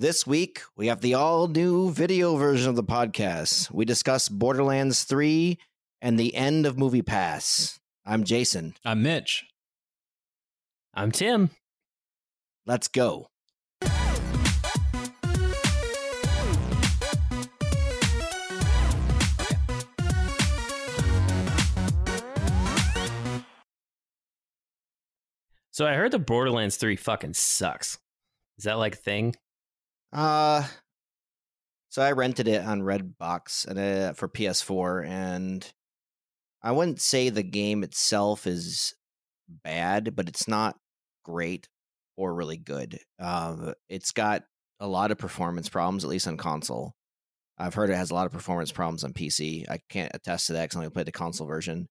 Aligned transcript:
This 0.00 0.26
week, 0.26 0.62
we 0.78 0.86
have 0.86 1.02
the 1.02 1.12
all 1.12 1.46
new 1.46 1.90
video 1.90 2.34
version 2.36 2.70
of 2.70 2.74
the 2.74 2.82
podcast. 2.82 3.70
We 3.70 3.84
discuss 3.84 4.30
Borderlands 4.30 5.04
3 5.04 5.58
and 6.00 6.18
the 6.18 6.34
end 6.34 6.64
of 6.64 6.78
Movie 6.78 7.02
Pass. 7.02 7.78
I'm 8.06 8.24
Jason. 8.24 8.72
I'm 8.82 9.02
Mitch. 9.02 9.44
I'm 10.94 11.12
Tim. 11.12 11.50
Let's 12.64 12.88
go. 12.88 13.28
So 25.70 25.86
I 25.86 25.92
heard 25.92 26.12
the 26.12 26.18
Borderlands 26.18 26.78
3 26.78 26.96
fucking 26.96 27.34
sucks. 27.34 27.98
Is 28.56 28.64
that 28.64 28.78
like 28.78 28.94
a 28.94 28.96
thing? 28.96 29.34
Uh 30.12 30.66
so 31.90 32.02
I 32.02 32.12
rented 32.12 32.46
it 32.46 32.64
on 32.64 32.82
Redbox 32.82 33.66
and 33.66 33.78
uh, 33.78 34.12
for 34.12 34.28
PS4 34.28 35.06
and 35.06 35.72
I 36.62 36.72
wouldn't 36.72 37.00
say 37.00 37.28
the 37.30 37.42
game 37.42 37.82
itself 37.82 38.46
is 38.46 38.94
bad, 39.48 40.14
but 40.14 40.28
it's 40.28 40.46
not 40.46 40.76
great 41.24 41.68
or 42.16 42.34
really 42.34 42.58
good. 42.58 42.98
Uh, 43.18 43.72
it's 43.88 44.12
got 44.12 44.42
a 44.78 44.86
lot 44.86 45.10
of 45.10 45.18
performance 45.18 45.68
problems, 45.68 46.04
at 46.04 46.10
least 46.10 46.28
on 46.28 46.36
console. 46.36 46.94
I've 47.58 47.74
heard 47.74 47.90
it 47.90 47.96
has 47.96 48.10
a 48.10 48.14
lot 48.14 48.26
of 48.26 48.32
performance 48.32 48.72
problems 48.72 49.04
on 49.04 49.12
PC. 49.12 49.68
I 49.68 49.80
can't 49.88 50.12
attest 50.14 50.46
to 50.46 50.54
that 50.54 50.64
because 50.64 50.76
I 50.76 50.80
only 50.80 50.90
played 50.90 51.06
the 51.06 51.12
console 51.12 51.46
version. 51.46 51.88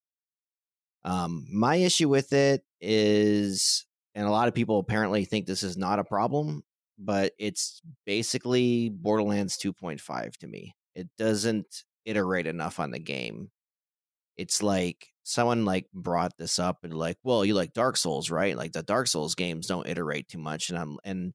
Um, 1.03 1.45
my 1.51 1.75
issue 1.75 2.09
with 2.09 2.33
it 2.33 2.61
is, 2.81 3.85
and 4.15 4.27
a 4.27 4.31
lot 4.31 4.47
of 4.47 4.55
people 4.55 4.79
apparently 4.79 5.25
think 5.25 5.45
this 5.45 5.63
is 5.63 5.77
not 5.77 5.99
a 5.99 6.03
problem, 6.03 6.63
but 6.99 7.33
it's 7.39 7.81
basically 8.05 8.89
Borderlands 8.89 9.57
2.5 9.57 10.37
to 10.37 10.47
me. 10.47 10.75
It 10.95 11.07
doesn't 11.17 11.83
iterate 12.05 12.45
enough 12.45 12.79
on 12.79 12.91
the 12.91 12.99
game. 12.99 13.49
It's 14.37 14.61
like 14.61 15.07
someone 15.23 15.65
like 15.65 15.85
brought 15.93 16.37
this 16.37 16.59
up 16.59 16.79
and 16.83 16.93
like, 16.93 17.17
well, 17.23 17.45
you 17.45 17.53
like 17.53 17.73
Dark 17.73 17.97
Souls, 17.97 18.29
right? 18.29 18.57
Like 18.57 18.73
the 18.73 18.83
Dark 18.83 19.07
Souls 19.07 19.35
games 19.35 19.67
don't 19.67 19.87
iterate 19.87 20.27
too 20.27 20.39
much, 20.39 20.69
and 20.69 20.77
I'm 20.77 20.97
and 21.03 21.33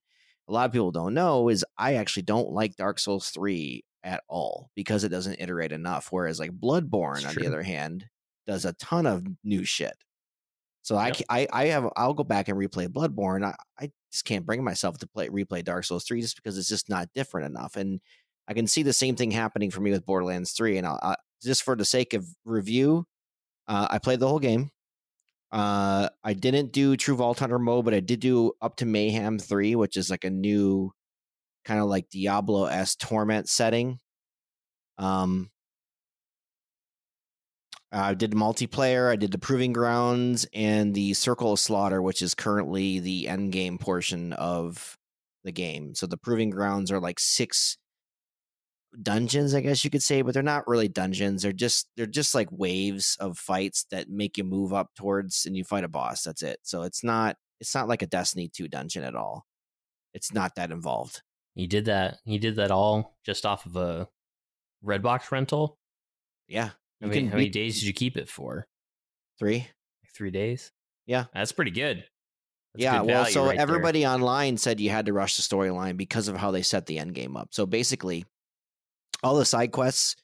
a 0.49 0.53
lot 0.53 0.67
of 0.67 0.73
people 0.73 0.91
don't 0.91 1.15
know 1.15 1.49
is 1.49 1.65
I 1.79 1.95
actually 1.95 2.25
don't 2.25 2.51
like 2.51 2.77
Dark 2.77 2.99
Souls 2.99 3.31
3 3.31 3.83
at 4.03 4.23
all 4.29 4.71
because 4.75 5.05
it 5.05 5.09
doesn't 5.09 5.41
iterate 5.41 5.73
enough. 5.73 6.09
Whereas 6.11 6.39
like 6.39 6.53
Bloodborne, 6.53 7.27
on 7.27 7.35
the 7.35 7.47
other 7.47 7.63
hand, 7.63 8.07
does 8.47 8.65
a 8.67 8.75
ton 8.75 9.07
of 9.07 9.25
new 9.43 9.65
shit. 9.65 9.97
So 10.85 10.97
I, 10.97 11.09
Yep. 11.09 11.17
ca- 11.17 11.25
I 11.31 11.49
I 11.53 11.67
have 11.69 11.91
I'll 11.97 12.15
go 12.15 12.25
back 12.25 12.49
and 12.49 12.59
replay 12.59 12.89
Bloodborne. 12.89 13.45
I, 13.45 13.57
I 13.81 13.91
just 14.13 14.27
can't 14.27 14.47
bring 14.47 14.65
myself 14.65 14.99
to 15.01 15.09
play 15.09 15.29
replay 15.31 15.65
Dark 15.65 15.85
Souls 15.87 16.05
3 16.05 16.23
just 16.23 16.37
because 16.37 16.59
it's 16.59 16.69
just 16.69 16.91
not 16.91 17.09
different 17.15 17.49
enough. 17.49 17.77
And 17.77 18.01
I 18.49 18.55
can 18.55 18.69
see 18.69 18.85
the 18.85 18.95
same 18.95 19.17
thing 19.17 19.33
happening 19.33 19.73
for 19.73 19.81
me 19.83 19.91
with 19.93 20.07
Borderlands 20.07 20.53
3. 20.53 20.79
And 20.79 20.87
I'll, 20.87 21.01
I, 21.03 21.17
just 21.43 21.65
for 21.65 21.77
the 21.77 21.87
sake 21.87 22.15
of 22.15 22.27
review, 22.45 23.07
uh, 23.69 23.89
I 23.91 23.99
played 23.99 24.21
the 24.21 24.29
whole 24.29 24.41
game. 24.41 24.71
Uh, 25.53 26.09
I 26.25 26.35
didn't 26.35 26.73
do 26.73 26.97
True 26.97 27.17
Vault 27.17 27.39
Hunter 27.41 27.59
mode, 27.61 27.85
but 27.85 27.95
I 27.95 28.01
did 28.01 28.21
do 28.21 28.53
up 28.63 28.77
to 28.79 28.87
Mayhem 28.87 29.39
3, 29.39 29.77
which 29.77 29.97
is 29.97 30.11
like 30.11 30.25
a 30.25 30.31
new 30.31 30.93
kind 31.65 31.81
of 31.81 31.87
like 31.89 32.11
Diablo 32.11 32.67
S 32.67 32.97
torment 32.97 33.49
setting. 33.49 34.01
Um, 34.99 35.51
I 37.95 38.15
did 38.15 38.33
multiplayer. 38.33 39.09
I 39.11 39.17
did 39.17 39.31
the 39.31 39.39
Proving 39.39 39.73
Grounds 39.73 40.47
and 40.53 40.95
the 40.95 41.15
Circle 41.15 41.53
of 41.53 41.61
Slaughter, 41.61 42.03
which 42.03 42.23
is 42.23 42.35
currently 42.35 42.99
the 42.99 43.29
end 43.29 43.53
game 43.53 43.79
portion 43.79 44.33
of 44.33 44.99
the 45.45 45.53
game. 45.53 45.95
So 45.95 46.07
the 46.07 46.17
Proving 46.17 46.51
Grounds 46.51 46.91
are 46.91 46.99
like 46.99 47.21
six 47.21 47.79
dungeons, 49.01 49.55
I 49.55 49.61
guess 49.61 49.85
you 49.85 49.91
could 49.91 50.03
say, 50.03 50.23
but 50.23 50.35
they're 50.35 50.43
not 50.43 50.67
really 50.67 50.89
dungeons. 50.89 51.43
They're 51.43 51.53
just 51.53 51.89
they're 51.97 52.07
just 52.07 52.35
like 52.35 52.49
waves 52.51 53.17
of 53.21 53.39
fights 53.39 53.87
that 53.93 54.09
make 54.11 54.39
you 54.39 54.45
move 54.45 54.73
up 54.73 54.91
towards 54.97 55.47
and 55.47 55.57
you 55.57 55.63
fight 55.63 55.85
a 55.85 55.89
boss. 55.89 56.25
That's 56.25 56.43
it. 56.43 56.59
So 56.63 56.83
it's 56.83 57.05
not 57.05 57.37
it's 57.61 57.75
not 57.77 57.89
like 57.89 58.03
a 58.03 58.07
Destiny 58.07 58.49
2 58.49 58.67
dungeon 58.67 59.05
at 59.05 59.15
all. 59.15 59.47
It's 60.15 60.35
not 60.35 60.57
that 60.57 60.73
involved. 60.73 61.23
You 61.55 61.69
did 61.69 61.85
that. 61.85 62.19
You 62.25 62.41
did 62.41 62.57
that 62.57 62.73
all 62.73 63.17
just 63.25 63.47
off 63.47 63.67
of 63.67 63.77
a 63.77 64.09
Redbox 64.85 65.31
rental. 65.31 65.79
Yeah. 66.49 66.71
Mean, 67.07 67.13
can 67.13 67.29
how 67.29 67.37
many 67.37 67.49
days 67.49 67.81
did 67.81 67.87
you 67.87 67.93
keep 67.93 68.17
it 68.17 68.29
for? 68.29 68.67
Three. 69.39 69.69
Three 70.15 70.31
days. 70.31 70.71
Yeah. 71.07 71.25
that's 71.35 71.53
pretty 71.53 71.71
good. 71.71 72.05
That's 72.75 72.83
yeah, 72.83 72.99
good 73.01 73.07
well, 73.07 73.27
so 73.27 73.47
right 73.47 73.57
there. 73.57 73.63
everybody 73.63 74.07
online 74.07 74.57
said 74.57 74.81
you 74.81 74.91
had 74.91 75.07
to 75.07 75.13
rush 75.13 75.37
the 75.37 75.43
storyline 75.43 75.97
because 75.97 76.29
of 76.29 76.37
how 76.37 76.51
they 76.51 76.63
set 76.63 76.87
the 76.87 76.99
end 76.99 77.15
game 77.15 77.37
up. 77.37 77.49
So 77.53 77.67
basically, 77.67 78.25
all 79.23 79.37
the 79.37 79.45
side 79.45 79.71
quests, 79.71 80.17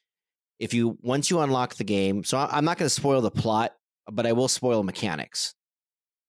if 0.59 0.73
you 0.73 0.97
once 1.01 1.29
you 1.29 1.39
unlock 1.39 1.75
the 1.75 1.83
game, 1.83 2.23
so 2.23 2.37
I'm 2.37 2.65
not 2.65 2.77
going 2.77 2.87
to 2.87 2.93
spoil 2.93 3.21
the 3.21 3.31
plot, 3.31 3.73
but 4.11 4.25
I 4.25 4.33
will 4.33 4.47
spoil 4.47 4.83
mechanics. 4.83 5.55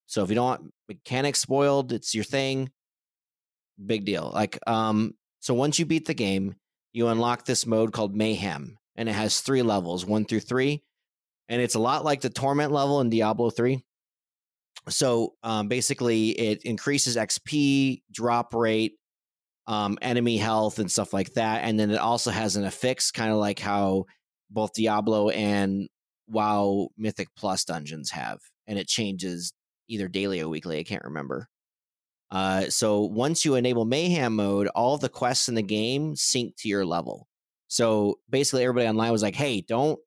So 0.07 0.23
if 0.23 0.29
you 0.29 0.35
don't 0.35 0.45
want 0.45 0.73
mechanics 0.87 1.39
spoiled, 1.39 1.91
it's 1.91 2.15
your 2.15 2.23
thing. 2.23 2.71
Big 3.83 4.05
deal. 4.05 4.31
Like, 4.33 4.59
um, 4.67 5.15
so 5.39 5.53
once 5.53 5.77
you 5.77 5.85
beat 5.85 6.05
the 6.05 6.13
game, 6.13 6.55
you 6.93 7.07
unlock 7.07 7.45
this 7.45 7.65
mode 7.65 7.91
called 7.91 8.15
Mayhem, 8.15 8.77
and 8.95 9.09
it 9.09 9.13
has 9.13 9.41
three 9.41 9.61
levels, 9.61 10.05
one 10.05 10.25
through 10.25 10.41
three, 10.41 10.83
and 11.49 11.61
it's 11.61 11.75
a 11.75 11.79
lot 11.79 12.05
like 12.05 12.21
the 12.21 12.29
Torment 12.29 12.71
level 12.71 13.01
in 13.01 13.09
Diablo 13.09 13.49
three. 13.49 13.83
So 14.89 15.35
um, 15.43 15.67
basically 15.67 16.29
it 16.31 16.63
increases 16.63 17.15
xp 17.15 18.01
drop 18.11 18.53
rate 18.53 18.97
um, 19.67 19.97
enemy 20.01 20.37
health 20.37 20.79
and 20.79 20.91
stuff 20.91 21.13
like 21.13 21.33
that 21.33 21.63
and 21.63 21.79
then 21.79 21.89
it 21.89 21.99
also 21.99 22.31
has 22.31 22.57
an 22.57 22.65
affix 22.65 23.11
kind 23.11 23.31
of 23.31 23.37
like 23.37 23.59
how 23.59 24.05
both 24.49 24.73
diablo 24.73 25.29
and 25.29 25.87
wow 26.27 26.89
mythic 26.97 27.29
plus 27.37 27.63
dungeons 27.63 28.09
have 28.11 28.39
and 28.67 28.77
it 28.77 28.87
changes 28.87 29.53
either 29.87 30.09
daily 30.09 30.41
or 30.41 30.49
weekly 30.49 30.79
i 30.79 30.83
can't 30.83 31.05
remember. 31.05 31.47
Uh, 32.31 32.63
so 32.63 33.01
once 33.01 33.45
you 33.45 33.55
enable 33.55 33.85
mayhem 33.85 34.35
mode 34.35 34.67
all 34.69 34.97
the 34.97 35.07
quests 35.07 35.47
in 35.47 35.55
the 35.55 35.61
game 35.61 36.15
sync 36.15 36.57
to 36.57 36.67
your 36.67 36.85
level 36.85 37.27
so 37.73 38.19
basically 38.29 38.63
everybody 38.63 38.87
online 38.87 39.11
was 39.11 39.23
like 39.23 39.35
hey 39.35 39.61
don't 39.61 39.99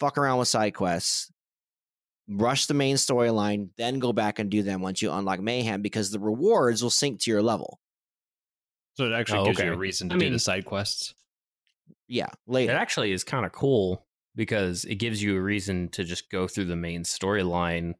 fuck 0.00 0.16
around 0.18 0.38
with 0.38 0.48
side 0.48 0.74
quests 0.74 1.30
rush 2.26 2.64
the 2.64 2.72
main 2.72 2.96
storyline, 2.96 3.68
then 3.76 3.98
go 3.98 4.10
back 4.10 4.38
and 4.38 4.50
do 4.50 4.62
them 4.62 4.80
once 4.80 5.02
you 5.02 5.12
unlock 5.12 5.40
Mayhem 5.40 5.82
because 5.82 6.10
the 6.10 6.18
rewards 6.18 6.82
will 6.82 6.88
sync 6.88 7.20
to 7.20 7.30
your 7.30 7.42
level. 7.42 7.78
So 8.94 9.04
it 9.04 9.12
actually 9.12 9.40
Oh, 9.40 9.44
gives 9.44 9.58
you 9.58 9.70
a 9.74 9.76
reason 9.76 10.08
to 10.08 10.14
I 10.14 10.18
do 10.18 10.24
mean- 10.24 10.32
the 10.32 10.38
side 10.38 10.64
quests. 10.64 11.12
Yeah, 12.08 12.28
later. 12.46 12.72
It 12.72 12.76
actually 12.76 13.12
is 13.12 13.24
kind 13.24 13.44
of 13.44 13.52
cool 13.52 14.06
because 14.34 14.86
it 14.86 14.94
gives 14.94 15.22
you 15.22 15.36
a 15.36 15.40
reason 15.42 15.90
to 15.90 16.02
just 16.02 16.30
go 16.30 16.48
through 16.48 16.64
the 16.64 16.76
main 16.76 17.02
storyline 17.02 17.92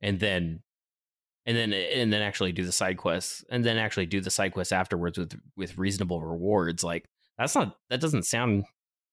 and 0.00 0.18
then 0.18 0.62
and 1.44 1.54
then 1.54 1.74
and 1.74 2.10
then 2.10 2.22
actually 2.22 2.52
do 2.52 2.64
the 2.64 2.72
side 2.72 2.96
quests 2.96 3.44
and 3.50 3.62
then 3.62 3.76
actually 3.76 4.06
do 4.06 4.22
the 4.22 4.30
side 4.30 4.54
quests 4.54 4.72
afterwards 4.72 5.18
with 5.18 5.38
with 5.54 5.76
reasonable 5.76 6.22
rewards 6.22 6.82
like 6.82 7.04
that's 7.38 7.54
not 7.54 7.76
that 7.90 8.00
doesn't 8.00 8.24
sound 8.24 8.64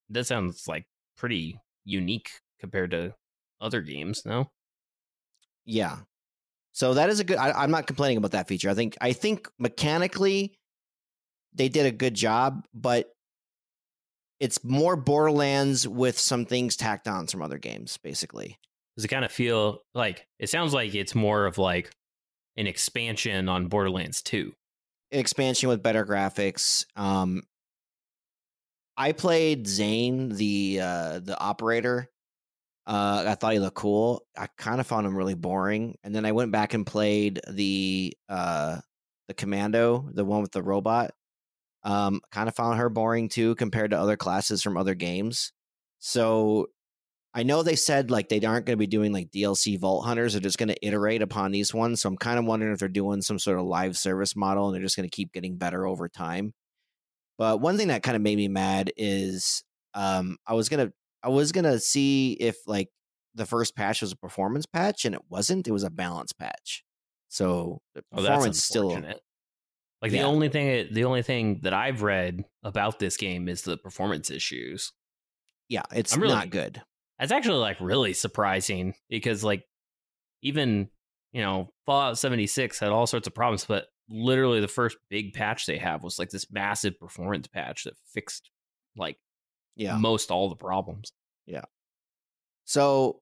that 0.10 0.26
sounds 0.26 0.68
like 0.68 0.86
pretty 1.18 1.60
unique 1.86 2.30
compared 2.60 2.92
to 2.92 3.14
other 3.62 3.82
games 3.82 4.24
no 4.26 4.50
Yeah. 5.66 5.98
So 6.72 6.94
that 6.94 7.10
is 7.10 7.20
a 7.20 7.24
good. 7.24 7.38
I, 7.38 7.52
I'm 7.52 7.72
not 7.72 7.88
complaining 7.88 8.18
about 8.18 8.32
that 8.32 8.48
feature. 8.48 8.70
I 8.70 8.74
think 8.74 8.98
I 9.02 9.14
think 9.14 9.48
mechanically 9.60 10.58
they 11.54 11.70
did 11.70 11.86
a 11.86 11.92
good 11.92 12.14
job, 12.14 12.66
but 12.74 13.12
it's 14.40 14.64
more 14.64 14.96
Borderlands 14.96 15.88
with 15.88 16.18
some 16.18 16.46
things 16.46 16.76
tacked 16.78 17.08
on 17.08 17.28
from 17.28 17.42
other 17.42 17.58
games, 17.58 17.98
basically. 17.98 18.58
does 18.96 19.06
it 19.06 19.10
kind 19.10 19.26
of 19.26 19.32
feel 19.32 19.80
like 19.94 20.26
it 20.40 20.50
sounds 20.50 20.74
like 20.74 20.96
it's 20.96 21.14
more 21.16 21.46
of 21.46 21.58
like 21.58 21.92
an 22.56 22.68
expansion 22.68 23.50
on 23.50 23.68
borderlands 23.68 24.22
2 24.22 24.54
An 25.12 25.20
expansion 25.20 25.70
with 25.70 25.84
better 25.84 26.06
graphics. 26.06 26.86
Um, 26.96 27.44
I 29.00 29.14
played 29.14 29.66
Zane, 29.66 30.28
the 30.30 30.82
uh, 30.84 31.20
the 31.20 31.40
operator. 31.40 32.10
Uh, 32.86 33.24
I 33.28 33.36
thought 33.36 33.54
he 33.54 33.60
looked 33.60 33.78
cool. 33.78 34.26
I 34.38 34.48
kind 34.58 34.82
of 34.82 34.88
found 34.88 35.08
him 35.08 35.16
really 35.16 35.36
boring, 35.36 35.96
and 36.04 36.14
then 36.14 36.26
I 36.26 36.34
went 36.34 36.52
back 36.52 36.74
and 36.74 36.86
played 36.86 37.40
the 37.50 38.14
uh, 38.28 38.80
the 39.30 39.34
commando, 39.34 40.10
the 40.14 40.26
one 40.26 40.42
with 40.42 40.52
the 40.52 40.62
robot. 40.62 41.12
Um, 41.84 42.20
kind 42.32 42.50
of 42.50 42.56
found 42.56 42.78
her 42.78 42.90
boring 42.90 43.30
too 43.30 43.56
compared 43.56 43.92
to 43.92 44.00
other 44.00 44.18
classes 44.18 44.62
from 44.62 44.76
other 44.76 44.96
games. 44.96 45.54
So 46.00 46.68
I 47.34 47.44
know 47.44 47.64
they 47.64 47.78
said 47.78 48.12
like 48.12 48.28
they 48.30 48.42
aren't 48.42 48.66
going 48.66 48.76
to 48.76 48.78
be 48.78 48.88
doing 48.88 49.14
like 49.14 49.32
DLC 49.32 49.80
Vault 49.80 50.06
Hunters. 50.06 50.34
They're 50.34 50.42
just 50.42 50.58
going 50.58 50.70
to 50.70 50.86
iterate 50.86 51.22
upon 51.22 51.52
these 51.52 51.74
ones. 51.74 52.02
So 52.02 52.10
I'm 52.10 52.18
kind 52.18 52.38
of 52.40 52.46
wondering 52.46 52.74
if 52.74 52.80
they're 52.80 52.90
doing 52.90 53.22
some 53.22 53.40
sort 53.40 53.60
of 53.60 53.66
live 53.66 53.98
service 53.98 54.36
model 54.36 54.68
and 54.68 54.76
they're 54.76 54.84
just 54.84 54.98
going 54.98 55.10
to 55.10 55.16
keep 55.16 55.32
getting 55.32 55.58
better 55.58 55.88
over 55.88 56.10
time. 56.10 56.54
But 57.40 57.62
one 57.62 57.78
thing 57.78 57.88
that 57.88 58.04
kind 58.04 58.16
of 58.18 58.22
made 58.22 58.36
me 58.38 58.50
mad 58.50 58.92
is 58.98 59.64
um, 59.96 60.38
I 60.46 60.54
was 60.54 60.70
gonna 60.70 60.92
I 61.24 61.30
was 61.30 61.52
gonna 61.52 61.80
see 61.80 62.34
if 62.34 62.58
like 62.68 62.90
the 63.34 63.46
first 63.48 63.76
patch 63.76 64.02
was 64.02 64.12
a 64.12 64.18
performance 64.18 64.66
patch 64.68 65.06
and 65.06 65.16
it 65.16 65.22
wasn't. 65.30 65.68
It 65.68 65.72
was 65.72 65.84
a 65.84 65.90
balance 65.90 66.34
patch. 66.34 66.84
So 67.30 67.80
the 67.96 68.04
oh 68.14 68.18
performance 68.18 68.64
still 68.64 68.90
Like 68.90 70.12
Yeah. 70.12 70.22
the 70.22 70.28
only 70.28 70.50
thing 70.50 70.90
the 70.92 71.06
only 71.06 71.22
thing 71.24 71.62
that 71.64 71.74
I've 71.74 72.04
read 72.04 72.44
about 72.64 73.00
this 73.00 73.18
game 73.18 73.48
is 73.48 73.62
the 73.64 73.78
performance 73.78 74.30
issues. 74.30 74.92
Yeah, 75.70 75.84
it's 75.96 76.16
really- 76.18 76.34
not 76.36 76.50
good. 76.52 76.82
That's 77.20 77.32
actually 77.32 77.60
like 77.60 77.80
really 77.80 78.14
surprising 78.14 78.96
because 79.10 79.44
like 79.44 79.64
even 80.42 80.90
you 81.32 81.42
know 81.42 81.70
Fallout 81.86 82.18
76 82.18 82.80
had 82.80 82.90
all 82.90 83.08
sorts 83.08 83.28
of 83.28 83.34
problems, 83.36 83.66
but 83.66 83.88
literally 84.10 84.60
the 84.60 84.68
first 84.68 84.98
big 85.10 85.34
patch 85.34 85.66
they 85.66 85.78
have 85.78 86.04
was 86.04 86.18
like 86.20 86.30
this 86.30 86.52
massive 86.52 87.00
performance 87.00 87.48
patch 87.48 87.84
that 87.84 87.94
fixed 88.14 88.50
like 88.96 89.18
Yeah. 89.76 89.98
most 89.98 90.32
all 90.32 90.50
the 90.50 90.56
problems. 90.56 91.12
Yeah. 91.46 91.66
So, 92.66 93.22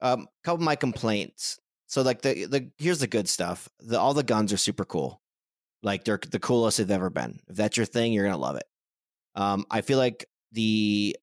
um, 0.00 0.26
couple 0.44 0.56
of 0.62 0.66
my 0.66 0.76
complaints. 0.76 1.58
So, 1.86 2.02
like 2.02 2.22
the 2.22 2.44
the 2.46 2.70
here's 2.78 2.98
the 3.00 3.06
good 3.06 3.28
stuff. 3.28 3.68
The 3.80 3.98
all 3.98 4.14
the 4.14 4.22
guns 4.22 4.52
are 4.52 4.56
super 4.56 4.84
cool. 4.84 5.20
Like 5.82 6.04
they're 6.04 6.18
the 6.18 6.38
coolest 6.40 6.78
they've 6.78 6.90
ever 6.90 7.10
been. 7.10 7.40
If 7.48 7.56
that's 7.56 7.76
your 7.76 7.86
thing, 7.86 8.12
you're 8.12 8.24
gonna 8.24 8.36
love 8.36 8.56
it. 8.56 8.66
Um, 9.34 9.64
I 9.70 9.80
feel 9.82 9.98
like 9.98 10.26
the 10.52 11.16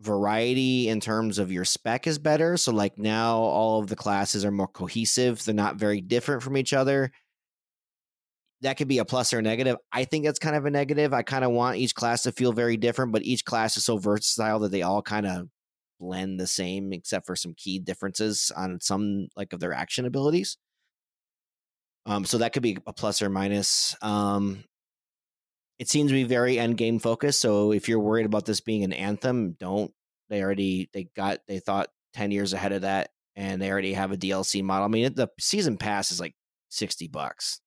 variety 0.00 0.88
in 0.88 1.00
terms 1.00 1.38
of 1.38 1.50
your 1.52 1.64
spec 1.64 2.06
is 2.06 2.18
better. 2.18 2.56
So, 2.56 2.72
like 2.72 2.98
now, 2.98 3.36
all 3.38 3.80
of 3.80 3.88
the 3.88 3.96
classes 3.96 4.44
are 4.44 4.50
more 4.50 4.68
cohesive. 4.68 5.44
They're 5.44 5.54
not 5.54 5.76
very 5.76 6.00
different 6.00 6.42
from 6.42 6.56
each 6.56 6.72
other. 6.72 7.10
That 8.62 8.76
could 8.76 8.88
be 8.88 8.98
a 8.98 9.04
plus 9.04 9.32
or 9.32 9.38
a 9.38 9.42
negative. 9.42 9.76
I 9.92 10.04
think 10.04 10.24
that's 10.24 10.40
kind 10.40 10.56
of 10.56 10.64
a 10.64 10.70
negative. 10.70 11.12
I 11.12 11.22
kind 11.22 11.44
of 11.44 11.52
want 11.52 11.76
each 11.76 11.94
class 11.94 12.24
to 12.24 12.32
feel 12.32 12.52
very 12.52 12.76
different, 12.76 13.12
but 13.12 13.22
each 13.22 13.44
class 13.44 13.76
is 13.76 13.84
so 13.84 13.98
versatile 13.98 14.58
that 14.60 14.72
they 14.72 14.82
all 14.82 15.00
kind 15.02 15.26
of 15.26 15.48
blend 15.98 16.38
the 16.38 16.46
same 16.46 16.92
except 16.92 17.26
for 17.26 17.36
some 17.36 17.54
key 17.56 17.78
differences 17.78 18.52
on 18.56 18.80
some 18.80 19.28
like 19.36 19.52
of 19.52 19.60
their 19.60 19.72
action 19.72 20.06
abilities. 20.06 20.56
Um 22.06 22.24
so 22.24 22.38
that 22.38 22.52
could 22.52 22.62
be 22.62 22.78
a 22.86 22.92
plus 22.92 23.20
or 23.20 23.28
minus. 23.28 23.96
Um 24.02 24.64
it 25.78 25.88
seems 25.88 26.10
to 26.10 26.14
be 26.14 26.24
very 26.24 26.58
end 26.58 26.76
game 26.76 26.98
focused 26.98 27.40
so 27.40 27.72
if 27.72 27.88
you're 27.88 28.00
worried 28.00 28.26
about 28.26 28.44
this 28.44 28.60
being 28.60 28.84
an 28.84 28.92
anthem 28.92 29.56
don't. 29.58 29.92
They 30.30 30.42
already 30.42 30.90
they 30.92 31.08
got 31.16 31.40
they 31.48 31.58
thought 31.58 31.88
10 32.12 32.30
years 32.30 32.52
ahead 32.52 32.72
of 32.72 32.82
that 32.82 33.10
and 33.34 33.62
they 33.62 33.70
already 33.70 33.94
have 33.94 34.12
a 34.12 34.16
dlc 34.16 34.62
model. 34.62 34.84
I 34.84 34.88
mean 34.88 35.14
the 35.14 35.28
season 35.40 35.78
pass 35.78 36.12
is 36.12 36.20
like 36.20 36.34
60 36.70 37.08
bucks 37.08 37.60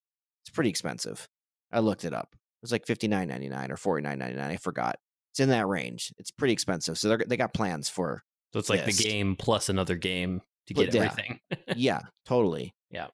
it's 0.43 0.49
pretty 0.53 0.69
expensive 0.69 1.27
i 1.71 1.79
looked 1.79 2.03
it 2.03 2.13
up 2.13 2.29
it 2.33 2.63
was 2.63 2.71
like 2.71 2.85
59.99 2.85 3.69
or 3.71 4.01
49.99 4.01 4.39
i 4.39 4.55
forgot 4.57 4.97
it's 5.31 5.39
in 5.39 5.49
that 5.49 5.65
range. 5.67 6.13
It's 6.17 6.29
pretty 6.29 6.51
expensive. 6.51 6.97
So 6.97 7.15
they 7.15 7.23
they 7.25 7.37
got 7.37 7.53
plans 7.53 7.87
for 7.87 8.21
So 8.51 8.59
it's 8.59 8.69
like 8.69 8.85
Yes. 8.85 8.97
the 8.97 9.03
game 9.03 9.37
plus 9.37 9.69
another 9.69 9.95
game 9.95 10.41
to 10.67 10.73
get 10.73 10.93
yeah. 10.93 11.03
everything. 11.03 11.39
yeah, 11.77 12.01
totally. 12.25 12.75
Yeah. 12.89 13.07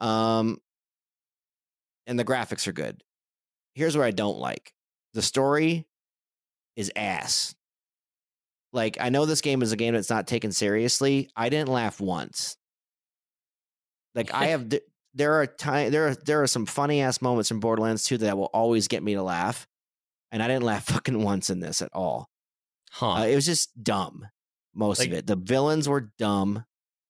Um 0.00 0.58
and 2.08 2.18
the 2.18 2.24
graphics 2.24 2.66
are 2.66 2.72
good. 2.72 3.00
Here's 3.76 3.96
what 3.96 4.04
I 4.04 4.10
don't 4.10 4.38
like. 4.38 4.72
The 5.14 5.22
story 5.22 5.86
is 6.74 6.90
ass. 6.96 7.54
Like 8.72 8.96
I 9.00 9.10
know 9.10 9.24
this 9.24 9.40
game 9.40 9.62
is 9.62 9.70
a 9.70 9.76
game 9.76 9.94
that's 9.94 10.10
not 10.10 10.26
taken 10.26 10.50
seriously. 10.50 11.30
I 11.36 11.50
didn't 11.50 11.68
laugh 11.68 12.00
once. 12.00 12.56
Like 14.16 14.34
I 14.34 14.46
have 14.46 14.68
there 15.14 15.34
are 15.40 15.46
time 15.46 15.90
there 15.90 16.08
are 16.08 16.14
there 16.14 16.42
are 16.42 16.46
some 16.46 16.66
funny 16.66 17.00
ass 17.00 17.20
moments 17.22 17.50
in 17.50 17.60
Borderlands 17.60 18.04
2 18.04 18.18
that 18.18 18.36
will 18.38 18.50
always 18.52 18.88
get 18.88 19.02
me 19.02 19.14
to 19.14 19.22
laugh. 19.22 19.66
And 20.32 20.42
I 20.42 20.46
didn't 20.48 20.62
laugh 20.64 20.84
fucking 20.86 21.22
once 21.22 21.50
in 21.50 21.60
this 21.60 21.82
at 21.82 21.90
all. 21.92 22.28
huh. 22.92 23.12
Uh, 23.14 23.26
it 23.26 23.34
was 23.34 23.46
just 23.46 23.82
dumb. 23.82 24.26
Most 24.74 25.00
Like- 25.00 25.08
of 25.08 25.14
it. 25.14 25.26
The 25.26 25.36
villains 25.36 25.88
were 25.88 26.12
dumb. 26.18 26.64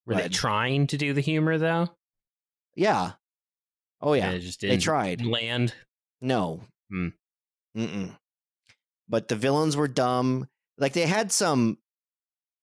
Were 0.06 0.14
they 0.14 0.28
trying 0.28 0.86
to 0.88 0.96
do 0.96 1.12
the 1.12 1.20
humor 1.20 1.58
though? 1.58 1.88
Yeah. 2.74 3.12
Oh 4.00 4.14
yeah. 4.14 4.38
They 4.60 4.78
tried. 4.78 5.24
land. 5.24 5.74
No. 6.22 6.62
Hmm. 6.90 7.08
Mm-mm. 7.76 8.16
But 9.08 9.28
the 9.28 9.36
villains 9.36 9.76
were 9.76 9.88
dumb. 9.88 10.48
Like 10.78 10.94
they 10.94 11.06
had 11.06 11.30
some, 11.30 11.76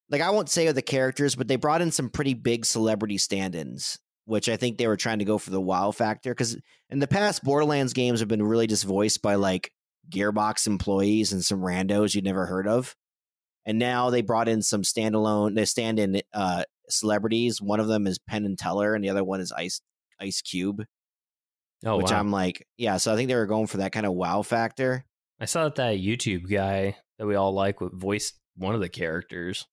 like 0.10 0.22
I 0.22 0.32
won't 0.32 0.50
say 0.50 0.68
of 0.68 0.76
the 0.76 0.82
characters, 0.82 1.36
but 1.36 1.48
they 1.48 1.56
brought 1.58 1.82
in 1.82 1.92
some 1.92 2.10
pretty 2.10 2.34
big 2.34 2.66
celebrity 2.66 3.18
stand-ins, 3.18 4.00
which 4.28 4.48
I 4.50 4.58
think 4.58 4.78
they 4.78 4.88
were 4.88 4.98
trying 4.98 5.20
to 5.20 5.26
go 5.26 5.38
for 5.38 5.50
the 5.50 5.62
wow 5.62 5.92
factor. 5.92 6.32
Because 6.32 6.58
in 6.90 7.00
the 7.00 7.08
past, 7.08 7.44
Borderlands 7.44 7.94
games 7.94 8.20
have 8.20 8.30
been 8.30 8.44
really 8.44 8.68
just 8.68 8.86
voiced 8.86 9.22
by 9.22 9.36
like 9.36 9.72
Gearbox 10.10 10.68
employees 10.68 11.34
and 11.34 11.44
some 11.44 11.62
randos 11.62 12.14
you'd 12.14 12.24
never 12.24 12.46
heard 12.46 12.68
of. 12.68 12.96
And 13.66 13.80
now 13.80 14.10
they 14.10 14.22
brought 14.22 14.48
in 14.48 14.62
some 14.62 14.84
standalone, 14.84 15.56
they 15.56 15.66
stand-in 15.66 16.22
uh, 16.34 16.64
celebrities. 16.90 17.62
One 17.62 17.82
of 17.82 17.88
them 17.88 18.08
is 18.08 18.20
Penn 18.20 18.46
and 18.46 18.58
Teller, 18.58 18.94
and 18.94 19.04
the 19.04 19.10
other 19.10 19.24
one 19.24 19.42
is 19.42 19.52
Ice 19.52 19.82
Ice 20.22 20.42
Cube 20.42 20.84
Oh 21.86 21.98
which 21.98 22.12
wow. 22.12 22.20
I'm 22.20 22.32
like, 22.32 22.66
yeah. 22.78 22.98
So 22.98 23.14
I 23.14 23.16
think 23.16 23.30
they 23.30 23.36
were 23.36 23.46
going 23.46 23.68
for 23.68 23.78
that 23.78 23.92
kind 23.92 24.06
of 24.06 24.14
wow 24.14 24.42
factor. 24.42 25.06
I 25.40 25.46
saw 25.46 25.66
that 25.66 25.76
that 25.76 25.98
YouTube 25.98 26.50
guy 26.50 26.98
that 27.20 27.28
we 27.28 27.36
all 27.36 27.54
like 27.54 27.82
would 27.82 27.94
voice 27.94 28.34
one 28.56 28.74
of 28.74 28.82
the 28.82 28.90
characters. 28.90 29.66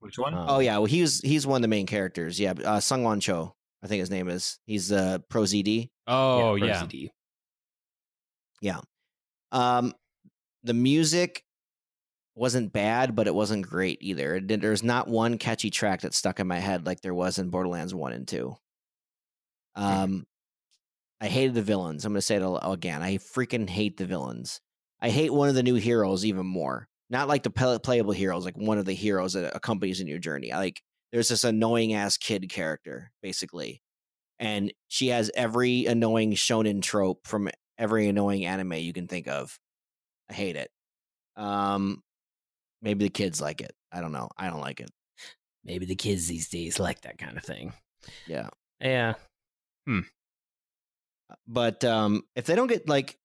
Which 0.00 0.18
one? 0.18 0.34
Um, 0.34 0.46
Oh 0.48 0.58
yeah, 0.60 0.78
well 0.78 0.86
he's 0.86 1.20
he's 1.20 1.46
one 1.46 1.56
of 1.56 1.62
the 1.62 1.68
main 1.68 1.86
characters. 1.86 2.40
Yeah, 2.40 2.52
uh, 2.52 2.78
Sungwon 2.78 3.20
Cho, 3.20 3.54
I 3.82 3.86
think 3.86 4.00
his 4.00 4.10
name 4.10 4.28
is. 4.28 4.58
He's 4.66 4.88
the 4.88 5.22
Pro 5.28 5.42
ZD. 5.42 5.90
oh 6.06 6.56
Pro 6.58 6.66
yeah. 6.66 6.82
ZD. 6.82 7.10
Yeah. 8.60 8.80
Um, 9.52 9.94
the 10.64 10.74
music 10.74 11.44
wasn't 12.34 12.72
bad, 12.72 13.14
but 13.14 13.26
it 13.26 13.34
wasn't 13.34 13.68
great 13.68 13.98
either. 14.00 14.40
There's 14.40 14.82
not 14.82 15.08
one 15.08 15.38
catchy 15.38 15.70
track 15.70 16.02
that 16.02 16.14
stuck 16.14 16.40
in 16.40 16.46
my 16.46 16.58
head 16.58 16.86
like 16.86 17.00
there 17.00 17.14
was 17.14 17.38
in 17.38 17.50
Borderlands 17.50 17.94
One 17.94 18.12
and 18.12 18.26
Two. 18.26 18.56
Um, 19.74 20.26
I 21.20 21.26
hated 21.26 21.54
the 21.54 21.62
villains. 21.62 22.04
I'm 22.04 22.12
gonna 22.12 22.22
say 22.22 22.36
it 22.36 22.42
al- 22.42 22.72
again. 22.72 23.02
I 23.02 23.16
freaking 23.18 23.68
hate 23.68 23.96
the 23.96 24.06
villains. 24.06 24.60
I 25.00 25.10
hate 25.10 25.32
one 25.32 25.48
of 25.48 25.54
the 25.54 25.62
new 25.62 25.76
heroes 25.76 26.24
even 26.24 26.46
more. 26.46 26.88
Not 27.10 27.28
like 27.28 27.42
the 27.42 27.50
playable 27.50 28.12
heroes, 28.12 28.44
like 28.44 28.56
one 28.56 28.78
of 28.78 28.84
the 28.84 28.92
heroes 28.92 29.32
that 29.32 29.56
accompanies 29.56 30.00
in 30.00 30.08
your 30.08 30.18
journey. 30.18 30.52
I 30.52 30.58
like 30.58 30.82
there's 31.12 31.28
this 31.28 31.44
annoying 31.44 31.94
ass 31.94 32.16
kid 32.16 32.48
character 32.50 33.10
basically, 33.22 33.82
and 34.38 34.72
she 34.88 35.08
has 35.08 35.30
every 35.34 35.86
annoying 35.86 36.32
shonen 36.32 36.82
trope 36.82 37.26
from 37.26 37.48
every 37.78 38.08
annoying 38.08 38.44
anime 38.44 38.74
you 38.74 38.92
can 38.92 39.06
think 39.06 39.28
of. 39.28 39.58
I 40.30 40.34
hate 40.34 40.56
it. 40.56 40.70
Um, 41.36 42.02
maybe 42.82 43.04
the 43.04 43.10
kids 43.10 43.40
like 43.40 43.60
it. 43.60 43.72
I 43.92 44.00
don't 44.00 44.12
know. 44.12 44.28
I 44.36 44.50
don't 44.50 44.60
like 44.60 44.80
it. 44.80 44.90
Maybe 45.64 45.86
the 45.86 45.96
kids 45.96 46.26
these 46.26 46.48
days 46.48 46.78
like 46.78 47.02
that 47.02 47.18
kind 47.18 47.36
of 47.36 47.44
thing. 47.44 47.72
Yeah. 48.26 48.48
Yeah. 48.80 49.14
Hmm. 49.86 50.00
But 51.46 51.84
um 51.84 52.22
if 52.34 52.46
they 52.46 52.54
don't 52.54 52.68
get 52.68 52.88
like 52.88 53.18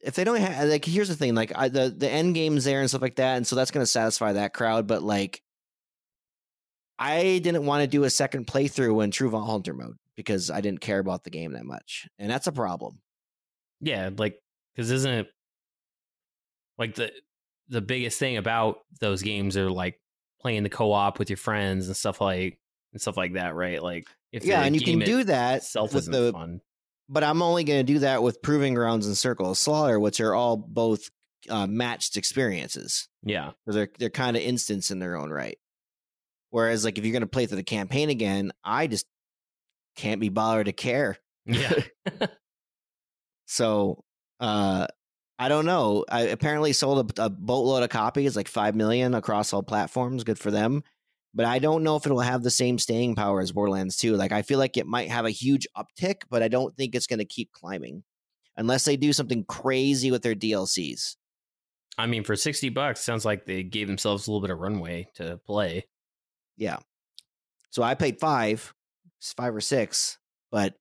if 0.00 0.14
they 0.14 0.24
don't 0.24 0.36
have 0.38 0.64
uh, 0.64 0.70
like 0.70 0.84
here's 0.84 1.08
the 1.08 1.14
thing 1.14 1.34
like 1.34 1.52
I, 1.56 1.68
the 1.68 1.88
the 1.90 2.08
end 2.08 2.34
game's 2.34 2.64
there 2.64 2.80
and 2.80 2.88
stuff 2.88 3.02
like 3.02 3.16
that 3.16 3.36
and 3.36 3.46
so 3.46 3.56
that's 3.56 3.70
going 3.70 3.82
to 3.82 3.90
satisfy 3.90 4.34
that 4.34 4.54
crowd 4.54 4.86
but 4.86 5.02
like 5.02 5.42
i 6.98 7.40
didn't 7.42 7.66
want 7.66 7.82
to 7.82 7.86
do 7.86 8.04
a 8.04 8.10
second 8.10 8.46
playthrough 8.46 9.02
in 9.02 9.10
true 9.10 9.30
vault 9.30 9.48
hunter 9.48 9.74
mode 9.74 9.96
because 10.16 10.50
i 10.50 10.60
didn't 10.60 10.80
care 10.80 10.98
about 10.98 11.24
the 11.24 11.30
game 11.30 11.52
that 11.52 11.64
much 11.64 12.08
and 12.18 12.30
that's 12.30 12.46
a 12.46 12.52
problem 12.52 13.00
Yeah, 13.80 14.10
like 14.16 14.40
because 14.74 14.90
isn't 14.90 15.12
it 15.12 15.28
like 16.78 16.94
the 16.94 17.12
the 17.68 17.80
biggest 17.80 18.18
thing 18.18 18.36
about 18.36 18.78
those 19.00 19.22
games 19.22 19.56
are 19.56 19.70
like 19.70 20.00
playing 20.40 20.62
the 20.62 20.68
co-op 20.68 21.18
with 21.18 21.30
your 21.30 21.36
friends 21.36 21.86
and 21.86 21.96
stuff 21.96 22.20
like 22.20 22.58
and 22.92 23.00
stuff 23.00 23.16
like 23.16 23.34
that, 23.34 23.54
right? 23.54 23.82
Like 23.82 24.06
if 24.32 24.44
yeah 24.44 24.62
and 24.62 24.74
you 24.74 24.80
can 24.80 24.98
do 25.00 25.24
that 25.24 25.62
with 25.92 26.06
the 26.06 26.32
fun. 26.32 26.60
But 27.08 27.24
i'm 27.24 27.42
only 27.42 27.64
going 27.64 27.78
to 27.84 27.92
do 27.92 27.98
that 28.00 28.22
with 28.22 28.42
proving 28.42 28.74
grounds 28.74 29.06
and 29.06 29.16
circle 29.16 29.50
of 29.50 29.58
slaughter 29.58 29.98
which 29.98 30.20
are 30.20 30.34
all 30.34 30.56
both 30.56 31.08
uh, 31.48 31.66
matched 31.66 32.16
experiences 32.16 33.08
Yeah, 33.22 33.52
So 33.64 33.72
they're 33.72 33.88
they're 33.98 34.10
kind 34.10 34.36
of 34.36 34.42
instants 34.42 34.90
in 34.90 34.98
their 34.98 35.16
own 35.16 35.30
right. 35.30 35.56
Whereas 36.50 36.84
like 36.84 36.98
if 36.98 37.04
you're 37.04 37.12
gonna 37.12 37.26
play 37.26 37.46
through 37.46 37.56
the 37.58 37.62
campaign 37.62 38.10
again, 38.10 38.52
I 38.64 38.86
just 38.88 39.06
can't 39.96 40.20
be 40.20 40.28
bothered 40.30 40.66
to 40.66 40.72
care. 40.72 41.16
yeah, 41.46 41.72
So 43.46 44.04
uh 44.40 44.86
I 45.40 45.48
don't 45.48 45.66
know. 45.66 46.04
I 46.10 46.22
apparently 46.22 46.72
sold 46.72 47.16
a, 47.18 47.26
a 47.26 47.30
boatload 47.30 47.84
of 47.84 47.90
copies, 47.90 48.34
like 48.34 48.48
five 48.48 48.74
million 48.74 49.14
across 49.14 49.52
all 49.52 49.62
platforms. 49.62 50.24
Good 50.24 50.38
for 50.38 50.50
them. 50.50 50.82
But 51.34 51.46
I 51.46 51.58
don't 51.58 51.82
know 51.82 51.96
if 51.96 52.06
it'll 52.06 52.20
have 52.20 52.42
the 52.42 52.50
same 52.50 52.78
staying 52.78 53.14
power 53.14 53.40
as 53.40 53.52
Borderlands 53.52 53.96
2. 53.96 54.16
Like 54.16 54.32
I 54.32 54.42
feel 54.42 54.58
like 54.58 54.76
it 54.76 54.86
might 54.86 55.10
have 55.10 55.24
a 55.24 55.30
huge 55.30 55.66
uptick, 55.76 56.22
but 56.30 56.42
I 56.42 56.48
don't 56.48 56.76
think 56.76 56.94
it's 56.94 57.06
gonna 57.06 57.24
keep 57.24 57.52
climbing. 57.52 58.02
Unless 58.56 58.84
they 58.84 58.96
do 58.96 59.12
something 59.12 59.44
crazy 59.44 60.10
with 60.10 60.22
their 60.22 60.34
DLCs. 60.34 61.16
I 61.96 62.06
mean, 62.06 62.24
for 62.24 62.34
sixty 62.34 62.70
bucks, 62.70 63.00
sounds 63.00 63.24
like 63.24 63.44
they 63.44 63.62
gave 63.62 63.86
themselves 63.86 64.26
a 64.26 64.30
little 64.30 64.40
bit 64.40 64.50
of 64.50 64.58
runway 64.58 65.08
to 65.14 65.38
play. 65.46 65.86
Yeah. 66.56 66.78
So 67.70 67.82
I 67.82 67.94
paid 67.94 68.18
five, 68.18 68.74
five 69.36 69.54
or 69.54 69.60
six, 69.60 70.18
but 70.50 70.74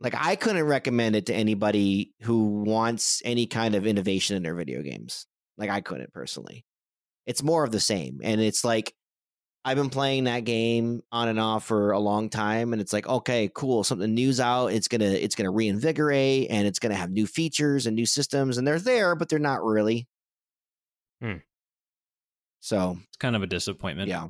like 0.00 0.14
I 0.16 0.36
couldn't 0.36 0.64
recommend 0.64 1.16
it 1.16 1.26
to 1.26 1.34
anybody 1.34 2.12
who 2.22 2.62
wants 2.64 3.22
any 3.24 3.46
kind 3.46 3.74
of 3.74 3.86
innovation 3.86 4.36
in 4.36 4.42
their 4.42 4.54
video 4.54 4.82
games. 4.82 5.26
Like 5.56 5.70
I 5.70 5.80
couldn't 5.80 6.12
personally. 6.12 6.64
It's 7.26 7.42
more 7.42 7.64
of 7.64 7.70
the 7.70 7.80
same. 7.80 8.20
And 8.22 8.40
it's 8.40 8.64
like 8.64 8.92
I've 9.64 9.76
been 9.76 9.90
playing 9.90 10.24
that 10.24 10.40
game 10.44 11.02
on 11.10 11.28
and 11.28 11.40
off 11.40 11.64
for 11.64 11.92
a 11.92 11.98
long 11.98 12.28
time, 12.28 12.72
and 12.72 12.82
it's 12.82 12.92
like, 12.92 13.06
okay, 13.08 13.50
cool, 13.54 13.82
something 13.82 14.14
new's 14.14 14.38
out. 14.40 14.68
It's 14.68 14.88
gonna 14.88 15.06
it's 15.06 15.34
gonna 15.34 15.50
reinvigorate, 15.50 16.48
and 16.50 16.66
it's 16.66 16.78
gonna 16.78 16.94
have 16.94 17.10
new 17.10 17.26
features 17.26 17.86
and 17.86 17.96
new 17.96 18.06
systems, 18.06 18.58
and 18.58 18.66
they're 18.66 18.78
there, 18.78 19.14
but 19.16 19.28
they're 19.28 19.38
not 19.38 19.64
really. 19.64 20.06
Hmm. 21.20 21.38
So 22.60 22.96
It's 23.08 23.16
kind 23.16 23.36
of 23.36 23.42
a 23.42 23.46
disappointment. 23.46 24.08
yeah, 24.08 24.28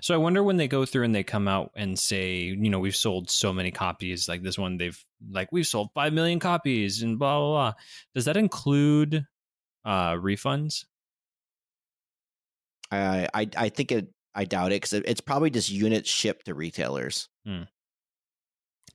So 0.00 0.14
I 0.14 0.18
wonder 0.18 0.42
when 0.42 0.56
they 0.56 0.68
go 0.68 0.84
through 0.84 1.04
and 1.04 1.14
they 1.14 1.22
come 1.22 1.46
out 1.48 1.70
and 1.74 1.98
say, 1.98 2.40
you 2.42 2.70
know, 2.70 2.80
we've 2.80 2.96
sold 2.96 3.30
so 3.30 3.52
many 3.52 3.70
copies. 3.70 4.28
Like 4.28 4.42
this 4.42 4.58
one, 4.58 4.76
they've 4.76 4.98
like 5.30 5.50
we've 5.52 5.66
sold 5.66 5.90
five 5.94 6.12
million 6.12 6.38
copies 6.40 7.02
and 7.02 7.18
blah 7.18 7.38
blah 7.38 7.48
blah. 7.50 7.72
Does 8.14 8.24
that 8.26 8.36
include 8.36 9.26
uh 9.84 10.12
refunds? 10.14 10.84
I 12.90 13.28
I 13.34 13.48
I 13.56 13.68
think 13.68 13.92
it. 13.92 14.08
I 14.34 14.44
doubt 14.44 14.72
it 14.72 14.82
because 14.82 14.92
it's 14.94 15.20
probably 15.20 15.50
just 15.50 15.70
units 15.70 16.10
shipped 16.10 16.46
to 16.46 16.54
retailers. 16.54 17.28
Hmm. 17.46 17.62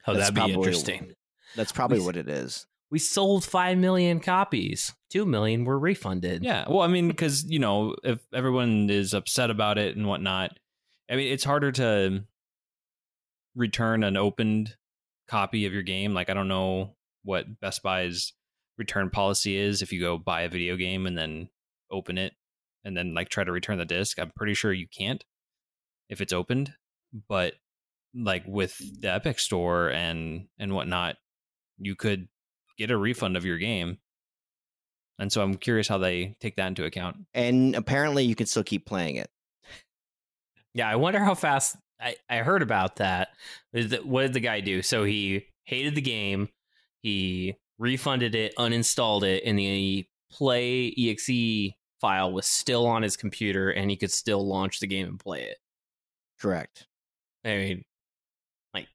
Oh, 0.08 0.13
That's 0.13 0.29
that'd 0.29 0.36
be 0.36 0.39
probably- 0.41 0.55
interesting. 0.55 1.13
That's 1.55 1.72
probably 1.72 2.00
We- 2.00 2.05
what 2.05 2.17
it 2.17 2.27
is. 2.29 2.65
We 2.91 2.98
sold 3.00 3.43
five 3.46 3.77
million 3.77 4.19
copies. 4.19 4.93
Two 5.12 5.24
million 5.25 5.63
were 5.63 5.77
refunded. 5.77 6.43
Yeah. 6.43 6.65
Well, 6.67 6.81
I 6.81 6.88
mean, 6.88 7.08
because 7.08 7.46
you 7.46 7.60
know, 7.60 7.96
if 8.03 8.19
everyone 8.34 8.89
is 8.89 9.13
upset 9.13 9.51
about 9.51 9.77
it 9.77 9.96
and 9.96 10.08
whatnot, 10.08 10.58
I 11.10 11.15
mean, 11.15 11.31
it's 11.31 11.43
harder 11.43 11.72
to 11.74 12.24
return 13.55 14.03
an 14.03 14.17
opened 14.17 14.75
copy 15.27 15.65
of 15.65 15.74
your 15.74 15.84
game. 15.84 16.13
Like, 16.13 16.29
I 16.29 16.34
don't 16.34 16.48
know 16.48 16.96
what 17.24 17.60
Best 17.60 17.84
Buy's 17.84 18.34
return 18.77 19.10
policy 19.10 19.55
is 19.55 19.81
if 19.81 19.91
you 19.91 20.00
go 20.00 20.17
buy 20.17 20.41
a 20.41 20.50
video 20.50 20.75
game 20.75 21.05
and 21.05 21.17
then 21.17 21.50
open 21.91 22.17
it 22.17 22.34
and 22.83 22.95
then 22.95 23.13
like 23.13 23.29
try 23.29 23.43
to 23.43 23.51
return 23.51 23.77
the 23.77 23.86
disc. 23.86 24.19
I'm 24.19 24.31
pretty 24.36 24.53
sure 24.53 24.71
you 24.74 24.88
can't 24.88 25.24
if 26.09 26.21
it's 26.21 26.33
opened. 26.33 26.74
But 27.27 27.53
like 28.15 28.43
with 28.48 28.77
the 29.01 29.12
Epic 29.13 29.39
Store 29.39 29.89
and 29.89 30.48
and 30.57 30.74
whatnot, 30.74 31.17
you 31.77 31.95
could 31.95 32.27
get 32.77 32.91
a 32.91 32.98
refund 32.98 33.38
of 33.38 33.45
your 33.45 33.57
game. 33.57 33.98
And 35.17 35.31
so 35.31 35.41
I'm 35.41 35.55
curious 35.55 35.88
how 35.88 35.98
they 35.98 36.36
take 36.39 36.55
that 36.55 36.67
into 36.67 36.86
account. 36.86 37.17
And 37.33 37.75
apparently, 37.75 38.24
you 38.24 38.36
can 38.36 38.48
still 38.48 38.63
keep 38.63 38.86
playing 38.86 39.17
it. 39.17 39.29
Yeah, 40.74 40.89
I 40.89 40.95
wonder 40.95 41.19
how 41.19 41.36
fast 41.36 41.75
I, 42.00 42.15
I 42.29 42.38
heard 42.38 42.62
about 42.62 42.98
that- 42.98 43.29
What 43.74 44.21
did 44.21 44.33
the 44.33 44.39
guy 44.39 44.62
do? 44.62 44.81
So 44.81 45.03
he 45.03 45.48
hated 45.65 45.95
the 45.95 46.01
game, 46.01 46.48
he 47.01 47.55
refunded 47.77 48.33
it, 48.33 48.53
uninstalled 48.57 49.24
it, 49.24 49.43
and 49.45 49.59
the 49.59 50.07
play 50.31 50.93
exe 50.98 51.74
file 52.01 52.32
was 52.32 52.46
still 52.46 52.86
on 52.86 53.01
his 53.01 53.18
computer 53.18 53.70
and 53.70 53.89
he 53.89 53.98
could 53.98 54.12
still 54.12 54.48
launch 54.48 54.79
the 54.79 54.88
game 54.88 55.08
and 55.08 55.20
play 55.20 55.44
it. 55.44 55.58
Correct. 56.39 56.88
I 57.46 57.56
mean, 57.58 57.84
like, 58.74 58.88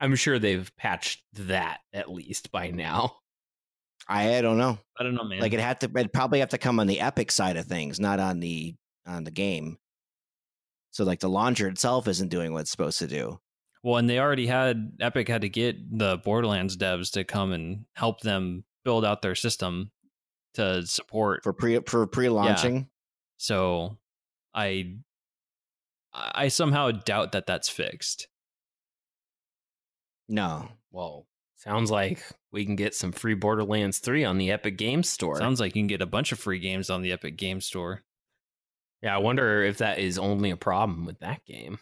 I'm 0.00 0.16
sure 0.16 0.38
they've 0.38 0.70
patched 0.76 1.22
that 1.34 1.80
at 1.92 2.10
least 2.10 2.50
by 2.50 2.70
now. 2.70 3.16
I, 4.08 4.36
I 4.38 4.40
don't 4.40 4.58
know. 4.58 4.78
I 4.98 5.02
don't 5.02 5.14
know, 5.14 5.24
man. 5.24 5.40
Like 5.40 5.52
it 5.52 5.60
had 5.60 5.80
to. 5.80 5.90
It 5.96 6.12
probably 6.12 6.40
have 6.40 6.48
to 6.50 6.58
come 6.58 6.80
on 6.80 6.86
the 6.86 7.00
Epic 7.00 7.30
side 7.30 7.56
of 7.58 7.66
things, 7.66 8.00
not 8.00 8.20
on 8.20 8.40
the 8.40 8.74
on 9.06 9.24
the 9.24 9.30
game. 9.30 9.76
So 10.92 11.04
like 11.04 11.20
the 11.20 11.28
launcher 11.28 11.68
itself 11.68 12.08
isn't 12.08 12.28
doing 12.30 12.52
what 12.52 12.60
it's 12.60 12.70
supposed 12.70 12.98
to 13.00 13.06
do. 13.06 13.38
well, 13.82 13.98
and 13.98 14.08
they 14.08 14.18
already 14.18 14.46
had 14.46 14.92
Epic 15.00 15.28
had 15.28 15.42
to 15.42 15.48
get 15.48 15.76
the 15.98 16.18
Borderlands 16.18 16.76
devs 16.76 17.12
to 17.12 17.24
come 17.24 17.52
and 17.52 17.84
help 17.94 18.20
them 18.20 18.64
build 18.84 19.04
out 19.04 19.20
their 19.20 19.34
system 19.34 19.90
to 20.58 20.86
support. 20.86 21.42
for 21.42 21.52
pre 21.52 21.80
for 21.80 22.06
pre 22.06 22.28
launching. 22.28 22.88
So 23.36 23.96
I 24.54 24.96
I 26.12 26.48
somehow 26.48 26.90
doubt 26.90 27.32
that 27.32 27.46
that's 27.46 27.68
fixed. 27.68 28.28
No, 30.28 30.68
Well, 30.90 31.26
sounds 31.56 31.90
like 31.90 32.22
we 32.52 32.64
can 32.66 32.76
get 32.76 32.94
some 32.94 33.12
free 33.12 33.34
Borderlands 33.34 33.98
3 33.98 34.24
on 34.24 34.36
the 34.36 34.50
Epic 34.50 34.76
Games 34.76 35.08
Store. 35.08 35.36
Sounds 35.38 35.58
like 35.60 35.74
you 35.74 35.80
can 35.80 35.86
get 35.86 36.02
a 36.02 36.06
bunch 36.06 36.32
of 36.32 36.38
free 36.38 36.58
games 36.58 36.90
on 36.90 37.00
the 37.02 37.12
Epic 37.12 37.36
Game 37.36 37.60
Store. 37.60 38.02
yeah, 39.02 39.14
I 39.14 39.18
wonder 39.18 39.62
if 39.62 39.78
that 39.78 39.98
is 39.98 40.18
only 40.18 40.50
a 40.50 40.56
problem 40.56 41.06
with 41.06 41.20
that 41.20 41.44
game. 41.46 41.78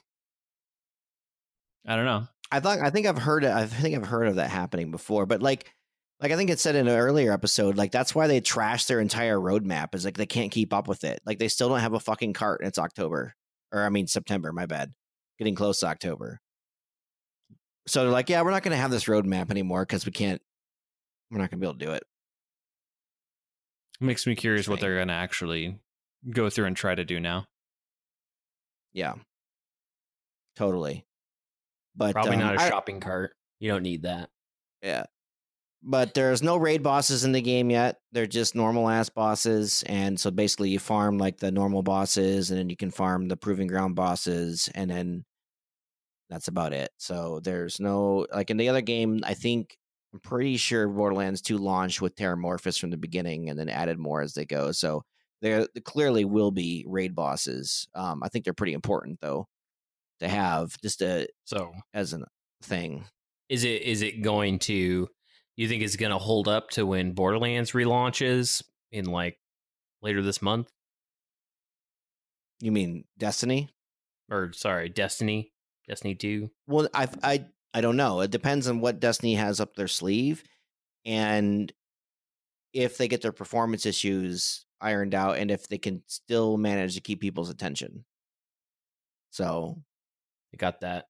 I 1.86 1.96
don't 1.96 2.04
know. 2.04 2.28
I 2.50 2.60
thought 2.60 2.78
I 2.80 2.90
think 2.90 3.06
I've 3.06 3.18
heard 3.18 3.42
it. 3.42 3.50
I 3.50 3.66
think 3.66 3.96
I've 3.96 4.06
heard 4.06 4.28
of 4.28 4.36
that 4.36 4.50
happening 4.50 4.90
before. 4.90 5.26
But 5.26 5.42
like, 5.42 5.72
like 6.20 6.32
I 6.32 6.36
think 6.36 6.50
it 6.50 6.58
said 6.60 6.76
in 6.76 6.88
an 6.88 6.96
earlier 6.96 7.32
episode, 7.32 7.76
like 7.76 7.92
that's 7.92 8.14
why 8.14 8.26
they 8.26 8.40
trashed 8.40 8.86
their 8.86 9.00
entire 9.00 9.38
roadmap. 9.38 9.94
Is 9.94 10.04
like 10.04 10.16
they 10.16 10.26
can't 10.26 10.50
keep 10.50 10.72
up 10.72 10.88
with 10.88 11.04
it. 11.04 11.20
Like 11.26 11.38
they 11.38 11.48
still 11.48 11.68
don't 11.68 11.80
have 11.80 11.92
a 11.92 12.00
fucking 12.00 12.32
cart, 12.32 12.60
and 12.60 12.68
it's 12.68 12.78
October, 12.78 13.34
or 13.72 13.82
I 13.82 13.88
mean 13.90 14.06
September. 14.06 14.52
My 14.52 14.66
bad, 14.66 14.92
getting 15.38 15.54
close 15.54 15.80
to 15.80 15.86
October. 15.86 16.40
So 17.86 18.02
they're 18.02 18.10
like, 18.10 18.28
yeah, 18.30 18.42
we're 18.42 18.50
not 18.50 18.62
going 18.64 18.74
to 18.74 18.80
have 18.80 18.90
this 18.90 19.04
roadmap 19.04 19.50
anymore 19.50 19.84
because 19.84 20.04
we 20.06 20.12
can't. 20.12 20.40
We're 21.30 21.38
not 21.38 21.50
going 21.50 21.60
to 21.60 21.64
be 21.64 21.68
able 21.68 21.78
to 21.78 21.84
do 21.86 21.92
it. 21.92 22.02
It 24.00 24.04
makes 24.04 24.26
me 24.26 24.34
curious 24.34 24.68
what 24.68 24.80
they're 24.80 24.96
going 24.96 25.08
to 25.08 25.14
actually 25.14 25.78
go 26.30 26.50
through 26.50 26.66
and 26.66 26.76
try 26.76 26.94
to 26.94 27.04
do 27.04 27.20
now. 27.20 27.44
Yeah, 28.92 29.14
totally. 30.56 31.04
But 31.94 32.12
Probably 32.14 32.34
um, 32.34 32.40
not 32.40 32.56
a 32.56 32.60
I- 32.62 32.68
shopping 32.68 33.00
cart. 33.00 33.32
You 33.60 33.70
don't 33.70 33.82
need 33.82 34.02
that. 34.02 34.30
Yeah. 34.82 35.04
But 35.82 36.14
there's 36.14 36.42
no 36.42 36.56
raid 36.56 36.82
bosses 36.82 37.24
in 37.24 37.32
the 37.32 37.40
game 37.40 37.70
yet. 37.70 37.98
They're 38.10 38.26
just 38.26 38.54
normal 38.56 38.88
ass 38.88 39.08
bosses. 39.08 39.84
And 39.86 40.18
so 40.18 40.30
basically 40.30 40.70
you 40.70 40.78
farm 40.78 41.18
like 41.18 41.38
the 41.38 41.52
normal 41.52 41.82
bosses 41.82 42.50
and 42.50 42.58
then 42.58 42.70
you 42.70 42.76
can 42.76 42.90
farm 42.90 43.28
the 43.28 43.36
proving 43.36 43.68
ground 43.68 43.94
bosses 43.94 44.68
and 44.74 44.90
then 44.90 45.24
that's 46.28 46.48
about 46.48 46.72
it. 46.72 46.90
So 46.98 47.40
there's 47.40 47.78
no 47.78 48.26
like 48.32 48.50
in 48.50 48.56
the 48.56 48.68
other 48.68 48.80
game, 48.80 49.20
I 49.24 49.34
think 49.34 49.76
I'm 50.12 50.20
pretty 50.20 50.56
sure 50.56 50.88
Borderlands 50.88 51.42
2 51.42 51.58
launched 51.58 52.00
with 52.02 52.16
Terramorphous 52.16 52.80
from 52.80 52.90
the 52.90 52.96
beginning 52.96 53.48
and 53.48 53.58
then 53.58 53.68
added 53.68 53.98
more 53.98 54.22
as 54.22 54.34
they 54.34 54.44
go. 54.44 54.72
So 54.72 55.04
there 55.42 55.68
clearly 55.84 56.24
will 56.24 56.50
be 56.50 56.84
raid 56.88 57.14
bosses. 57.14 57.86
Um, 57.94 58.22
I 58.24 58.28
think 58.28 58.44
they're 58.44 58.54
pretty 58.54 58.72
important 58.72 59.20
though 59.20 59.46
to 60.20 60.28
have 60.28 60.74
just 60.82 61.02
a, 61.02 61.28
So, 61.44 61.72
as 61.94 62.12
a 62.12 62.20
thing. 62.62 63.04
is 63.48 63.64
it 63.64 63.82
is 63.82 64.02
it 64.02 64.22
going 64.22 64.58
to 64.60 65.08
you 65.56 65.68
think 65.68 65.82
it's 65.82 65.96
going 65.96 66.12
to 66.12 66.18
hold 66.18 66.48
up 66.48 66.70
to 66.70 66.84
when 66.86 67.12
Borderlands 67.12 67.72
relaunches 67.72 68.62
in 68.92 69.06
like 69.06 69.38
later 70.02 70.22
this 70.22 70.40
month 70.42 70.70
You 72.60 72.72
mean 72.72 73.04
Destiny? 73.18 73.70
or 74.30 74.52
sorry, 74.52 74.88
Destiny, 74.88 75.52
Destiny 75.88 76.14
2? 76.14 76.50
Well, 76.66 76.88
I 76.92 77.08
I 77.22 77.44
I 77.74 77.80
don't 77.80 77.96
know. 77.96 78.20
It 78.20 78.30
depends 78.30 78.66
on 78.68 78.80
what 78.80 79.00
Destiny 79.00 79.34
has 79.36 79.60
up 79.60 79.74
their 79.76 79.88
sleeve, 79.88 80.42
and 81.04 81.72
if 82.72 82.98
they 82.98 83.08
get 83.08 83.22
their 83.22 83.32
performance 83.32 83.86
issues 83.86 84.66
ironed 84.80 85.14
out, 85.14 85.38
and 85.38 85.50
if 85.50 85.68
they 85.68 85.78
can 85.78 86.02
still 86.06 86.56
manage 86.56 86.94
to 86.94 87.00
keep 87.00 87.20
people's 87.20 87.50
attention. 87.50 88.04
So 89.30 89.82
They 90.52 90.56
got 90.56 90.80
that 90.80 91.06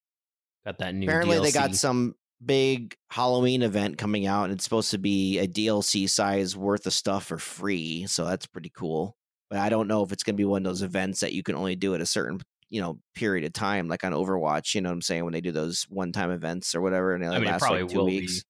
got 0.65 0.79
that 0.79 0.95
new 0.95 1.07
apparently, 1.07 1.39
they 1.39 1.53
got 1.53 1.75
some 1.75 2.17
big 2.45 2.95
Halloween 3.11 3.63
event 3.63 3.99
coming 3.99 4.27
out, 4.27 4.45
and 4.45 4.53
it's 4.53 4.65
supposed 4.65 4.91
to 4.93 4.99
be 4.99 5.39
a 5.39 5.47
DLC 5.49 6.09
size 6.09 6.57
worth 6.57 6.87
of 6.87 6.93
stuff 6.93 7.27
for 7.27 7.39
free. 7.39 8.07
So 8.07 8.25
that's 8.25 8.47
pretty 8.47 8.71
cool. 8.71 9.17
But 9.49 9.61
I 9.61 9.69
don't 9.69 9.89
know 9.89 10.03
if 10.03 10.13
it's 10.13 10.23
going 10.25 10.35
to 10.35 10.41
be 10.41 10.45
one 10.45 10.67
of 10.67 10.71
those 10.71 10.83
events 10.83 11.21
that 11.21 11.33
you 11.33 11.43
can 11.43 11.55
only 11.55 11.77
do 11.77 11.95
at 11.95 12.01
a 12.01 12.07
certain 12.07 12.41
you 12.69 12.81
know 12.81 12.99
period 13.15 13.45
of 13.45 13.53
time, 13.53 13.89
like 13.89 14.05
on 14.05 14.13
Overwatch. 14.13 14.75
You 14.75 14.81
know 14.81 14.89
what 14.91 14.95
I'm 14.95 15.03
saying 15.03 15.25
when 15.25 15.33
they 15.33 15.41
do 15.41 15.53
those 15.53 15.85
one 15.89 16.13
time 16.13 16.31
events 16.31 16.75
or 16.75 16.81
whatever, 16.81 17.15
and 17.15 17.23
they 17.23 17.29
I 17.29 17.39
mean, 17.39 17.45
it 17.45 17.53
last 17.53 17.61
probably 17.63 17.83
like 17.83 17.91
two 17.93 17.99
will 17.99 18.07
weeks. 18.07 18.43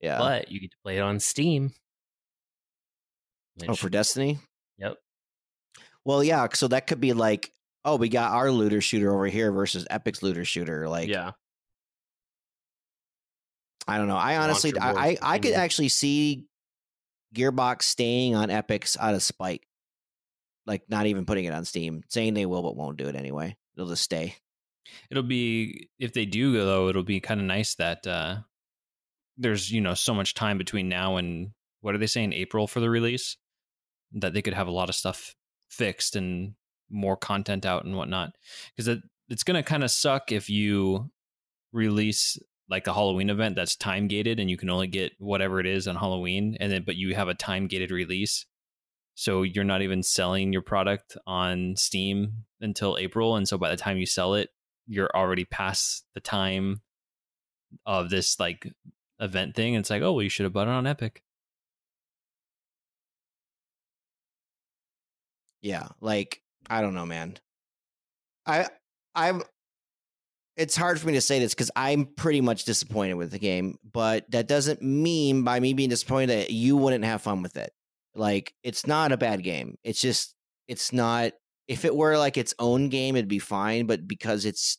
be, 0.00 0.06
Yeah. 0.06 0.18
but 0.18 0.50
you 0.50 0.60
get 0.60 0.72
to 0.72 0.76
play 0.82 0.96
it 0.98 1.02
on 1.02 1.20
Steam. 1.20 1.72
oh, 3.68 3.74
for 3.74 3.88
Destiny. 3.88 4.38
Yep. 4.78 4.96
Well, 6.04 6.24
yeah. 6.24 6.48
So 6.54 6.66
that 6.68 6.86
could 6.88 7.00
be 7.00 7.12
like, 7.12 7.52
oh, 7.84 7.96
we 7.96 8.08
got 8.08 8.32
our 8.32 8.50
looter 8.50 8.80
shooter 8.80 9.14
over 9.14 9.26
here 9.26 9.52
versus 9.52 9.86
Epic's 9.90 10.22
looter 10.22 10.44
shooter. 10.44 10.88
Like, 10.88 11.08
yeah. 11.08 11.32
I 13.86 13.98
don't 13.98 14.08
know. 14.08 14.16
I 14.16 14.36
honestly, 14.36 14.72
I, 14.78 14.92
I, 14.92 15.18
I 15.22 15.38
could 15.38 15.54
actually 15.54 15.88
see 15.88 16.46
Gearbox 17.34 17.82
staying 17.82 18.34
on 18.34 18.50
Epic's 18.50 18.96
out 18.98 19.14
of 19.14 19.22
spite, 19.22 19.62
like 20.66 20.82
not 20.88 21.06
even 21.06 21.24
putting 21.26 21.44
it 21.44 21.54
on 21.54 21.64
Steam, 21.64 22.02
saying 22.08 22.34
they 22.34 22.46
will 22.46 22.62
but 22.62 22.76
won't 22.76 22.96
do 22.96 23.08
it 23.08 23.16
anyway. 23.16 23.56
They'll 23.76 23.88
just 23.88 24.02
stay. 24.02 24.36
It'll 25.10 25.22
be 25.22 25.88
if 25.98 26.12
they 26.12 26.26
do 26.26 26.52
though, 26.52 26.88
it'll 26.88 27.02
be 27.02 27.20
kind 27.20 27.40
of 27.40 27.46
nice 27.46 27.74
that 27.76 28.06
uh 28.06 28.38
there's, 29.36 29.70
you 29.70 29.80
know, 29.80 29.94
so 29.94 30.14
much 30.14 30.34
time 30.34 30.58
between 30.58 30.88
now 30.88 31.16
and 31.16 31.52
what 31.80 31.94
are 31.94 31.98
they 31.98 32.06
saying 32.06 32.32
April 32.32 32.66
for 32.66 32.80
the 32.80 32.90
release 32.90 33.36
that 34.12 34.34
they 34.34 34.42
could 34.42 34.54
have 34.54 34.66
a 34.66 34.72
lot 34.72 34.88
of 34.88 34.94
stuff 34.94 35.34
fixed 35.70 36.16
and 36.16 36.54
more 36.90 37.16
content 37.16 37.64
out 37.64 37.84
and 37.84 37.96
whatnot. 37.96 38.32
Cuz 38.76 38.88
it, 38.88 39.00
it's 39.28 39.42
going 39.42 39.56
to 39.56 39.62
kind 39.62 39.82
of 39.82 39.90
suck 39.90 40.30
if 40.30 40.50
you 40.50 41.10
release 41.72 42.38
like 42.72 42.88
a 42.88 42.94
Halloween 42.94 43.30
event 43.30 43.56
that's 43.56 43.76
time 43.76 44.08
gated 44.08 44.40
and 44.40 44.50
you 44.50 44.56
can 44.56 44.70
only 44.70 44.88
get 44.88 45.12
whatever 45.20 45.60
it 45.60 45.66
is 45.66 45.86
on 45.88 45.96
Halloween 45.96 46.56
and 46.60 46.72
then 46.72 46.84
but 46.84 46.96
you 46.96 47.14
have 47.14 47.28
a 47.28 47.34
time 47.34 47.68
gated 47.68 47.92
release 47.92 48.46
So 49.14 49.42
you're 49.42 49.64
not 49.64 49.82
even 49.82 50.02
selling 50.02 50.52
your 50.52 50.62
product 50.62 51.16
on 51.26 51.76
Steam 51.76 52.44
until 52.60 52.98
April. 52.98 53.36
And 53.36 53.46
so 53.48 53.58
by 53.58 53.70
the 53.70 53.76
time 53.76 53.98
you 53.98 54.06
sell 54.06 54.34
it, 54.34 54.50
you're 54.86 55.10
already 55.14 55.44
past 55.44 56.06
the 56.14 56.20
time 56.20 56.82
of 57.86 58.10
this 58.10 58.40
like 58.40 58.66
event 59.20 59.54
thing. 59.54 59.76
And 59.76 59.82
it's 59.82 59.90
like, 59.90 60.02
oh, 60.02 60.14
well, 60.14 60.22
you 60.22 60.30
should 60.30 60.44
have 60.44 60.54
bought 60.54 60.68
it 60.68 60.72
on 60.72 60.86
Epic. 60.86 61.22
Yeah, 65.62 65.88
like 66.00 66.42
I 66.68 66.80
don't 66.82 66.94
know, 66.94 67.06
man. 67.06 67.36
I 68.46 68.68
I'm 69.14 69.42
it's 70.56 70.76
hard 70.76 71.00
for 71.00 71.06
me 71.06 71.14
to 71.14 71.20
say 71.20 71.38
this 71.38 71.54
because 71.54 71.70
I'm 71.74 72.04
pretty 72.04 72.40
much 72.40 72.64
disappointed 72.64 73.14
with 73.14 73.30
the 73.30 73.38
game, 73.38 73.76
but 73.90 74.30
that 74.30 74.48
doesn't 74.48 74.82
mean 74.82 75.44
by 75.44 75.60
me 75.60 75.72
being 75.74 75.88
disappointed 75.88 76.28
that 76.28 76.50
you 76.50 76.76
wouldn't 76.76 77.04
have 77.04 77.22
fun 77.22 77.42
with 77.42 77.56
it. 77.56 77.72
Like 78.14 78.52
it's 78.62 78.86
not 78.86 79.12
a 79.12 79.16
bad 79.16 79.42
game. 79.42 79.76
It's 79.82 80.00
just 80.00 80.34
it's 80.68 80.92
not 80.92 81.32
if 81.68 81.84
it 81.84 81.94
were 81.94 82.18
like 82.18 82.36
its 82.36 82.54
own 82.58 82.88
game, 82.88 83.16
it'd 83.16 83.28
be 83.28 83.38
fine, 83.38 83.86
but 83.86 84.06
because 84.06 84.44
it's 84.44 84.78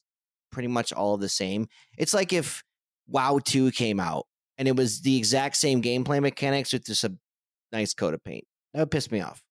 pretty 0.52 0.68
much 0.68 0.94
all 0.94 1.18
the 1.18 1.30
same. 1.30 1.68
It's 1.98 2.14
like 2.14 2.32
if 2.32 2.64
WoW 3.08 3.40
2 3.44 3.72
came 3.72 4.00
out 4.00 4.28
and 4.58 4.68
it 4.68 4.76
was 4.76 5.02
the 5.02 5.18
exact 5.18 5.58
same 5.58 5.82
gameplay 5.82 6.22
mechanics 6.22 6.72
with 6.74 6.86
just 6.86 7.04
a 7.04 7.16
nice 7.72 7.94
coat 7.94 8.14
of 8.14 8.24
paint. 8.24 8.44
That 8.74 8.82
would 8.82 8.92
piss 8.92 9.10
me 9.12 9.22
off. 9.22 9.42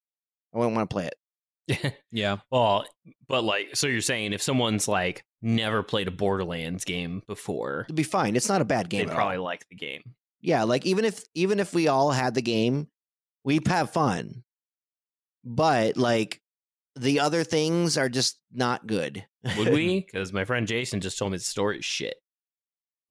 I 0.55 0.59
wouldn't 0.59 0.77
want 0.77 0.89
to 0.89 0.95
play 0.95 1.07
it. 1.07 1.95
Yeah. 2.13 2.39
well, 2.51 2.85
but 3.29 3.43
like, 3.43 3.75
so 3.75 3.87
you're 3.87 4.01
saying 4.01 4.33
if 4.33 4.43
someone's 4.43 4.87
like 4.87 5.25
never 5.43 5.83
played 5.83 6.09
a 6.09 6.13
Borderlands 6.13 6.85
game 6.85 7.23
before, 7.27 7.83
It'd 7.87 7.97
be 7.97 8.03
fine. 8.05 8.37
It's 8.37 8.49
not 8.49 8.61
a 8.63 8.65
bad 8.65 8.89
game. 8.89 9.07
they'd 9.09 9.15
probably 9.15 9.37
all. 9.37 9.45
like 9.45 9.69
the 9.69 9.77
game. 9.77 10.03
Yeah, 10.41 10.63
like 10.65 10.87
even 10.87 11.05
if 11.05 11.23
even 11.35 11.61
if 11.61 11.75
we 11.75 11.89
all 11.89 12.11
had 12.13 12.35
the 12.35 12.43
game, 12.43 12.89
we'd 13.45 13.67
have 13.69 13.91
fun. 13.93 14.43
But 15.45 15.97
like 15.97 16.41
the 16.97 17.21
other 17.21 17.43
things 17.45 17.97
are 17.97 18.09
just 18.09 18.39
not 18.53 18.87
good. 18.87 19.25
Would 19.59 19.73
we? 19.73 20.01
Because 20.13 20.33
my 20.33 20.45
friend 20.45 20.67
Jason 20.67 21.01
just 21.01 21.19
told 21.19 21.33
me 21.33 21.39
the 21.39 21.45
story 21.45 21.79
is 21.79 21.85
shit. 21.85 22.15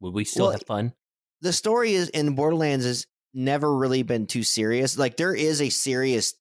Would 0.01 0.13
we 0.13 0.23
still 0.23 0.45
Well, 0.45 0.51
have 0.53 0.65
fun? 0.65 0.93
the 1.41 1.53
story 1.53 1.93
is 1.93 2.09
in 2.09 2.35
Borderlands 2.35 2.85
has 2.85 3.07
never 3.33 3.75
really 3.75 4.03
been 4.03 4.27
too 4.27 4.43
serious. 4.43 4.97
Like 4.97 5.17
there 5.17 5.33
is 5.33 5.61
a 5.61 5.69
serious 5.69 6.33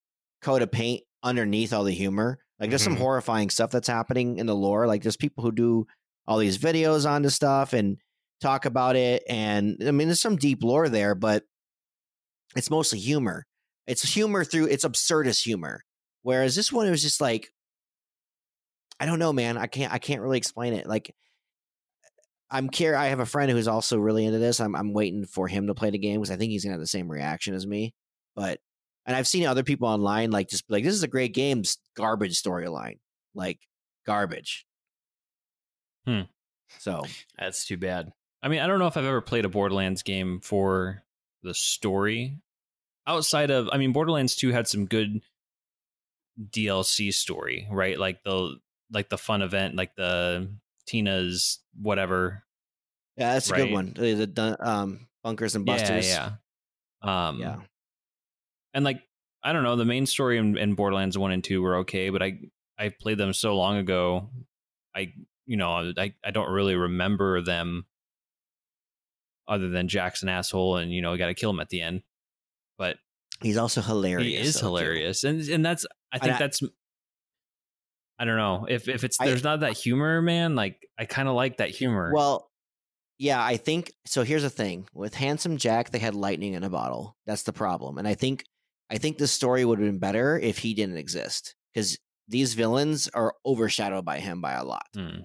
coat 0.42 0.62
of 0.62 0.70
paint 0.70 1.02
underneath 1.22 1.72
all 1.72 1.84
the 1.84 1.92
humor. 1.92 2.38
Like 2.60 2.70
there's 2.70 2.82
some 2.82 2.96
Mhm. 2.96 3.00
horrifying 3.00 3.50
stuff 3.50 3.70
that's 3.70 3.88
happening 3.88 4.38
in 4.38 4.46
the 4.46 4.54
lore. 4.54 4.86
Like 4.86 5.02
there's 5.02 5.16
people 5.16 5.42
who 5.42 5.52
do 5.52 5.86
all 6.26 6.38
these 6.38 6.58
videos 6.58 7.08
on 7.10 7.22
this 7.22 7.34
stuff 7.34 7.72
and 7.72 7.96
talk 8.40 8.66
about 8.66 8.96
it. 8.96 9.22
And 9.28 9.78
I 9.86 9.90
mean, 9.90 10.08
there's 10.08 10.20
some 10.20 10.36
deep 10.36 10.62
lore 10.62 10.88
there, 10.88 11.14
but 11.14 11.44
it's 12.54 12.70
mostly 12.70 12.98
humor. 12.98 13.46
It's 13.86 14.12
humor 14.14 14.44
through 14.44 14.66
it's 14.66 14.84
absurdist 14.84 15.42
humor. 15.44 15.84
Whereas 16.22 16.54
this 16.54 16.70
one 16.70 16.86
it 16.86 16.90
was 16.90 17.02
just 17.02 17.20
like 17.20 17.50
I 19.00 19.06
don't 19.06 19.18
know, 19.18 19.32
man. 19.32 19.56
I 19.56 19.66
can't 19.66 19.92
I 19.92 19.98
can't 19.98 20.20
really 20.20 20.38
explain 20.38 20.74
it. 20.74 20.86
Like 20.86 21.14
I'm 22.50 22.68
care. 22.68 22.96
I 22.96 23.06
have 23.06 23.20
a 23.20 23.26
friend 23.26 23.50
who's 23.50 23.68
also 23.68 23.96
really 23.98 24.24
into 24.26 24.38
this. 24.38 24.60
I'm 24.60 24.74
I'm 24.74 24.92
waiting 24.92 25.24
for 25.24 25.48
him 25.48 25.68
to 25.68 25.74
play 25.74 25.90
the 25.90 25.98
game 25.98 26.20
because 26.20 26.30
I 26.30 26.36
think 26.36 26.50
he's 26.50 26.64
gonna 26.64 26.74
have 26.74 26.80
the 26.80 26.86
same 26.86 27.10
reaction 27.10 27.54
as 27.54 27.66
me. 27.66 27.94
But 28.36 28.60
and 29.06 29.16
I've 29.16 29.26
seen 29.26 29.46
other 29.46 29.62
people 29.62 29.88
online 29.88 30.30
like 30.30 30.48
just 30.48 30.64
like 30.70 30.84
this 30.84 30.94
is 30.94 31.02
a 31.02 31.08
great 31.08 31.34
game, 31.34 31.62
garbage 31.96 32.40
storyline, 32.40 32.98
like 33.34 33.58
garbage. 34.06 34.66
Hmm. 36.06 36.22
So 36.78 37.02
That's 37.38 37.66
too 37.66 37.76
bad. 37.76 38.12
I 38.42 38.48
mean, 38.48 38.60
I 38.60 38.66
don't 38.66 38.78
know 38.78 38.86
if 38.86 38.96
I've 38.96 39.04
ever 39.04 39.20
played 39.20 39.44
a 39.44 39.48
Borderlands 39.48 40.02
game 40.02 40.40
for 40.40 41.02
the 41.42 41.52
story. 41.54 42.38
Outside 43.06 43.50
of, 43.50 43.68
I 43.72 43.76
mean, 43.76 43.92
Borderlands 43.92 44.36
2 44.36 44.50
had 44.52 44.68
some 44.68 44.86
good 44.86 45.20
DLC 46.40 47.12
story, 47.12 47.66
right? 47.70 47.98
Like 47.98 48.22
the 48.22 48.56
like 48.92 49.08
the 49.08 49.18
fun 49.18 49.42
event, 49.42 49.76
like 49.76 49.94
the 49.96 50.48
Tina's 50.86 51.58
whatever. 51.80 52.44
yeah, 53.16 53.34
that's 53.34 53.50
a 53.50 53.52
Right. 53.54 53.64
good 53.64 53.72
one. 53.72 53.92
The, 53.94 54.26
the 54.26 54.56
um, 54.60 55.06
bunkers 55.22 55.54
and 55.54 55.64
busters. 55.66 56.08
Yeah, 56.08 56.32
yeah. 57.04 57.28
Um, 57.28 57.40
yeah. 57.40 57.56
And 58.74 58.84
like 58.84 59.02
I 59.42 59.52
don't 59.52 59.62
know, 59.62 59.76
the 59.76 59.84
main 59.86 60.04
story 60.06 60.36
in, 60.38 60.56
in 60.58 60.74
Borderlands 60.74 61.16
one 61.16 61.32
and 61.32 61.42
two 61.42 61.62
were 61.62 61.76
okay, 61.78 62.10
but 62.10 62.22
I 62.22 62.38
I 62.78 62.90
played 62.90 63.18
them 63.18 63.32
so 63.32 63.56
long 63.56 63.76
ago, 63.78 64.30
I 64.94 65.12
you 65.46 65.56
know 65.56 65.92
I 65.96 66.14
I 66.24 66.30
don't 66.30 66.50
really 66.50 66.76
remember 66.76 67.40
them 67.42 67.86
other 69.48 69.68
than 69.68 69.88
Jack's 69.88 70.22
an 70.22 70.28
asshole 70.28 70.76
and 70.76 70.92
you 70.92 71.02
know 71.02 71.16
got 71.16 71.26
to 71.26 71.34
kill 71.34 71.50
him 71.50 71.60
at 71.60 71.68
the 71.70 71.80
end. 71.82 72.02
But 72.78 72.96
He's 73.42 73.56
also 73.56 73.80
hilarious. 73.80 74.26
he 74.26 74.36
is 74.36 74.54
though, 74.54 74.60
too. 74.60 74.66
hilarious, 74.66 75.24
and 75.24 75.40
and 75.48 75.64
that's 75.64 75.86
I 76.12 76.18
think 76.18 76.34
I- 76.34 76.38
that's 76.38 76.62
I 78.18 78.24
don't 78.26 78.36
know 78.36 78.66
if 78.68 78.88
if 78.88 79.02
it's 79.04 79.18
I- 79.20 79.26
there's 79.26 79.44
not 79.44 79.60
that 79.60 79.72
humor, 79.76 80.20
man. 80.22 80.54
Like 80.54 80.86
I 80.98 81.06
kind 81.06 81.28
of 81.28 81.34
like 81.34 81.56
that 81.56 81.70
humor. 81.70 82.12
Well, 82.14 82.50
yeah, 83.18 83.42
I 83.42 83.56
think 83.56 83.92
so. 84.06 84.22
Here's 84.22 84.42
the 84.42 84.50
thing 84.50 84.86
with 84.94 85.14
Handsome 85.14 85.56
Jack, 85.56 85.90
they 85.90 85.98
had 85.98 86.14
lightning 86.14 86.52
in 86.54 86.62
a 86.62 86.70
bottle. 86.70 87.16
That's 87.26 87.42
the 87.44 87.52
problem, 87.52 87.96
and 87.98 88.06
I 88.06 88.14
think 88.14 88.44
I 88.90 88.98
think 88.98 89.18
the 89.18 89.28
story 89.28 89.64
would 89.64 89.78
have 89.78 89.88
been 89.88 89.98
better 89.98 90.38
if 90.38 90.58
he 90.58 90.74
didn't 90.74 90.96
exist 90.96 91.54
because 91.72 91.98
these 92.26 92.54
villains 92.54 93.08
are 93.14 93.34
overshadowed 93.46 94.04
by 94.04 94.18
him 94.18 94.40
by 94.40 94.52
a 94.52 94.64
lot. 94.64 94.86
Hmm. 94.94 95.20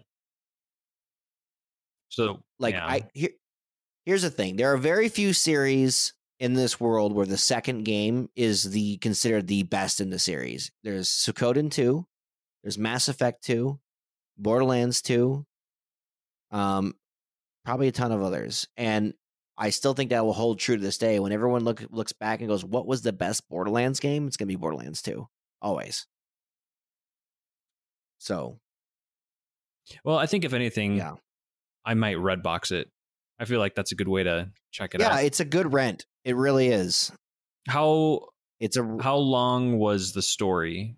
So 2.10 2.44
Like 2.60 2.76
yeah. 2.76 2.86
I 2.86 3.02
here, 3.14 3.32
here's 4.06 4.22
the 4.22 4.30
thing: 4.30 4.56
there 4.56 4.72
are 4.74 4.78
very 4.78 5.10
few 5.10 5.34
series 5.34 6.14
in 6.40 6.54
this 6.54 6.80
world 6.80 7.14
where 7.14 7.26
the 7.26 7.38
second 7.38 7.84
game 7.84 8.30
is 8.36 8.72
the 8.72 8.98
considered 8.98 9.48
the 9.48 9.64
best 9.64 10.00
in 10.00 10.10
the 10.10 10.20
series. 10.20 10.72
There's 10.84 11.10
Suikoden 11.10 11.72
two, 11.72 12.06
there's 12.64 12.78
Mass 12.78 13.08
Effect 13.08 13.44
two, 13.44 13.80
Borderlands 14.38 15.02
two, 15.02 15.46
um, 16.52 16.94
probably 17.64 17.88
a 17.88 17.92
ton 17.92 18.12
of 18.12 18.22
others, 18.22 18.68
and 18.78 19.14
I 19.58 19.70
still 19.70 19.94
think 19.94 20.10
that 20.10 20.26
will 20.26 20.34
hold 20.34 20.60
true 20.60 20.76
to 20.76 20.82
this 20.82 20.98
day. 20.98 21.20
When 21.20 21.32
everyone 21.32 21.64
look 21.64 21.84
looks 21.90 22.14
back 22.14 22.40
and 22.42 22.50
goes, 22.50 22.64
"What 22.64 22.86
was 22.88 23.02
the 23.02 23.14
best 23.14 23.48
Borderlands 23.50 24.00
game?" 24.00 24.28
It's 24.28 24.38
gonna 24.38 24.48
be 24.48 24.56
Borderlands 24.56 25.02
two, 25.02 25.28
always. 25.62 26.08
So 28.18 28.60
well, 30.04 30.18
I 30.18 30.26
think 30.26 30.46
if 30.46 30.54
anything, 30.54 30.98
yeah, 30.98 31.16
I 31.86 31.94
might 31.94 32.18
redbox 32.18 32.72
it. 32.72 32.90
I 33.40 33.46
feel 33.46 33.60
like 33.60 33.76
that's 33.76 33.92
a 33.92 33.96
good 33.96 34.08
way 34.08 34.24
to 34.24 34.50
check 34.72 34.96
it 34.96 35.02
yeah, 35.02 35.14
out. 35.14 35.24
it's 35.24 35.40
a 35.40 35.46
good 35.46 35.72
rent. 35.74 36.06
It 36.24 36.36
really 36.36 36.68
is. 36.70 37.12
How 37.68 38.30
It's 38.60 38.78
a 38.78 38.98
how 39.02 39.18
long 39.18 39.78
was 39.78 40.14
the 40.14 40.22
story 40.22 40.96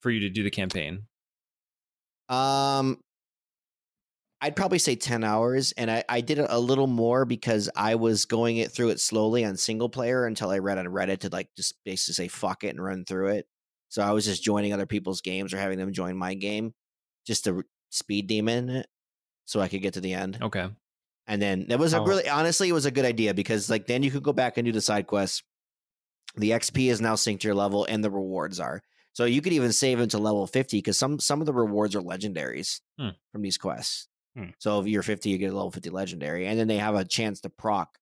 for 0.00 0.10
you 0.10 0.20
to 0.20 0.30
do 0.30 0.42
the 0.42 0.50
campaign? 0.50 1.04
Um, 2.28 3.00
I'd 4.44 4.56
probably 4.56 4.78
say 4.80 4.96
ten 4.96 5.22
hours, 5.22 5.72
and 5.72 5.88
I, 5.90 6.02
I 6.08 6.20
did 6.20 6.38
it 6.40 6.46
a 6.50 6.58
little 6.58 6.88
more 6.88 7.24
because 7.24 7.70
I 7.76 7.94
was 7.94 8.24
going 8.24 8.56
it 8.56 8.72
through 8.72 8.88
it 8.90 9.00
slowly 9.00 9.44
on 9.44 9.56
single 9.56 9.88
player 9.88 10.26
until 10.26 10.50
I 10.50 10.58
read 10.58 10.78
on 10.78 10.86
Reddit 10.86 11.20
to 11.20 11.28
like 11.30 11.48
just 11.56 11.74
basically 11.84 12.14
say 12.14 12.28
fuck 12.28 12.64
it 12.64 12.70
and 12.70 12.82
run 12.82 13.04
through 13.04 13.28
it. 13.28 13.46
So 13.88 14.02
I 14.02 14.10
was 14.10 14.24
just 14.24 14.42
joining 14.42 14.72
other 14.72 14.84
people's 14.86 15.20
games 15.20 15.54
or 15.54 15.58
having 15.58 15.78
them 15.78 15.92
join 15.92 16.16
my 16.16 16.34
game, 16.34 16.74
just 17.26 17.44
to 17.44 17.62
speed 17.90 18.26
demon 18.26 18.68
it, 18.68 18.86
so 19.44 19.60
I 19.60 19.68
could 19.68 19.80
get 19.82 19.94
to 19.94 20.00
the 20.00 20.14
end. 20.14 20.38
Okay. 20.42 20.68
And 21.28 21.40
then 21.40 21.66
that 21.68 21.78
was 21.78 21.92
a 21.94 22.00
Oh. 22.00 22.04
really 22.04 22.28
honestly, 22.28 22.68
it 22.68 22.72
was 22.72 22.86
a 22.86 22.90
good 22.90 23.04
idea 23.04 23.32
because 23.34 23.70
like 23.70 23.86
then 23.86 24.02
you 24.02 24.10
could 24.10 24.24
go 24.24 24.32
back 24.32 24.56
and 24.58 24.66
do 24.66 24.72
the 24.72 24.80
side 24.80 25.06
quests. 25.06 25.42
The 26.36 26.50
XP 26.50 26.90
is 26.90 27.00
now 27.00 27.14
synced 27.14 27.40
to 27.40 27.48
your 27.48 27.54
level, 27.54 27.84
and 27.88 28.02
the 28.02 28.10
rewards 28.10 28.58
are. 28.58 28.82
So 29.12 29.24
you 29.26 29.40
could 29.42 29.52
even 29.52 29.72
save 29.72 30.00
into 30.00 30.18
level 30.18 30.46
fifty 30.48 30.78
because 30.78 30.98
some 30.98 31.20
some 31.20 31.40
of 31.40 31.46
the 31.46 31.52
rewards 31.54 31.94
are 31.94 32.00
legendaries 32.00 32.80
Hmm. 32.98 33.10
from 33.30 33.42
these 33.42 33.56
quests. 33.58 34.08
Hmm. 34.36 34.50
So 34.58 34.80
if 34.80 34.86
you're 34.86 35.02
fifty, 35.02 35.30
you 35.30 35.38
get 35.38 35.52
a 35.52 35.56
level 35.56 35.70
fifty 35.70 35.90
legendary, 35.90 36.46
and 36.46 36.58
then 36.58 36.68
they 36.68 36.78
have 36.78 36.94
a 36.94 37.04
chance 37.04 37.40
to 37.42 37.50
proc 37.50 37.98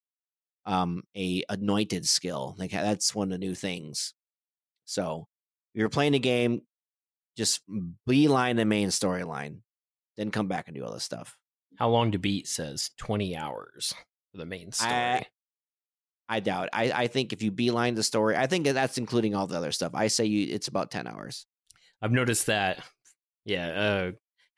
um 0.66 1.02
a 1.16 1.42
anointed 1.48 2.06
skill. 2.06 2.54
Like 2.58 2.70
that's 2.70 3.14
one 3.14 3.32
of 3.32 3.40
the 3.40 3.46
new 3.46 3.54
things. 3.54 4.14
So 4.84 5.26
if 5.74 5.78
you're 5.80 5.88
playing 5.88 6.12
the 6.12 6.18
game, 6.18 6.62
just 7.36 7.62
beeline 8.06 8.56
the 8.56 8.64
main 8.64 8.88
storyline, 8.88 9.58
then 10.16 10.30
come 10.30 10.48
back 10.48 10.68
and 10.68 10.76
do 10.76 10.84
all 10.84 10.92
this 10.92 11.04
stuff. 11.04 11.36
How 11.76 11.88
long 11.88 12.12
to 12.12 12.18
beat 12.18 12.46
says 12.46 12.90
20 12.98 13.36
hours 13.36 13.94
for 14.32 14.38
the 14.38 14.46
main 14.46 14.70
story. 14.72 14.92
I- 14.92 15.26
I 16.32 16.38
doubt. 16.38 16.68
I, 16.72 16.92
I 16.92 17.06
think 17.08 17.32
if 17.32 17.42
you 17.42 17.50
beeline 17.50 17.96
the 17.96 18.04
story, 18.04 18.36
I 18.36 18.46
think 18.46 18.66
that 18.66 18.74
that's 18.74 18.98
including 18.98 19.34
all 19.34 19.48
the 19.48 19.56
other 19.56 19.72
stuff. 19.72 19.96
I 19.96 20.06
say 20.06 20.26
you 20.26 20.54
it's 20.54 20.68
about 20.68 20.92
ten 20.92 21.08
hours. 21.08 21.44
I've 22.00 22.12
noticed 22.12 22.46
that, 22.46 22.84
yeah, 23.44 23.66
uh, 23.68 24.10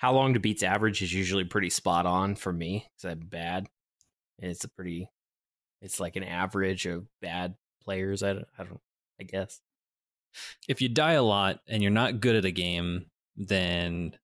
how 0.03 0.12
long 0.12 0.35
to 0.35 0.41
beat's 0.41 0.65
average 0.65 1.01
is 1.01 1.15
usually 1.15 1.45
pretty 1.45 1.71
spot 1.71 2.07
on 2.07 2.35
for 2.35 2.53
me 2.53 2.85
because 2.97 3.12
I'm 3.12 3.21
bad. 3.21 3.69
And 4.41 4.51
it's 4.51 4.65
a 4.65 4.69
pretty, 4.69 5.09
it's 5.81 6.01
like 6.01 6.17
an 6.17 6.25
average 6.25 6.87
of 6.87 7.07
bad 7.21 7.55
players. 7.85 8.25
I 8.25 8.33
don't, 8.33 8.49
I 8.59 8.65
don't, 8.65 8.81
I 9.21 9.23
guess. 9.23 9.61
If 10.67 10.83
you 10.83 10.88
die 10.88 11.12
a 11.12 11.23
lot 11.23 11.61
and 11.69 11.81
you're 11.81 11.93
not 11.93 12.19
good 12.19 12.35
at 12.35 12.45
a 12.45 12.51
game, 12.51 13.07
then 13.37 14.17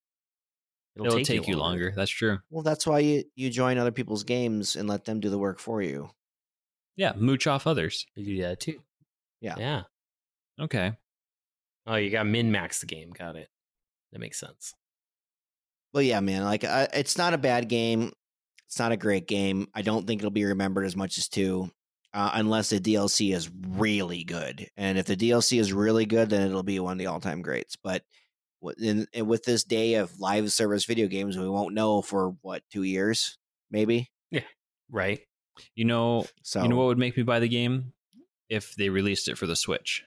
it'll, 0.97 1.23
take, 1.23 1.47
you 1.47 1.55
longer. 1.55 1.93
That's 1.95 2.11
true. 2.11 2.39
Well, 2.49 2.63
that's 2.63 2.85
why 2.85 2.99
you, 2.99 3.23
you 3.35 3.49
join 3.49 3.77
other 3.77 3.93
people's 3.93 4.25
games 4.25 4.75
and 4.75 4.89
let 4.89 5.05
them 5.05 5.21
do 5.21 5.29
the 5.29 5.39
work 5.39 5.59
for 5.59 5.81
you. 5.81 6.09
Yeah, 6.97 7.13
mooch 7.15 7.47
off 7.47 7.65
others. 7.65 8.05
You 8.15 8.25
do 8.35 8.41
that 8.41 8.59
too. 8.59 8.81
Yeah. 9.39 9.55
Yeah. 9.57 9.83
Okay. 10.59 10.91
Oh, 11.87 11.95
you 11.95 12.09
got 12.09 12.27
min 12.27 12.51
max 12.51 12.81
the 12.81 12.85
game. 12.85 13.11
Got 13.11 13.37
it. 13.37 13.47
That 14.11 14.19
makes 14.19 14.41
sense. 14.41 14.73
Well, 15.93 16.03
yeah, 16.03 16.19
man. 16.19 16.43
Like, 16.43 16.63
uh, 16.63 16.87
it's 16.93 17.17
not 17.17 17.33
a 17.33 17.37
bad 17.37 17.67
game. 17.67 18.11
It's 18.67 18.79
not 18.79 18.91
a 18.91 18.97
great 18.97 19.27
game. 19.27 19.67
I 19.73 19.81
don't 19.81 20.05
think 20.05 20.21
it'll 20.21 20.29
be 20.29 20.45
remembered 20.45 20.85
as 20.85 20.95
much 20.95 21.17
as 21.17 21.27
two, 21.27 21.71
uh, 22.13 22.31
unless 22.35 22.69
the 22.69 22.79
DLC 22.79 23.33
is 23.33 23.49
really 23.69 24.23
good. 24.23 24.67
And 24.77 24.99
if 24.99 25.07
the 25.07 25.15
DLC 25.17 25.59
is 25.59 25.73
really 25.73 26.05
good, 26.05 26.29
then 26.29 26.47
it'll 26.47 26.61
be 26.61 26.79
one 26.79 26.93
of 26.93 26.99
the 26.99 27.07
all-time 27.07 27.41
greats. 27.41 27.75
But 27.83 28.03
in, 28.79 29.07
in, 29.13 29.25
with 29.25 29.43
this 29.43 29.63
day 29.63 29.95
of 29.95 30.19
live 30.19 30.51
service 30.51 30.85
video 30.85 31.07
games, 31.07 31.37
we 31.37 31.49
won't 31.49 31.73
know 31.73 32.03
for 32.03 32.35
what 32.41 32.61
two 32.71 32.83
years, 32.83 33.37
maybe. 33.71 34.11
Yeah, 34.29 34.41
right. 34.91 35.19
You 35.75 35.85
know, 35.85 36.27
So 36.43 36.61
you 36.61 36.69
know 36.69 36.75
what 36.75 36.85
would 36.85 36.99
make 36.99 37.17
me 37.17 37.23
buy 37.23 37.39
the 37.39 37.47
game 37.47 37.93
if 38.49 38.75
they 38.75 38.89
released 38.89 39.27
it 39.27 39.37
for 39.37 39.47
the 39.47 39.55
Switch. 39.55 40.03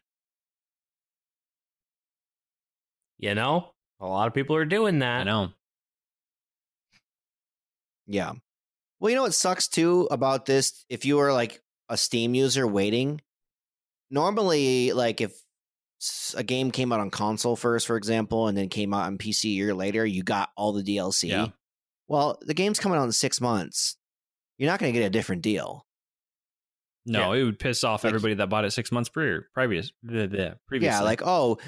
You 3.18 3.35
know, 3.35 3.73
a 4.01 4.07
lot 4.07 4.29
of 4.29 4.35
people 4.35 4.57
are 4.57 4.64
doing 4.64 5.01
that. 5.01 5.23
I 5.23 5.25
know. 5.25 5.51
Yeah. 8.07 8.33
Well, 9.01 9.11
you 9.11 9.17
know 9.17 9.23
what 9.23 9.35
sucks 9.35 9.69
too 9.69 10.09
about 10.11 10.47
this? 10.47 10.85
If 10.88 11.05
you 11.05 11.17
were 11.17 11.33
like 11.33 11.61
a 11.88 11.97
Steam 11.97 12.35
user 12.35 12.67
waiting, 12.67 13.21
normally, 14.11 14.93
like 14.93 15.21
if 15.21 15.33
a 16.37 16.43
game 16.43 16.71
came 16.71 16.93
out 16.93 17.01
on 17.01 17.11
console 17.11 17.57
first, 17.57 17.87
for 17.87 17.97
example, 17.97 18.49
and 18.49 18.57
then 18.57 18.69
came 18.69 18.93
out 18.95 19.07
on 19.07 19.19
PC 19.19 19.45
a 19.45 19.49
year 19.49 19.75
later, 19.75 20.05
you 20.05 20.23
got 20.23 20.51
all 20.57 20.73
the 20.73 20.83
DLC. 20.83 21.29
Yeah. 21.29 21.49
Well, 22.09 22.38
the 22.43 22.55
game's 22.55 22.79
coming 22.79 22.99
out 22.99 23.05
in 23.05 23.12
six 23.12 23.41
months. 23.41 23.97
You're 24.59 24.71
not 24.71 24.81
going 24.81 24.93
to 24.93 24.99
get 24.99 25.07
a 25.07 25.11
different 25.11 25.43
deal. 25.43 25.87
No, 27.05 27.33
it 27.33 27.43
would 27.43 27.59
piss 27.59 27.83
off 27.83 28.05
Like- 28.05 28.11
everybody 28.12 28.35
that 28.35 28.49
bought 28.49 28.65
it 28.65 28.71
six 28.71 28.93
months 28.93 29.09
prior, 29.09 29.49
previous, 29.55 29.91
bleh, 30.07 30.29
bleh, 30.29 30.55
previously. 30.69 30.97
Yeah, 30.97 31.01
like 31.01 31.23
oh, 31.25 31.59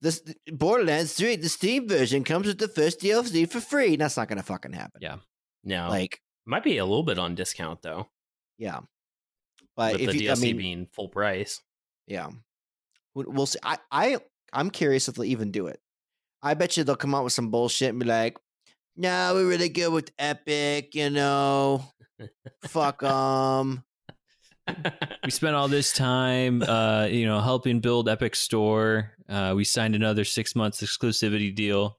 this 0.00 0.20
Borderlands 0.52 1.12
3, 1.14 1.36
the 1.36 1.48
Steam 1.48 1.88
version 1.88 2.24
comes 2.24 2.48
with 2.48 2.58
the 2.58 2.66
first 2.66 2.98
DLC 3.00 3.48
for 3.48 3.60
free. 3.60 3.94
That's 3.94 4.16
not 4.16 4.26
going 4.28 4.38
to 4.38 4.42
fucking 4.42 4.72
happen. 4.72 5.00
Yeah. 5.00 5.18
No, 5.64 5.88
Like, 5.88 6.20
might 6.44 6.64
be 6.64 6.78
a 6.78 6.84
little 6.84 7.04
bit 7.04 7.18
on 7.18 7.34
discount 7.34 7.82
though, 7.82 8.08
yeah. 8.58 8.80
But 9.76 9.92
with 9.92 10.02
if 10.02 10.10
the 10.10 10.24
you, 10.24 10.30
DLC 10.30 10.36
I 10.36 10.40
mean, 10.40 10.56
being 10.56 10.86
full 10.92 11.08
price. 11.08 11.60
Yeah, 12.06 12.30
We- 13.14 13.24
we'll 13.26 13.46
see. 13.46 13.58
I, 13.62 13.78
I, 13.90 14.18
I'm 14.52 14.70
curious 14.70 15.08
if 15.08 15.14
they'll 15.14 15.24
even 15.24 15.50
do 15.50 15.66
it. 15.68 15.80
I 16.42 16.54
bet 16.54 16.76
you 16.76 16.84
they'll 16.84 16.96
come 16.96 17.14
out 17.14 17.24
with 17.24 17.32
some 17.32 17.50
bullshit 17.50 17.90
and 17.90 18.00
be 18.00 18.06
like, 18.06 18.36
"No, 18.96 19.32
we're 19.34 19.48
really 19.48 19.68
good 19.68 19.92
with 19.92 20.10
Epic, 20.18 20.94
you 20.94 21.10
know. 21.10 21.84
Fuck 22.64 23.00
them." 23.02 23.84
we 25.24 25.30
spent 25.30 25.54
all 25.56 25.68
this 25.68 25.92
time, 25.92 26.62
uh, 26.62 27.06
you 27.06 27.26
know, 27.26 27.40
helping 27.40 27.80
build 27.80 28.08
Epic 28.08 28.34
Store. 28.36 29.12
Uh, 29.28 29.52
we 29.56 29.64
signed 29.64 29.94
another 29.94 30.24
six 30.24 30.54
months 30.54 30.82
exclusivity 30.82 31.54
deal, 31.54 31.98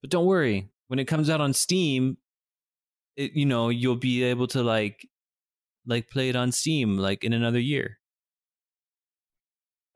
but 0.00 0.10
don't 0.10 0.26
worry. 0.26 0.68
When 0.88 0.98
it 0.98 1.06
comes 1.06 1.30
out 1.30 1.40
on 1.40 1.52
Steam, 1.54 2.18
it, 3.16 3.32
you 3.32 3.46
know, 3.46 3.68
you'll 3.68 3.96
be 3.96 4.22
able 4.24 4.46
to 4.48 4.62
like, 4.62 5.08
like 5.86 6.08
play 6.10 6.28
it 6.28 6.36
on 6.36 6.52
Steam 6.52 6.96
like 6.96 7.24
in 7.24 7.32
another 7.32 7.60
year. 7.60 7.98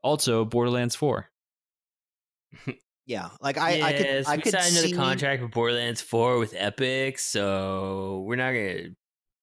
Also, 0.01 0.45
Borderlands 0.45 0.95
Four. 0.95 1.29
Yeah, 3.07 3.29
like 3.39 3.57
I, 3.57 3.81
I 3.81 3.93
could, 3.93 4.25
I 4.27 4.35
we 4.35 4.41
could 4.41 4.51
signed 4.51 4.65
see. 4.65 4.91
another 4.91 5.01
contract 5.01 5.41
with 5.41 5.51
Borderlands 5.51 6.01
4 6.01 6.39
with 6.39 6.53
Epic, 6.57 7.19
so 7.19 8.25
we're 8.27 8.35
not 8.35 8.51
gonna 8.51 8.89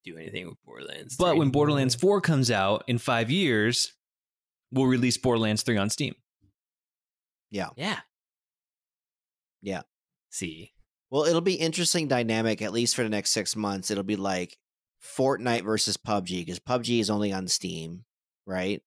do 0.05 0.19
anything 0.19 0.47
with 0.47 0.63
Borderlands. 0.67 1.17
But 1.17 1.39
when. 1.39 1.49
Borderlands 1.49 1.95
Four 1.95 2.21
comes 2.21 2.51
out 2.51 2.85
in 2.89 2.99
five 2.99 3.31
years, 3.31 3.95
we'll 4.71 4.85
release 4.85 5.17
Borderlands 5.17 5.63
Three 5.63 5.79
on 5.79 5.89
Steam. 5.89 6.15
Yeah, 7.51 7.71
yeah, 7.79 8.01
Yeah. 9.63 9.81
See, 10.29 10.74
well, 11.15 11.27
it'll 11.27 11.41
be 11.41 11.55
interesting 11.55 12.09
dynamic 12.09 12.61
at 12.61 12.73
least 12.73 12.97
for 12.97 13.05
the 13.05 13.09
next 13.09 13.31
six 13.31 13.55
months. 13.55 13.89
It'll 13.89 14.03
be 14.03 14.17
like 14.17 14.59
Fortnite 15.01 15.63
versus 15.63 15.97
PUBG 15.97 16.41
because 16.45 16.59
PUBG 16.59 16.99
is 16.99 17.09
only 17.09 17.33
on 17.33 17.47
Steam, 17.47 18.05
right? 18.47 18.83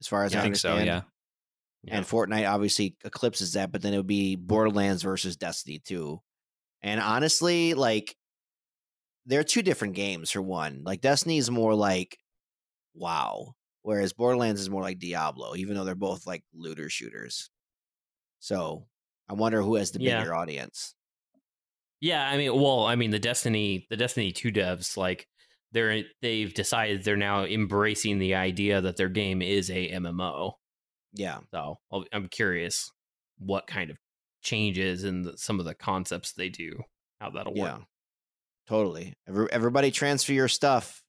As 0.00 0.08
far 0.08 0.24
as 0.24 0.34
I 0.34 0.38
I, 0.38 0.42
think 0.42 0.56
so. 0.56 0.70
understand. 0.70 1.04
Yeah. 1.84 1.96
and 1.98 2.06
Fortnite 2.06 2.50
obviously 2.50 2.96
eclipses 3.04 3.52
that, 3.52 3.70
but 3.72 3.82
then 3.82 3.92
it 3.92 3.98
would 3.98 4.06
be 4.06 4.36
Borderlands 4.36 5.02
versus 5.02 5.36
Destiny 5.36 5.82
2. 5.84 6.18
And 6.80 6.98
honestly, 6.98 7.74
like 7.74 8.16
they're 9.26 9.44
two 9.44 9.60
different 9.60 9.96
games 9.96 10.30
for 10.30 10.40
one. 10.40 10.80
Like 10.82 11.02
Destiny 11.02 11.36
is 11.36 11.50
more 11.50 11.74
like 11.74 12.16
wow, 12.94 13.52
whereas 13.82 14.14
Borderlands 14.14 14.62
is 14.62 14.70
more 14.70 14.80
like 14.80 14.98
Diablo, 14.98 15.56
even 15.56 15.76
though 15.76 15.84
they're 15.84 15.94
both 15.94 16.26
like 16.26 16.42
looter 16.54 16.88
shooters. 16.88 17.50
So 18.40 18.86
I 19.28 19.34
wonder 19.34 19.60
who 19.60 19.74
has 19.74 19.90
the 19.90 20.00
Yeah. 20.00 20.20
bigger 20.20 20.34
audience. 20.34 20.94
Yeah. 22.04 22.28
I 22.28 22.36
mean, 22.36 22.54
well, 22.60 22.84
I 22.84 22.96
mean, 22.96 23.10
the 23.10 23.18
Destiny, 23.18 23.86
the 23.90 23.96
Destiny 23.96 24.32
two 24.32 24.52
devs, 24.52 24.96
like 24.96 25.26
they're 25.72 26.02
they've 26.22 26.52
decided 26.52 27.02
they're 27.04 27.16
now 27.16 27.44
embracing 27.44 28.18
the 28.18 28.34
idea 28.34 28.80
that 28.80 28.96
their 28.96 29.08
game 29.08 29.42
is 29.42 29.70
a 29.70 29.90
MMO. 29.92 30.52
Yeah. 31.14 31.38
So 31.52 31.78
I'll- 31.92 32.04
I'm 32.12 32.28
curious 32.28 32.90
what 33.38 33.66
kind 33.66 33.90
of 33.90 33.96
changes 34.42 35.04
and 35.04 35.24
the, 35.24 35.38
some 35.38 35.58
of 35.58 35.64
the 35.66 35.74
concepts 35.74 36.32
they 36.32 36.48
do, 36.48 36.82
how 37.20 37.30
that'll 37.30 37.54
work. 37.54 37.78
Yeah. 37.78 37.84
Totally. 38.68 39.14
Every, 39.28 39.46
everybody 39.52 39.90
transfer 39.90 40.32
your 40.32 40.48
stuff. 40.48 41.02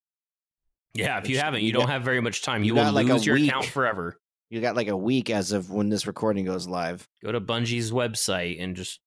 Yeah, 0.93 1.17
if 1.19 1.27
you 1.29 1.37
haven't, 1.37 1.61
you 1.61 1.67
you, 1.67 1.73
don't 1.73 1.83
got- 1.83 1.89
have 1.91 2.03
very 2.03 2.21
much 2.21 2.41
time. 2.41 2.63
you 2.63 2.67
You, 2.75 2.75
will 2.81 2.91
like 2.93 3.07
lose 3.07 3.25
your 3.25 3.35
account 3.37 3.65
week. 3.65 3.71
forever. 3.71 4.17
You 4.49 4.61
got 4.61 4.75
like 4.75 4.87
a 4.87 4.95
week 4.97 5.29
as 5.29 5.51
of 5.51 5.69
when 5.69 5.89
this 5.89 6.07
recording 6.07 6.45
goes 6.45 6.67
live. 6.67 7.07
Go 7.23 7.31
to 7.31 7.41
Bungie's 7.41 7.91
website 7.91 8.61
and 8.63 8.75
just 8.75 8.99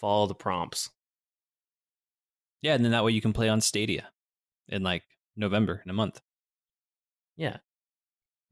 follow 0.00 0.26
the 0.26 0.34
prompts. 0.34 0.90
Yeah, 2.62 2.74
and 2.74 2.84
then 2.84 2.92
that 2.92 3.04
way 3.04 3.12
you 3.12 3.20
can 3.20 3.32
play 3.32 3.48
on 3.48 3.60
Stadia 3.60 4.08
in 4.68 4.82
like 4.82 5.02
November 5.36 5.82
in 5.84 5.90
a 5.90 5.94
month. 5.94 6.20
Yeah. 7.36 7.58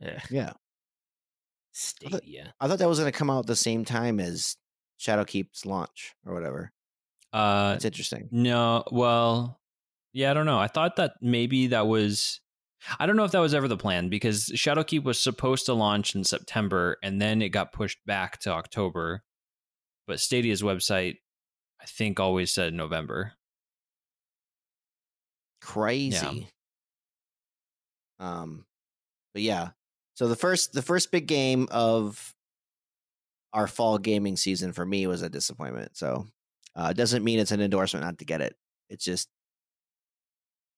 Yeah. 0.01 0.21
Yeah. 0.31 0.53
Stadia. 1.73 2.53
I 2.61 2.69
thought 2.69 2.79
that 2.79 2.89
was 2.89 2.99
going 2.99 3.11
to 3.11 3.17
come 3.19 3.31
out 3.31 3.47
the 3.47 3.57
same 3.57 3.85
time 3.85 4.21
as 4.21 4.57
Shadowkeep's 5.01 5.65
launch 5.65 6.15
or 6.27 6.35
whatever. 6.35 6.71
Uh, 7.33 7.73
It's 7.77 7.85
interesting. 7.87 8.29
no, 8.31 8.85
well, 8.93 9.59
yeah, 10.13 10.31
I 10.31 10.35
don't 10.35 10.45
know. 10.47 10.59
I 10.59 10.67
thought 10.69 10.97
that 10.97 11.13
maybe 11.23 11.69
that 11.69 11.87
was. 11.87 12.41
I 12.99 13.07
don't 13.07 13.17
know 13.17 13.25
if 13.25 13.31
that 13.31 13.39
was 13.39 13.55
ever 13.55 13.69
the 13.69 13.77
plan 13.77 14.09
because 14.09 14.47
Shadowkeep 14.47 15.05
was 15.05 15.19
supposed 15.21 15.67
to 15.67 15.73
launch 15.73 16.15
in 16.17 16.25
September 16.25 16.97
and 17.03 17.23
then 17.23 17.41
it 17.41 17.51
got 17.51 17.73
pushed 17.73 18.05
back 18.07 18.39
to 18.41 18.51
October. 18.51 19.23
But 20.09 20.19
Stadia's 20.19 20.63
website, 20.63 21.19
I 21.83 21.87
think, 21.87 22.21
always 22.21 22.53
said 22.53 22.73
November. 22.73 23.33
Crazy. 25.61 26.49
Um, 28.19 28.65
but 29.35 29.43
yeah. 29.43 29.71
So 30.15 30.29
the 30.29 30.37
first 30.37 30.73
the 30.73 30.83
first 30.83 31.11
big 31.11 31.27
game 31.27 31.69
of 31.71 32.35
our 33.53 33.67
fall 33.67 33.99
gaming 33.99 34.37
season 34.37 34.73
for 34.73 34.87
me 34.87 35.07
was 35.07 35.23
a 35.23 35.29
disappointment. 35.29 35.97
So 35.97 36.27
uh, 36.77 36.89
it 36.91 36.97
doesn't 36.97 37.25
mean 37.25 37.39
it's 37.39 37.53
an 37.53 37.61
endorsement 37.61 38.05
not 38.05 38.19
to 38.19 38.25
get 38.25 38.41
it. 38.41 38.55
It's 38.89 39.05
just 39.05 39.29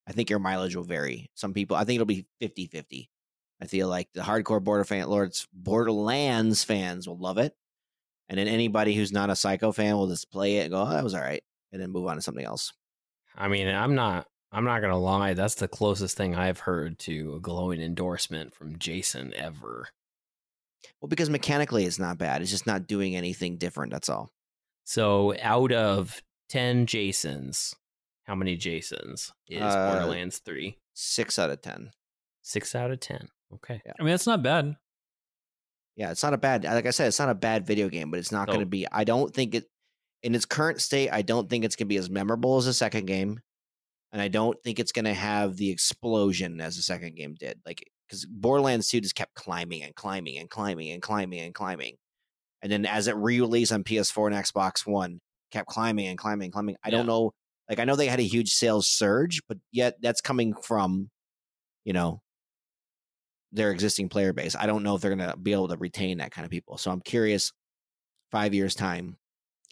I 0.07 0.13
think 0.13 0.31
your 0.31 0.39
mileage 0.39 0.77
will 0.77 0.85
vary. 0.85 1.31
Some 1.35 1.53
people 1.53 1.77
I 1.77 1.85
think 1.85 1.97
it'll 1.97 2.07
be 2.07 2.27
50-50. 2.43 3.09
I 3.61 3.67
feel 3.67 3.89
like 3.89 4.09
the 4.15 4.23
hardcore 4.23 4.63
border 4.63 4.85
fan 4.85 5.09
lords 5.09 5.47
Borderlands 5.53 6.65
fans 6.65 7.09
will 7.09 7.19
love 7.19 7.39
it. 7.39 7.55
And 8.29 8.39
then 8.39 8.49
anybody 8.49 8.95
who's 8.95 9.13
not 9.13 9.31
a 9.31 9.37
psycho 9.37 9.71
fan 9.73 9.97
will 9.97 10.09
just 10.09 10.31
play 10.31 10.57
it 10.59 10.63
and 10.63 10.71
go, 10.71 10.83
oh, 10.83 10.91
that 10.91 11.05
was 11.05 11.15
all 11.15 11.21
right. 11.21 11.43
And 11.73 11.81
then 11.81 11.91
move 11.91 12.07
on 12.07 12.17
to 12.17 12.23
something 12.23 12.45
else. 12.45 12.73
I 13.37 13.49
mean, 13.49 13.69
I'm 13.69 13.95
not 13.95 14.27
I'm 14.53 14.65
not 14.65 14.81
gonna 14.81 14.99
lie, 14.99 15.35
that's 15.35 15.57
the 15.57 15.67
closest 15.69 16.17
thing 16.17 16.35
I've 16.37 16.61
heard 16.61 16.99
to 17.01 17.35
a 17.37 17.41
glowing 17.41 17.83
endorsement 17.83 18.55
from 18.55 18.79
Jason 18.79 19.33
ever. 19.35 19.89
Well, 21.01 21.09
because 21.09 21.29
mechanically 21.29 21.85
it's 21.85 21.99
not 21.99 22.19
bad. 22.19 22.41
It's 22.41 22.51
just 22.53 22.67
not 22.67 22.87
doing 22.87 23.17
anything 23.17 23.57
different. 23.57 23.93
That's 23.93 24.09
all. 24.09 24.31
So 24.85 25.35
out 25.43 25.73
of 25.73 26.23
ten 26.49 26.87
Jasons, 26.87 27.75
how 28.25 28.35
many 28.37 28.57
Jasons 28.57 29.33
is 29.49 29.61
Uh, 29.61 29.91
Borderlands 29.91 30.39
3? 30.39 30.79
Six 30.95 31.39
out 31.39 31.51
of 31.51 31.61
ten. 31.61 31.91
Six 32.43 32.75
out 32.75 32.91
of 32.93 33.01
ten. 33.01 33.29
Okay. 33.53 33.81
I 33.99 34.03
mean, 34.03 34.13
that's 34.13 34.27
not 34.27 34.43
bad. 34.43 34.77
Yeah, 35.97 36.11
it's 36.11 36.23
not 36.23 36.35
a 36.35 36.39
bad. 36.39 36.65
Like 36.65 36.87
I 36.87 36.91
said, 36.91 37.09
it's 37.09 37.19
not 37.19 37.31
a 37.31 37.35
bad 37.35 37.67
video 37.67 37.89
game, 37.89 38.11
but 38.11 38.19
it's 38.19 38.33
not 38.33 38.49
going 38.49 38.61
to 38.61 38.67
be. 38.67 38.87
I 38.91 39.05
don't 39.05 39.33
think 39.33 39.55
it, 39.55 39.65
in 40.23 40.35
its 40.35 40.45
current 40.45 40.81
state, 40.81 41.11
I 41.11 41.23
don't 41.23 41.49
think 41.49 41.65
it's 41.65 41.77
going 41.77 41.87
to 41.87 41.89
be 41.89 41.99
as 41.99 42.11
memorable 42.11 42.57
as 42.57 42.67
the 42.67 42.73
second 42.73 43.07
game, 43.07 43.39
and 44.13 44.21
I 44.21 44.29
don't 44.29 44.61
think 44.63 44.81
it's 44.81 44.93
going 44.93 45.05
to 45.05 45.15
have 45.15 45.57
the 45.57 45.71
explosion 45.71 46.61
as 46.61 46.77
the 46.77 46.83
second 46.83 47.15
game 47.15 47.37
did. 47.39 47.61
Like 47.65 47.85
because 48.09 48.27
Borderlands 48.27 48.89
Two 48.89 49.01
just 49.01 49.15
kept 49.15 49.35
climbing 49.35 49.83
and 49.83 49.95
climbing 49.95 50.39
and 50.39 50.51
climbing 50.51 50.91
and 50.91 51.01
climbing 51.01 51.41
and 51.41 51.55
climbing, 51.55 51.97
and 52.61 52.73
then 52.73 52.87
as 52.87 53.07
it 53.07 53.17
re-released 53.17 53.73
on 53.73 53.85
PS4 53.85 54.27
and 54.27 54.37
Xbox 54.37 54.87
One, 54.87 55.21
kept 55.53 55.69
climbing 55.69 56.09
and 56.09 56.19
climbing 56.19 56.47
and 56.47 56.53
climbing. 56.53 56.77
I 56.83 56.91
don't 56.91 57.07
know. 57.07 57.33
Like 57.69 57.79
I 57.79 57.85
know 57.85 57.97
they 57.97 58.09
had 58.09 58.21
a 58.21 58.25
huge 58.25 58.51
sales 58.53 58.89
surge, 58.89 59.41
but 59.49 59.59
yet 59.73 59.95
that's 60.03 60.21
coming 60.21 60.55
from, 60.55 61.09
you 61.85 61.93
know, 61.93 62.21
their 63.55 63.71
existing 63.71 64.09
player 64.09 64.33
base. 64.33 64.55
I 64.55 64.67
don't 64.67 64.83
know 64.83 64.95
if 64.97 65.01
they're 65.01 65.15
going 65.15 65.31
to 65.31 65.37
be 65.37 65.53
able 65.53 65.69
to 65.69 65.77
retain 65.77 66.19
that 66.19 66.33
kind 66.33 66.45
of 66.45 66.51
people. 66.51 66.77
So 66.77 66.91
I'm 66.91 67.01
curious, 67.01 67.53
five 68.31 68.53
years 68.53 68.75
time, 68.75 69.17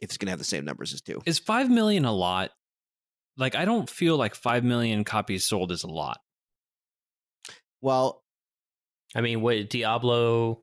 if 0.00 0.04
it's 0.10 0.16
going 0.16 0.26
to 0.28 0.30
have 0.30 0.38
the 0.38 0.44
same 0.44 0.64
numbers 0.64 0.94
as 0.94 1.02
two. 1.02 1.20
Is 1.26 1.38
five 1.38 1.68
million 1.68 2.04
a 2.04 2.12
lot? 2.12 2.50
Like, 3.36 3.54
I 3.54 3.64
don't 3.64 3.90
feel 3.90 4.16
like 4.16 4.34
five 4.34 4.62
million 4.62 5.04
copies 5.04 5.44
sold 5.44 5.72
is 5.72 5.82
a 5.82 5.88
lot. 5.88 6.18
Well, 7.80 8.22
I 9.14 9.20
mean, 9.20 9.40
what 9.40 9.68
Diablo 9.68 10.62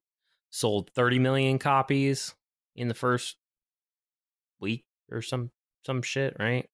sold 0.52 0.90
30 0.96 1.20
million 1.20 1.60
copies 1.60 2.34
in 2.76 2.88
the 2.88 2.94
first 2.94 3.36
week 4.60 4.86
or 5.12 5.22
some 5.22 5.52
some 5.86 6.02
shit, 6.02 6.38
right? 6.40 6.68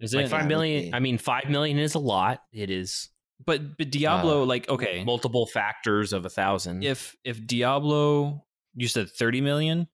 Is 0.00 0.14
it? 0.14 0.28
five 0.28 0.42
Yeah, 0.42 0.46
million. 0.46 0.82
maybe. 0.84 0.94
I 0.94 1.00
mean, 1.00 1.18
five 1.18 1.50
million 1.50 1.78
is 1.78 1.94
a 1.94 1.98
lot. 1.98 2.42
It 2.52 2.70
is 2.70 3.08
But 3.44 3.76
but 3.78 3.90
Diablo, 3.90 4.42
Uh, 4.42 4.46
like, 4.46 4.68
okay, 4.68 5.04
multiple 5.04 5.46
factors 5.46 6.12
of 6.12 6.24
a 6.26 6.28
thousand. 6.30 6.82
if 6.84 7.16
if 7.24 7.46
Diablo, 7.46 8.44
you 8.74 8.88
said 8.88 9.08
thirty 9.10 9.40
million. 9.40 9.88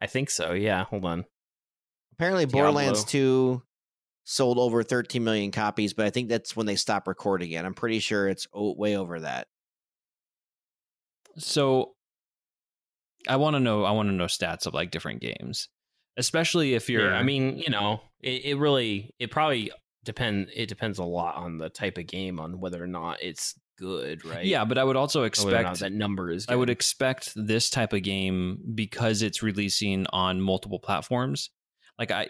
I 0.00 0.06
think 0.06 0.30
so. 0.30 0.52
Yeah. 0.52 0.84
Hold 0.84 1.04
on. 1.04 1.24
apparently 2.12 2.44
Borderlands 2.46 3.04
2 3.04 3.62
sold 4.24 4.58
over 4.58 4.82
13 4.84 5.24
million 5.24 5.50
copies, 5.50 5.92
but 5.92 6.06
I 6.06 6.10
think 6.10 6.28
that's 6.28 6.54
when 6.54 6.66
they 6.66 6.76
stopped 6.76 7.08
recording 7.08 7.50
it. 7.50 7.64
I'm 7.64 7.74
pretty 7.74 7.98
sure 7.98 8.28
it's 8.28 8.46
o- 8.52 8.74
way 8.76 8.96
over 8.96 9.18
that. 9.20 9.48
So 11.38 11.94
I 13.28 13.36
want 13.36 13.54
to 13.54 13.60
know. 13.60 13.84
I 13.84 13.90
want 13.92 14.08
to 14.08 14.12
know 14.14 14.24
stats 14.26 14.66
of 14.66 14.74
like 14.74 14.90
different 14.90 15.20
games, 15.20 15.68
especially 16.16 16.74
if 16.74 16.88
you're. 16.88 17.10
Yeah, 17.10 17.18
I 17.18 17.22
mean, 17.22 17.58
you 17.58 17.70
know, 17.70 18.00
it, 18.20 18.44
it 18.44 18.54
really, 18.56 19.14
it 19.18 19.30
probably 19.30 19.70
depend. 20.04 20.48
It 20.54 20.66
depends 20.66 20.98
a 20.98 21.04
lot 21.04 21.36
on 21.36 21.58
the 21.58 21.68
type 21.68 21.98
of 21.98 22.06
game, 22.06 22.40
on 22.40 22.60
whether 22.60 22.82
or 22.82 22.86
not 22.86 23.22
it's 23.22 23.58
good, 23.78 24.24
right? 24.24 24.44
yeah, 24.44 24.64
but 24.64 24.78
I 24.78 24.84
would 24.84 24.96
also 24.96 25.20
Or 25.20 25.30
whether 25.44 25.56
or 25.56 25.62
not 25.62 25.72
expect 25.72 25.80
that 25.80 25.92
number 25.92 26.30
is. 26.30 26.46
Good. 26.46 26.52
I 26.52 26.56
would 26.56 26.70
expect 26.70 27.32
this 27.34 27.70
type 27.70 27.92
of 27.92 28.02
game 28.02 28.58
because 28.74 29.22
it's 29.22 29.42
releasing 29.42 30.06
on 30.08 30.40
multiple 30.40 30.78
platforms. 30.78 31.50
Like 31.98 32.10
I 32.10 32.28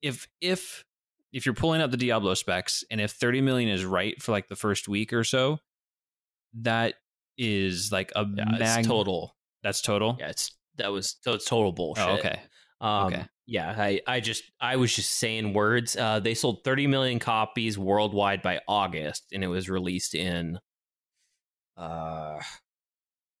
if 0.00 0.28
if 0.40 0.84
if 1.32 1.46
you're 1.46 1.54
pulling 1.54 1.80
out 1.80 1.90
the 1.90 1.96
Diablo 1.96 2.34
specs 2.34 2.84
and 2.90 3.00
if 3.00 3.12
30 3.12 3.40
million 3.40 3.70
is 3.70 3.84
right 3.84 4.20
for 4.20 4.32
like 4.32 4.48
the 4.48 4.56
first 4.56 4.88
week 4.88 5.12
or 5.12 5.24
so, 5.24 5.58
that 6.60 6.94
is 7.38 7.90
like 7.90 8.12
a 8.14 8.26
yeah, 8.36 8.44
mag- 8.44 8.60
it's 8.60 8.86
total. 8.86 9.34
That's 9.62 9.80
total. 9.80 10.16
Yeah, 10.18 10.28
it's 10.28 10.52
that 10.76 10.92
was 10.92 11.16
so 11.22 11.32
it's 11.32 11.46
total 11.46 11.68
oh, 11.68 11.72
bullshit. 11.72 12.06
Oh, 12.06 12.14
okay. 12.14 12.40
Um, 12.82 13.06
Okay. 13.14 13.24
Yeah, 13.46 13.74
I, 13.76 14.00
I 14.06 14.20
just 14.20 14.44
I 14.60 14.76
was 14.76 14.94
just 14.94 15.10
saying 15.10 15.52
words. 15.52 15.96
Uh, 15.96 16.20
they 16.20 16.34
sold 16.34 16.62
30 16.64 16.86
million 16.86 17.18
copies 17.18 17.76
worldwide 17.78 18.40
by 18.42 18.60
August, 18.68 19.26
and 19.32 19.42
it 19.42 19.48
was 19.48 19.68
released 19.68 20.14
in. 20.14 20.58
Uh, 21.76 22.40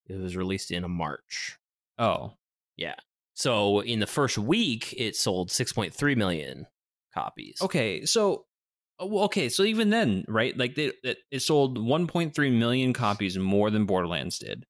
it 0.06 0.18
was 0.20 0.36
released 0.36 0.70
in 0.70 0.88
March. 0.90 1.58
Oh. 1.98 2.32
Yeah. 2.76 2.94
So 3.34 3.80
in 3.80 4.00
the 4.00 4.06
first 4.06 4.38
week, 4.38 4.94
it 4.96 5.16
sold 5.16 5.50
6.3 5.50 6.16
million 6.16 6.66
copies. 7.14 7.58
Okay. 7.62 8.04
So 8.04 8.46
uh, 9.00 9.04
okay, 9.24 9.48
so 9.48 9.62
even 9.62 9.90
then, 9.90 10.24
right? 10.28 10.56
Like 10.56 10.74
they, 10.74 10.92
it, 11.04 11.18
it 11.30 11.40
sold 11.40 11.78
1.3 11.78 12.52
million 12.58 12.92
copies 12.92 13.38
more 13.38 13.70
than 13.70 13.86
Borderlands 13.86 14.38
did. 14.38 14.64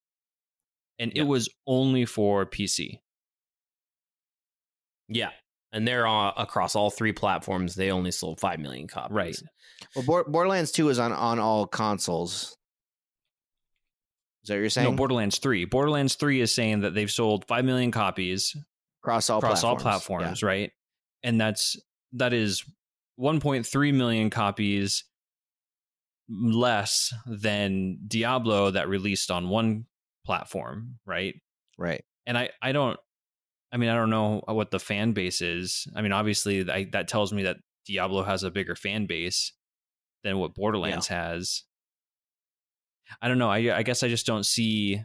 And 0.99 1.13
Yeah. 1.15 1.23
it 1.23 1.27
was 1.27 1.49
only 1.67 2.05
for 2.05 2.45
PC. 2.47 2.99
Yeah, 5.15 5.31
and 5.73 5.89
they're 5.89 6.07
uh, 6.07 6.33
across 6.37 6.77
all 6.77 6.91
three 6.91 7.13
platforms. 7.13 7.75
They 7.75 7.91
only 7.91 8.11
sold 8.11 8.41
5 8.41 8.61
million 8.61 8.87
copies. 8.87 9.15
Right. 9.15 9.37
Well, 9.97 10.05
Bor- 10.05 10.25
Borderlands 10.25 10.71
2 10.73 10.91
is 10.91 10.99
on, 10.99 11.13
on 11.13 11.39
all 11.39 11.67
consoles. 11.67 12.57
Is 14.43 14.49
that 14.49 14.55
what 14.55 14.61
you're 14.61 14.71
saying? 14.71 14.91
No, 14.91 14.97
Borderlands 14.97 15.39
3. 15.39 15.65
Borderlands 15.67 16.17
3 16.17 16.41
is 16.41 16.55
saying 16.55 16.81
that 16.81 16.95
they've 16.95 17.11
sold 17.11 17.47
5 17.47 17.65
million 17.65 17.91
copies 17.91 18.55
across 19.03 19.31
all 19.31 19.39
across 19.39 19.65
all 19.65 19.77
platforms. 19.77 20.03
platforms, 20.03 20.43
right? 20.43 20.71
And 21.23 21.41
that's 21.41 21.77
that 22.15 22.33
is 22.33 22.65
1.3 23.21 23.95
million 23.95 24.31
copies 24.31 25.05
less 26.29 27.13
than 27.27 27.99
Diablo 28.07 28.71
that 28.73 28.89
released 28.89 29.31
on 29.31 29.49
one 29.49 29.87
platform, 30.27 30.99
right? 31.07 31.35
Right. 31.79 32.05
And 32.27 32.37
I 32.37 32.51
I 32.61 32.73
don't 32.73 32.99
I 33.73 33.77
mean 33.79 33.89
I 33.89 33.95
don't 33.95 34.11
know 34.11 34.43
what 34.47 34.71
the 34.71 34.79
fan 34.79 35.13
base 35.13 35.41
is. 35.41 35.87
I 35.97 36.03
mean 36.03 36.13
obviously 36.13 36.69
I, 36.71 36.85
that 36.93 37.09
tells 37.09 37.33
me 37.33 37.45
that 37.45 37.57
Diablo 37.87 38.23
has 38.23 38.43
a 38.43 38.51
bigger 38.51 38.77
fan 38.77 39.07
base 39.07 39.53
than 40.23 40.39
what 40.39 40.55
Borderlands 40.55 41.09
has. 41.09 41.65
I 43.21 43.29
don't 43.29 43.39
know. 43.39 43.51
I 43.51 43.77
I 43.77 43.83
guess 43.83 44.03
I 44.03 44.09
just 44.09 44.27
don't 44.27 44.47
see 44.47 45.03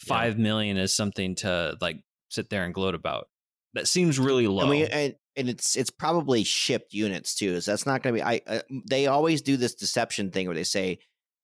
five 0.00 0.38
million 0.38 0.76
as 0.76 0.94
something 0.94 1.34
to 1.36 1.76
like 1.80 2.02
sit 2.30 2.50
there 2.50 2.64
and 2.64 2.74
gloat 2.74 2.94
about. 2.94 3.28
That 3.74 3.86
seems 3.86 4.18
really 4.18 4.46
low. 4.46 4.62
And, 4.62 4.70
we, 4.70 4.84
and, 4.84 5.14
and 5.36 5.48
it's 5.48 5.76
it's 5.76 5.90
probably 5.90 6.42
shipped 6.42 6.92
units 6.92 7.34
too. 7.34 7.60
So 7.60 7.70
that's 7.70 7.86
not 7.86 8.02
going 8.02 8.16
to 8.16 8.20
be. 8.20 8.22
I 8.22 8.40
uh, 8.46 8.60
they 8.88 9.06
always 9.06 9.42
do 9.42 9.56
this 9.56 9.74
deception 9.74 10.30
thing 10.30 10.46
where 10.46 10.56
they 10.56 10.64
say 10.64 10.98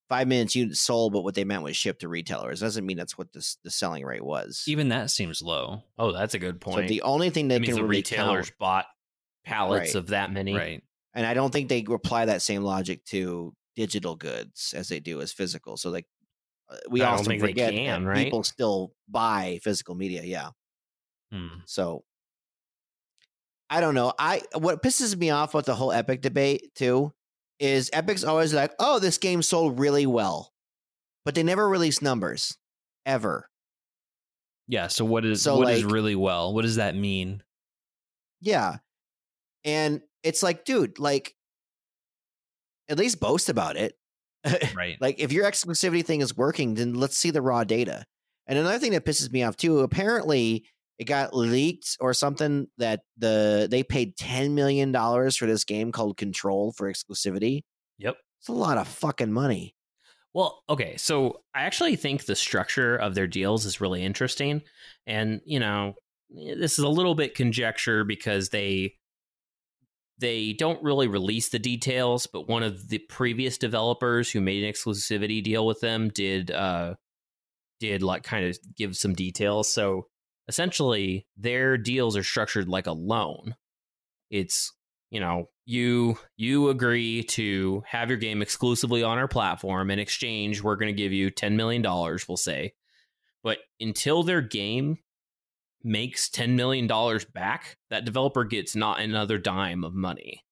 five 0.09 0.29
minutes 0.29 0.55
units 0.55 0.81
sold, 0.81 1.12
but 1.12 1.23
what 1.23 1.35
they 1.35 1.45
meant 1.45 1.62
was 1.62 1.77
shipped 1.77 2.01
to 2.01 2.09
retailers. 2.09 2.61
Doesn't 2.61 2.87
mean 2.87 2.97
that's 2.97 3.19
what 3.19 3.33
the 3.33 3.47
the 3.64 3.71
selling 3.71 4.05
rate 4.05 4.25
was. 4.25 4.64
Even 4.66 4.88
that 4.90 5.11
seems 5.11 5.42
low. 5.42 5.83
Oh, 5.99 6.12
that's 6.12 6.35
a 6.35 6.38
good 6.38 6.62
so 6.62 6.71
point. 6.73 6.88
the 6.88 7.03
only 7.03 7.31
thing 7.31 7.49
they 7.49 7.59
that 7.59 7.64
can 7.64 7.75
the 7.75 7.83
really 7.83 7.99
retailers 7.99 8.51
count, 8.51 8.59
bought 8.59 8.87
pallets 9.45 9.95
Right. 9.95 10.01
of 10.01 10.09
that 10.09 10.33
many. 10.33 10.55
Right. 10.55 10.83
and 11.14 11.27
I 11.27 11.35
don't 11.35 11.53
think 11.53 11.69
they 11.69 11.85
apply 11.88 12.27
that 12.27 12.42
same 12.42 12.62
logic 12.62 13.05
to 13.07 13.55
digital 13.75 14.16
goods 14.16 14.75
as 14.77 14.88
they 14.88 15.01
do 15.01 15.21
as 15.21 15.33
physical. 15.33 15.77
So 15.77 15.90
like 15.90 16.07
uh, 16.69 16.77
we 16.90 17.03
I 17.03 17.16
they 17.23 17.38
forget 17.38 17.73
can, 17.73 18.05
right? 18.05 18.25
people 18.25 18.42
still 18.42 18.92
buy 19.09 19.61
physical 19.62 19.95
media. 19.95 20.23
Yeah. 20.25 20.51
Hmm. 21.33 21.61
So 21.66 22.05
I 23.69 23.81
don't 23.81 23.95
know. 23.95 24.12
I 24.19 24.42
what 24.57 24.83
pisses 24.83 25.16
me 25.16 25.31
off 25.31 25.55
about 25.55 25.66
the 25.66 25.75
whole 25.75 25.92
Epic 25.92 26.23
debate 26.23 26.75
too 26.75 27.12
is 27.59 27.90
Epic's 27.92 28.25
always 28.25 28.53
like, 28.55 28.73
"Oh, 28.79 28.99
this 28.99 29.19
game 29.19 29.42
sold 29.42 29.79
really 29.79 30.07
well," 30.07 30.53
but 31.25 31.35
they 31.35 31.42
never 31.42 31.69
release 31.69 32.03
numbers 32.03 32.57
ever. 33.05 33.49
Yeah. 34.69 34.88
So 34.88 35.05
what 35.05 35.25
is 35.25 35.42
So, 35.42 35.59
what 35.59 35.71
is 35.71 35.85
like- 35.85 35.92
really 35.92 36.16
well? 36.16 36.53
What 36.55 36.62
does 36.62 36.77
that 36.77 36.95
mean? 36.97 37.42
Yeah, 38.40 38.77
and 39.64 40.03
it's 40.23 40.42
like, 40.42 40.64
dude, 40.64 40.99
like 40.99 41.35
at 42.88 42.99
least 42.99 43.21
boast 43.21 43.49
about 43.49 43.77
it. 43.77 43.97
Right. 44.77 44.97
like 45.01 45.19
if 45.19 45.33
your 45.33 45.45
exclusivity 45.45 46.05
thing 46.05 46.21
is 46.21 46.37
working, 46.37 46.75
then 46.75 46.95
let's 46.95 47.16
see 47.16 47.31
the 47.31 47.42
raw 47.42 47.64
data. 47.64 48.05
And 48.47 48.57
another 48.59 48.79
thing 48.79 48.92
that 48.92 49.05
pisses 49.05 49.33
me 49.33 49.42
off 49.42 49.57
too, 49.57 49.81
apparently 49.81 50.66
it 50.98 51.04
got 51.04 51.35
leaked 51.35 51.96
or 52.00 52.14
something 52.14 52.68
that 52.78 53.00
the 53.18 53.68
they 53.70 53.82
paid 53.82 54.16
ten 54.16 54.54
million 54.54 54.92
dollars 54.92 55.37
for 55.37 55.46
this 55.46 55.64
game 55.64 55.92
called 55.92 56.16
Control 56.16 56.72
for 56.72 56.90
exclusivity. 56.90 57.62
Yep. 57.98 58.16
It's 58.40 58.48
a 58.48 58.52
lot 58.52 58.78
of 58.78 58.88
fucking 58.88 59.32
money. 59.32 59.74
Well, 60.35 60.62
okay. 60.68 60.96
So 60.98 61.40
I 61.54 61.62
actually 61.62 61.96
think 61.96 62.26
the 62.26 62.37
structure 62.37 62.94
of 62.94 63.14
their 63.14 63.26
deals 63.26 63.64
is 63.64 63.80
really 63.80 64.02
interesting. 64.02 64.62
And, 65.06 65.40
you 65.46 65.59
know, 65.59 65.94
this 66.28 66.78
is 66.78 66.85
a 66.85 66.88
little 66.88 67.14
bit 67.14 67.35
conjecture 67.35 68.04
because 68.04 68.50
they 68.50 68.96
they 70.18 70.54
don't 70.54 70.82
really 70.82 71.09
release 71.09 71.50
the 71.50 71.59
details, 71.59 72.26
but 72.26 72.48
one 72.48 72.62
of 72.62 72.88
the 72.88 72.98
previous 72.98 73.59
developers 73.59 74.30
who 74.30 74.40
made 74.40 74.64
an 74.64 74.72
exclusivity 74.72 75.42
deal 75.42 75.66
with 75.66 75.80
them 75.80 76.11
did 76.11 76.50
uh 76.50 76.94
did 77.80 78.02
like 78.02 78.22
kind 78.22 78.46
of 78.46 78.59
give 78.76 78.96
some 78.96 79.14
details. 79.14 79.72
So 79.72 80.06
essentially 80.48 81.26
their 81.37 81.76
deals 81.76 82.16
are 82.16 82.22
structured 82.22 82.68
like 82.68 82.87
a 82.87 82.92
loan. 82.92 83.54
It's 84.30 84.72
you 85.11 85.20
know 85.20 85.48
you 85.64 86.18
you 86.37 86.68
agree 86.68 87.22
to 87.24 87.82
have 87.87 88.09
your 88.09 88.18
game 88.18 88.42
exclusively 88.42 89.02
on 89.02 89.18
our 89.18 89.28
platform 89.28 89.90
in 89.90 89.98
exchange 89.98 90.62
we're 90.62 90.76
going 90.76 90.94
to 90.94 91.02
give 91.02 91.12
you 91.12 91.30
10 91.30 91.56
million 91.56 91.80
dollars 91.80 92.26
we'll 92.28 92.37
say 92.37 92.72
but 93.44 93.59
until 93.80 94.24
their 94.24 94.40
game 94.40 94.98
makes 95.85 96.28
10 96.28 96.56
million 96.56 96.88
dollars 96.88 97.24
back 97.24 97.76
that 97.90 98.04
developer 98.04 98.42
gets 98.42 98.74
not 98.74 99.00
another 99.00 99.38
dime 99.38 99.85
of 99.85 99.94
money 99.94 100.42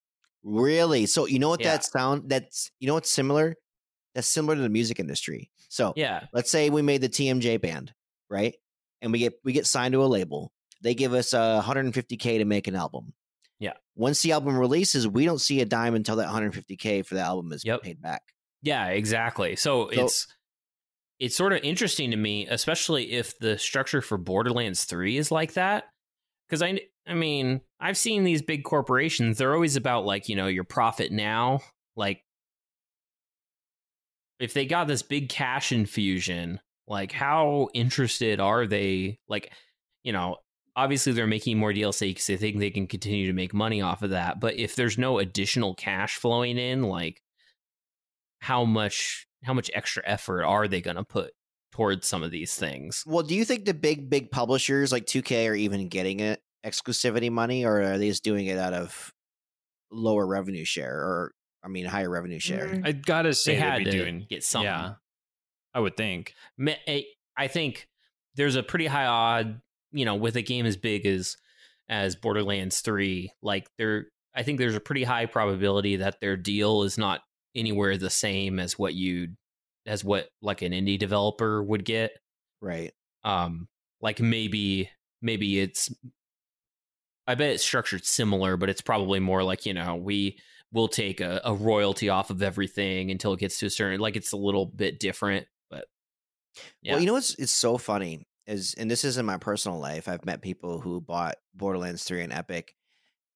Really? 0.45 1.07
So 1.07 1.27
you 1.27 1.39
know 1.39 1.49
what 1.49 1.61
Yeah. 1.61 1.73
that 1.73 1.85
sound 1.85 2.29
that's 2.29 2.71
you 2.79 2.87
know 2.87 2.95
what's 2.95 3.11
similar? 3.11 3.57
That's 4.15 4.29
similar 4.29 4.55
to 4.55 4.63
the 4.63 4.69
music 4.69 5.01
industry. 5.01 5.51
So 5.69 5.95
yeah 5.97 6.27
let's 6.33 6.51
say 6.51 6.71
we 6.71 6.83
made 6.83 7.01
the 7.01 7.09
TMJ 7.09 7.61
band, 7.61 7.93
right? 8.31 8.55
And 9.05 9.13
we 9.13 9.21
get 9.21 9.35
we 9.45 9.53
get 9.53 9.67
signed 9.67 9.93
to 9.93 10.03
a 10.03 10.07
label. 10.07 10.51
They 10.83 10.95
give 10.95 11.13
us 11.15 11.33
uh, 11.35 11.63
150k 11.63 12.39
to 12.39 12.45
make 12.45 12.67
an 12.67 12.75
album. 12.75 13.13
Yeah. 13.61 13.75
Once 13.95 14.23
the 14.23 14.33
album 14.33 14.57
releases, 14.59 15.07
we 15.07 15.25
don't 15.27 15.41
see 15.41 15.61
a 15.61 15.65
dime 15.65 15.95
until 15.95 16.17
that 16.17 16.29
150k 16.29 17.07
for 17.07 17.15
the 17.15 17.21
album 17.21 17.53
is 17.53 17.65
Yep. 17.65 17.83
paid 17.83 18.03
back. 18.03 18.23
yeah 18.63 18.87
exactly 18.89 19.57
so, 19.57 19.91
So- 19.93 20.05
it's 20.05 20.27
it's 21.21 21.37
sort 21.37 21.53
of 21.53 21.63
interesting 21.63 22.11
to 22.11 22.17
me 22.17 22.47
especially 22.49 23.13
if 23.13 23.39
the 23.39 23.57
structure 23.59 24.01
for 24.03 24.19
borderlands 24.19 24.85
3 24.85 25.17
is 25.17 25.31
like 25.31 25.53
that 25.53 25.85
because 26.49 26.61
i 26.63 26.81
i 27.07 27.15
mean 27.15 27.61
i've 27.79 27.97
seen 27.97 28.25
these 28.25 28.43
big 28.43 28.65
corporations 28.65 29.39
they're 29.39 29.55
always 29.55 29.77
about 29.77 30.05
like 30.05 30.29
you 30.29 30.35
know 30.35 30.49
your 30.49 30.65
profit 30.65 31.13
now 31.13 31.61
like 31.95 32.21
if 34.41 34.55
they 34.55 34.67
got 34.67 34.89
this 34.89 35.03
big 35.03 35.29
cash 35.29 35.71
infusion, 35.73 36.59
like 36.87 37.13
how 37.13 37.69
interested 37.75 38.41
are 38.41 38.67
they? 38.67 39.19
Like, 39.29 39.53
you 40.03 40.13
know, 40.13 40.37
obviously 40.77 41.13
they're 41.13 41.27
making 41.27 41.59
more 41.59 41.73
DLC 41.73 42.11
because 42.11 42.27
they 42.27 42.37
think 42.37 42.59
they 42.59 42.71
can 42.71 42.87
continue 42.87 43.27
to 43.27 43.33
make 43.33 43.55
money 43.55 43.81
off 43.81 44.03
of 44.03 44.11
that. 44.11 44.41
But 44.41 44.57
if 44.57 44.77
there's 44.77 44.99
no 44.99 45.19
additional 45.19 45.75
cash 45.75 46.17
flowing 46.17 46.59
in, 46.59 46.83
like 46.83 47.23
how 48.41 48.65
much 48.65 49.27
how 49.43 49.55
much 49.55 49.71
extra 49.75 50.03
effort 50.07 50.45
are 50.45 50.69
they 50.69 50.81
going 50.81 50.97
to 50.97 51.05
put 51.05 51.33
towards 51.73 52.07
some 52.07 52.23
of 52.23 52.31
these 52.31 52.55
things? 52.55 53.03
Well, 53.07 53.23
do 53.23 53.35
you 53.35 53.45
think 53.45 53.65
the 53.65 53.75
big 53.75 54.11
big 54.11 54.31
publishers 54.31 54.93
like 54.93 55.07
2K 55.07 55.49
are 55.51 55.55
even 55.55 55.89
getting 55.89 56.21
it 56.21 56.41
exclusivity 56.65 57.31
money, 57.31 57.65
or 57.65 57.83
are 57.83 57.99
they 57.99 58.09
just 58.09 58.25
doing 58.25 58.47
it 58.47 58.59
out 58.59 58.73
of 58.73 59.13
lower 59.91 60.27
revenue 60.27 60.65
share, 60.65 60.95
or 60.95 61.33
I 61.63 61.69
mean 61.69 61.87
higher 61.87 62.11
revenue 62.11 62.39
share? 62.39 62.81
I 62.85 62.93
gotta 62.93 63.35
say 63.35 63.53
They 63.53 63.61
they 63.61 63.67
had 63.67 63.79
be 63.79 63.85
to 63.85 63.91
doing 63.91 64.27
get 64.29 64.45
something. 64.45 64.67
Yeah, 64.67 64.95
I 65.75 65.81
would 65.81 65.97
think. 65.97 66.35
I- 66.89 67.07
I 67.37 67.49
think 67.49 67.89
there's 68.37 68.55
a 68.55 68.63
pretty 68.63 68.87
high 68.87 69.07
odd, 69.07 69.61
you 69.93 70.05
know, 70.05 70.15
with 70.15 70.37
a 70.37 70.43
game 70.43 70.67
as 70.67 70.77
big 70.77 71.05
as 71.05 71.37
as 71.89 72.17
Borderlands 72.17 72.81
3, 72.81 73.31
like 73.43 73.69
there 73.77 74.07
I 74.35 74.43
think 74.43 74.59
there's 74.59 74.75
a 74.77 74.81
pretty 74.81 75.05
high 75.05 75.27
probability 75.27 75.97
that 75.97 76.21
their 76.21 76.37
deal 76.37 76.83
is 76.85 76.97
not 76.97 77.21
anywhere 77.55 77.97
the 77.97 78.11
same 78.11 78.59
as 78.59 78.79
what 78.79 78.95
you 78.95 79.29
as 79.87 80.03
what 80.05 80.29
like 80.41 80.63
an 80.63 80.73
indie 80.73 80.99
developer 80.99 81.63
would 81.63 81.85
get. 81.85 82.13
Right. 82.61 82.93
Um 83.25 83.69
like 84.01 84.21
maybe 84.21 84.91
maybe 85.21 85.61
it's 85.61 85.93
I 87.27 87.35
bet 87.35 87.51
it's 87.51 87.65
structured 87.65 88.05
similar, 88.05 88.57
but 88.57 88.69
it's 88.69 88.81
probably 88.83 89.19
more 89.21 89.43
like, 89.43 89.67
you 89.67 89.75
know, 89.75 89.97
we 89.97 90.39
will 90.73 90.89
take 90.89 91.21
a, 91.21 91.41
a 91.45 91.55
royalty 91.55 92.09
off 92.09 92.31
of 92.31 92.43
everything 92.43 93.11
until 93.11 93.33
it 93.33 93.41
gets 93.41 93.59
to 93.61 93.67
a 93.67 93.71
certain 93.71 94.01
like 94.01 94.17
it's 94.17 94.33
a 94.33 94.37
little 94.37 94.67
bit 94.67 95.01
different, 95.01 95.47
yeah. 96.83 96.93
Well, 96.93 97.01
you 97.01 97.07
know 97.07 97.15
what's 97.15 97.35
it's 97.35 97.53
so 97.53 97.79
funny 97.79 98.27
is, 98.47 98.75
and 98.77 98.91
this 98.91 99.05
is 99.05 99.19
in 99.19 99.27
my 99.27 99.39
personal 99.39 99.79
life. 99.79 100.09
I've 100.09 100.25
met 100.25 100.43
people 100.43 100.81
who 100.81 101.01
bought 101.01 101.37
Borderlands 101.55 102.05
Three 102.05 102.23
and 102.23 102.33
Epic, 102.33 102.75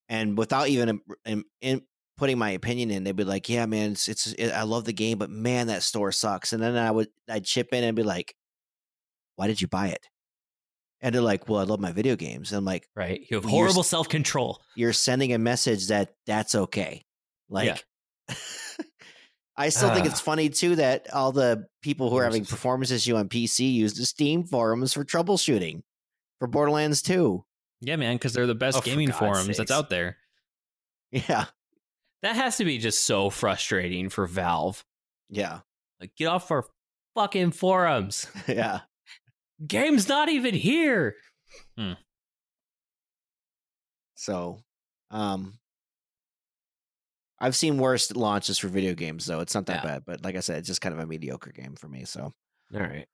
and 0.09 0.37
without 0.37 0.69
even 0.69 1.01
in, 1.25 1.45
in 1.61 1.83
putting 2.17 2.39
my 2.39 2.51
opinion 2.51 2.91
in, 2.91 3.05
they'd 3.05 3.17
be 3.17 3.25
like, 3.25 3.49
"Yeah, 3.49 3.67
man, 3.67 3.93
it's, 3.93 4.09
it's 4.09 4.33
it, 4.33 4.51
I 4.51 4.63
love 4.63 4.85
the 4.85 4.93
game, 4.93 5.19
but 5.19 5.31
man, 5.31 5.69
that 5.69 5.83
store 5.83 6.13
sucks." 6.13 6.53
And 6.53 6.63
then 6.63 6.77
I 6.77 6.91
would 6.91 7.09
I'd 7.29 7.45
chip 7.45 7.73
in 7.73 7.85
and 7.85 7.97
be 7.97 8.03
like, 8.03 8.35
"Why 9.37 9.47
did 9.47 9.61
you 9.61 9.69
buy 9.69 9.89
it?" 9.89 10.07
And 11.01 11.15
they're 11.15 11.23
like, 11.23 11.49
"Well, 11.49 11.61
I 11.61 11.65
love 11.65 11.81
my 11.81 11.93
video 11.93 12.17
games." 12.17 12.53
And 12.53 12.59
I'm 12.59 12.65
like, 12.65 12.89
right? 12.95 13.21
You 13.31 13.37
have 13.37 13.45
horrible 13.45 13.83
self 13.83 14.09
control. 14.09 14.61
"You're 14.77 14.93
sending 14.93 15.33
a 15.33 15.39
message 15.39 15.89
that 15.89 16.15
that's 16.27 16.55
okay." 16.55 17.05
Like. 17.49 17.85
I 19.59 19.69
still 19.71 19.93
think 19.93 20.07
Ah. 20.07 20.11
it's 20.11 20.21
funny 20.21 20.49
too 20.51 20.77
that 20.77 21.13
all 21.13 21.33
the 21.33 21.67
people 21.83 22.09
who 22.11 22.17
are 22.17 22.25
having 22.25 22.45
performance 22.47 22.91
issue 22.93 23.17
on 23.17 23.29
PC 23.29 23.71
use 23.75 23.95
the 23.95 24.07
Steam 24.07 24.45
forums 24.45 24.95
for 24.95 25.05
troubleshooting 25.05 25.83
for 26.39 26.47
Borderlands 26.47 27.03
2. 27.03 27.45
Yeah, 27.81 27.97
man, 27.97 28.15
because 28.17 28.33
they're 28.33 28.47
the 28.47 28.55
best 28.55 28.79
Oh, 28.79 28.81
gaming 28.83 29.09
God's 29.09 29.19
forums 29.19 29.47
sakes. 29.47 29.59
that's 29.59 29.71
out 29.73 29.91
there. 29.91 30.17
Yeah, 31.11 31.47
That 32.23 32.37
has 32.37 32.57
to 32.59 32.65
be 32.65 32.79
just 32.79 33.05
so 33.05 33.31
frustrating 33.31 34.09
for 34.11 34.27
Valve. 34.27 34.85
yeah, 35.29 35.61
Like, 36.01 36.15
get 36.17 36.27
off 36.27 36.51
our 36.53 36.65
fucking 37.17 37.51
forums. 37.53 38.27
yeah. 38.47 38.81
Game's 39.67 40.09
not 40.09 40.29
even 40.29 40.55
here. 40.55 41.17
So, 44.15 44.59
um, 45.11 45.58
I've 47.41 47.57
seen 47.57 47.79
worse 47.79 48.15
launches 48.15 48.59
for 48.59 48.69
video 48.69 48.95
games 48.95 49.27
though. 49.27 49.41
It's 49.41 49.55
not 49.55 49.67
that 49.67 49.85
Yeah. 49.85 49.91
bad, 49.91 50.03
but 50.07 50.25
like 50.25 50.37
I 50.37 50.41
said, 50.41 50.59
it's 50.59 50.67
just 50.69 50.81
kind 50.81 50.95
of 50.95 51.01
a 51.01 51.07
mediocre 51.07 51.53
game 51.53 51.77
for 51.77 51.89
me. 51.89 52.05
So, 52.05 52.33
All 52.75 52.81
right. 52.81 53.07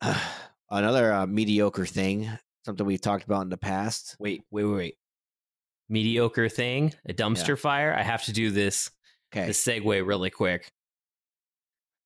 another 0.70 1.12
uh, 1.12 1.26
mediocre 1.26 1.86
thing, 1.86 2.30
something 2.64 2.86
we've 2.86 3.00
talked 3.00 3.24
about 3.24 3.42
in 3.42 3.48
the 3.48 3.56
past. 3.56 4.16
Wait, 4.18 4.42
wait, 4.50 4.64
wait, 4.64 4.74
wait. 4.76 4.94
Mediocre 5.88 6.48
thing, 6.48 6.94
a 7.08 7.12
dumpster 7.12 7.58
fire. 7.58 7.94
I 7.94 8.02
have 8.02 8.24
to 8.24 8.32
do 8.32 8.50
this 8.50 8.90
Okay, 9.34 9.46
this 9.46 9.64
segue 9.64 10.06
really 10.06 10.30
quick. 10.30 10.70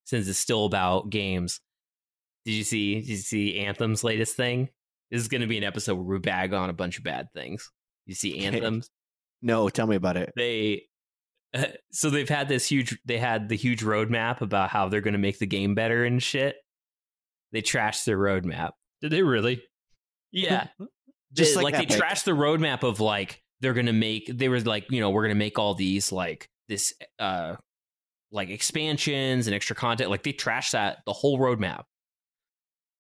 Since 0.05 0.29
it's 0.29 0.39
still 0.39 0.65
about 0.65 1.11
games. 1.11 1.61
Did 2.45 2.53
you 2.53 2.65
see 2.65 2.97
did 3.01 3.09
you 3.09 3.17
see 3.17 3.59
Anthem's 3.61 4.03
latest 4.03 4.37
thing? 4.37 4.71
This 5.11 5.21
is 5.21 5.29
gonna 5.29 5.47
be 5.47 5.59
an 5.59 5.65
episode 5.65 5.95
where 5.95 6.05
we 6.05 6.19
bag 6.19 6.55
on 6.55 6.71
a 6.71 6.75
bunch 6.75 6.99
of 6.99 7.05
bad 7.05 7.29
things. 7.35 7.71
You 8.07 8.15
see. 8.15 8.39
Anthem's? 8.39 8.91
no, 9.43 9.69
tell 9.69 9.87
me 9.87 9.97
about 9.97 10.17
it. 10.17 10.33
they 10.35 10.88
so 11.93 12.11
they've 12.11 12.29
had 12.29 12.49
this 12.49 12.67
huge 12.67 12.99
they 13.05 13.19
had 13.19 13.49
the 13.49 13.57
huge 13.57 13.83
roadmap 13.83 14.41
about 14.41 14.71
how 14.71 14.89
they're 14.89 15.01
going 15.01 15.13
to 15.13 15.19
make 15.19 15.39
the 15.39 15.47
game 15.47 15.75
better 15.75 16.05
and 16.05 16.23
shit. 16.23 16.57
They 17.53 17.63
trashed 17.63 18.05
their 18.05 18.19
roadmap. 18.19 18.73
Did 19.01 19.13
they 19.13 19.23
really? 19.23 19.63
yeah. 20.33 20.69
Just 21.33 21.55
They- 21.57 21.63
like 21.63 21.75
like, 21.75 21.89
they 21.89 21.95
Epic. 21.95 22.03
trashed 22.09 22.25
the 22.25 22.31
roadmap 22.33 22.83
of 22.83 23.01
like 23.01 23.43
they're 23.61 23.75
going 23.75 23.87
to 23.87 23.93
make 23.93 24.31
they 24.33 24.49
were 24.49 24.61
like 24.61 24.91
you 24.91 25.01
know 25.01 25.11
we're 25.11 25.23
going 25.25 25.35
to 25.35 25.39
make 25.39 25.59
all 25.59 25.75
these 25.75 26.11
like 26.11 26.49
this 26.69 26.93
uh 27.19 27.55
like 28.33 28.49
expansions 28.51 29.47
and 29.47 29.55
extra 29.55 29.77
content. 29.77 30.11
Like 30.11 30.23
they 30.23 30.33
trashed 30.33 30.73
that 30.73 30.99
the 31.07 31.13
whole 31.13 31.39
roadmap 31.39 31.85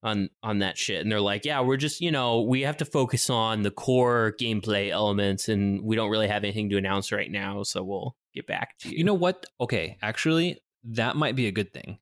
on 0.03 0.29
on 0.45 0.61
that 0.61 0.79
shit 0.79 1.01
and 1.01 1.11
they're 1.11 1.21
like 1.21 1.45
yeah 1.45 1.61
we're 1.61 1.77
just 1.77 2.01
you 2.01 2.13
know 2.13 2.43
we 2.43 2.61
have 2.61 2.77
to 2.77 2.85
focus 2.85 3.29
on 3.29 3.63
the 3.63 3.71
core 3.71 4.33
gameplay 4.41 4.91
elements 4.91 5.49
and 5.49 5.83
we 5.83 5.97
don't 5.97 6.11
really 6.11 6.29
have 6.29 6.45
anything 6.45 6.69
to 6.69 6.77
announce 6.77 7.11
right 7.11 7.33
now 7.33 7.65
so 7.65 7.83
we'll 7.83 8.15
get 8.35 8.47
back 8.47 8.79
to 8.79 8.91
you 8.91 8.99
You 8.99 9.05
know 9.05 9.15
what? 9.15 9.47
Okay, 9.61 9.97
actually, 10.03 10.59
that 10.85 11.17
might 11.17 11.37
be 11.37 11.47
a 11.47 11.53
good 11.53 11.73
thing. 11.73 11.99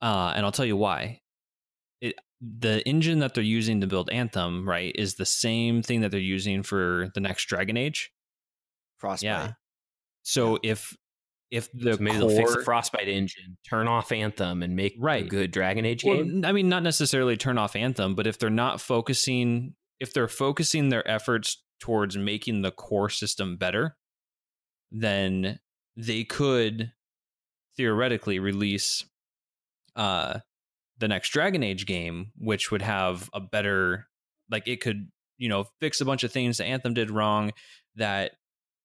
Uh, 0.00 0.32
and 0.34 0.44
I'll 0.44 0.52
tell 0.52 0.64
you 0.64 0.76
why. 0.76 1.20
It 2.00 2.14
the 2.40 2.86
engine 2.86 3.18
that 3.18 3.34
they're 3.34 3.42
using 3.42 3.80
to 3.80 3.86
build 3.86 4.10
Anthem, 4.10 4.68
right, 4.68 4.94
is 4.94 5.16
the 5.16 5.26
same 5.26 5.82
thing 5.82 6.02
that 6.02 6.10
they're 6.10 6.20
using 6.20 6.62
for 6.62 7.10
the 7.14 7.20
next 7.20 7.46
Dragon 7.46 7.76
Age. 7.76 8.12
Frostbite. 8.98 9.24
Yeah. 9.24 9.52
So 10.22 10.58
if 10.62 10.96
if 11.50 11.70
the 11.72 11.94
So 11.94 12.02
maybe 12.02 12.18
core, 12.18 12.28
they'll 12.28 12.36
fix 12.36 12.56
the 12.56 12.64
Frostbite 12.64 13.08
engine, 13.08 13.56
turn 13.68 13.88
off 13.88 14.12
Anthem, 14.12 14.62
and 14.62 14.76
make 14.76 14.96
a 14.96 15.00
Right. 15.00 15.28
good 15.28 15.50
Dragon 15.50 15.84
Age 15.84 16.04
Well, 16.04 16.16
game. 16.18 16.36
n- 16.38 16.44
I 16.44 16.52
mean, 16.52 16.68
not 16.68 16.82
necessarily 16.82 17.36
turn 17.36 17.58
off 17.58 17.74
Anthem, 17.76 18.14
but 18.14 18.26
if 18.26 18.38
they're 18.38 18.50
not 18.50 18.80
focusing, 18.80 19.74
if 20.00 20.12
they're 20.12 20.28
focusing 20.28 20.88
their 20.90 21.06
efforts 21.08 21.62
towards 21.80 22.16
making 22.16 22.62
the 22.62 22.70
core 22.70 23.08
system 23.08 23.56
better, 23.56 23.96
then 24.90 25.58
they 25.96 26.24
could 26.24 26.92
theoretically 27.76 28.38
release 28.38 29.04
uh, 29.96 30.40
the 30.98 31.08
next 31.08 31.30
Dragon 31.30 31.62
Age 31.62 31.86
game, 31.86 32.32
which 32.36 32.70
would 32.70 32.82
have 32.82 33.30
a 33.32 33.40
better, 33.40 34.08
like, 34.50 34.66
it 34.66 34.80
could, 34.80 35.10
you 35.38 35.48
know, 35.48 35.64
fix 35.80 36.00
a 36.00 36.04
bunch 36.04 36.24
of 36.24 36.32
things 36.32 36.58
that 36.58 36.64
Anthem 36.66 36.94
did 36.94 37.10
wrong 37.10 37.52
that 37.96 38.32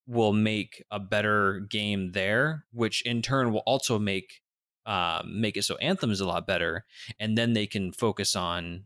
will 0.07 0.33
make 0.33 0.83
a 0.91 0.99
better 0.99 1.61
game 1.69 2.11
there, 2.11 2.65
which 2.71 3.01
in 3.03 3.21
turn 3.21 3.53
will 3.53 3.63
also 3.65 3.97
make 3.97 4.41
um, 4.85 5.39
make 5.39 5.55
it 5.55 5.63
so 5.63 5.77
Anthem 5.77 6.11
is 6.11 6.19
a 6.19 6.27
lot 6.27 6.45
better, 6.45 6.85
and 7.19 7.37
then 7.37 7.53
they 7.53 7.67
can 7.67 7.93
focus 7.93 8.35
on, 8.35 8.85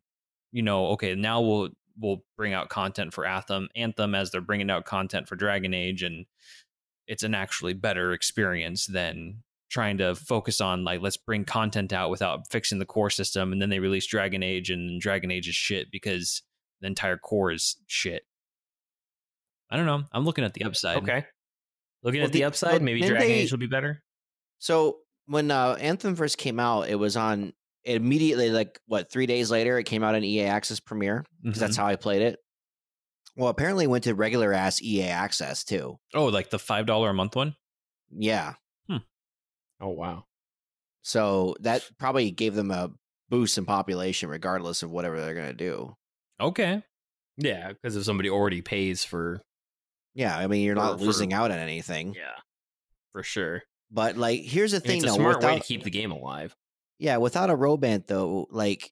you 0.51 0.61
know, 0.61 0.87
okay, 0.89 1.15
now 1.15 1.41
we'll 1.41 1.69
we'll 1.99 2.23
bring 2.37 2.53
out 2.53 2.69
content 2.69 3.13
for 3.13 3.25
Anthem, 3.25 3.69
Anthem 3.75 4.13
as 4.13 4.29
they're 4.29 4.41
bringing 4.41 4.69
out 4.69 4.85
content 4.85 5.27
for 5.27 5.35
Dragon 5.35 5.73
Age, 5.73 6.03
and 6.03 6.27
it's 7.07 7.23
an 7.23 7.33
actually 7.33 7.73
better 7.73 8.13
experience 8.13 8.85
than 8.85 9.43
trying 9.69 9.97
to 9.97 10.13
focus 10.13 10.61
on 10.61 10.83
like 10.83 11.01
let's 11.01 11.17
bring 11.17 11.43
content 11.43 11.91
out 11.91 12.11
without 12.11 12.47
fixing 12.51 12.77
the 12.77 12.85
core 12.85 13.09
system, 13.09 13.51
and 13.51 13.59
then 13.59 13.69
they 13.69 13.79
release 13.79 14.05
Dragon 14.05 14.43
Age, 14.43 14.69
and 14.69 15.01
Dragon 15.01 15.31
Age 15.31 15.47
is 15.47 15.55
shit 15.55 15.89
because 15.91 16.43
the 16.79 16.87
entire 16.87 17.17
core 17.17 17.51
is 17.51 17.77
shit. 17.87 18.26
I 19.69 19.77
don't 19.77 19.85
know. 19.85 20.03
I'm 20.11 20.23
looking 20.25 20.43
at 20.45 20.53
the 20.53 20.63
upside. 20.63 20.97
okay. 20.97 21.25
Looking 22.03 22.21
Well, 22.21 22.27
at 22.27 22.33
the 22.33 22.39
the- 22.39 22.45
upside, 22.45 22.73
well, 22.73 22.81
maybe 22.83 23.01
Dragon 23.01 23.19
they- 23.27 23.33
Age 23.33 23.51
will 23.51 23.59
be 23.59 23.67
better. 23.67 24.01
So 24.59 24.99
when 25.25 25.51
uh, 25.51 25.77
Anthem 25.79 26.15
first 26.15 26.37
came 26.37 26.59
out, 26.59 26.89
it 26.89 26.95
was 26.95 27.17
on 27.17 27.53
immediately 27.83 28.49
like 28.49 28.79
what 28.87 29.11
three 29.11 29.25
days 29.25 29.49
later 29.51 29.77
it 29.77 29.83
came 29.85 30.03
out 30.03 30.15
on 30.15 30.23
EA 30.23 30.43
Access 30.43 30.79
Premiere 30.79 31.25
because 31.41 31.57
Mhm. 31.57 31.61
that's 31.61 31.77
how 31.77 31.85
I 31.85 31.95
played 31.95 32.21
it. 32.21 32.39
Well, 33.35 33.49
apparently 33.49 33.85
it 33.85 33.87
went 33.89 34.03
to 34.05 34.15
regular 34.15 34.51
ass 34.53 34.81
EA 34.81 35.03
Access 35.09 35.63
too. 35.63 35.97
Oh, 36.13 36.25
like 36.25 36.49
the 36.49 36.59
five 36.59 36.85
dollar 36.85 37.09
a 37.09 37.13
month 37.13 37.35
one. 37.35 37.55
Yeah, 38.09 38.53
Oh 39.79 39.89
wow. 39.89 40.25
so 41.03 41.55
that 41.59 41.83
probably 41.99 42.31
gave 42.31 42.55
them 42.55 42.71
a 42.71 42.91
boost 43.29 43.57
in 43.57 43.65
population, 43.65 44.29
regardless 44.29 44.81
of 44.81 44.89
whatever 44.91 45.19
they're 45.21 45.35
gonna 45.35 45.53
do. 45.53 45.95
Okay. 46.39 46.81
Yeah, 47.37 47.69
because 47.73 47.95
if 47.95 48.03
somebody 48.05 48.29
already 48.29 48.61
pays 48.61 49.03
for 49.05 49.41
Yeah, 50.17 50.35
I 50.37 50.47
mean 50.47 50.63
you're 50.63 50.75
not 50.75 50.93
For- 50.93 50.97
for- 50.99 51.03
losing 51.05 51.31
out 51.31 51.51
on 51.51 51.59
anything. 51.59 52.13
yeah, 52.15 52.33
for 53.13 53.21
sure. 53.23 53.61
But 53.91 54.17
like, 54.17 54.41
here's 54.41 54.71
the 54.73 54.79
thing 54.79 54.97
it's 54.97 55.05
a 55.05 55.07
though. 55.09 55.15
smart 55.15 55.35
without, 55.37 55.53
way 55.53 55.59
to 55.59 55.63
keep 55.65 55.83
the 55.83 55.89
game 55.91 56.11
alive. 56.11 56.53
Yeah, 56.99 57.17
without 57.17 57.49
a 57.51 57.55
robot 57.55 58.07
though, 58.07 58.47
like 58.49 58.91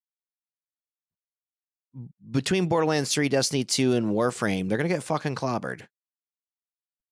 between 2.30 2.68
Borderlands 2.68 3.14
3, 3.14 3.30
Destiny 3.30 3.64
2, 3.64 3.94
and 3.94 4.08
Warframe, 4.08 4.68
they're 4.70 4.78
gonna 4.78 4.90
get 4.90 5.04
fucking 5.04 5.36
clobbered. 5.36 5.82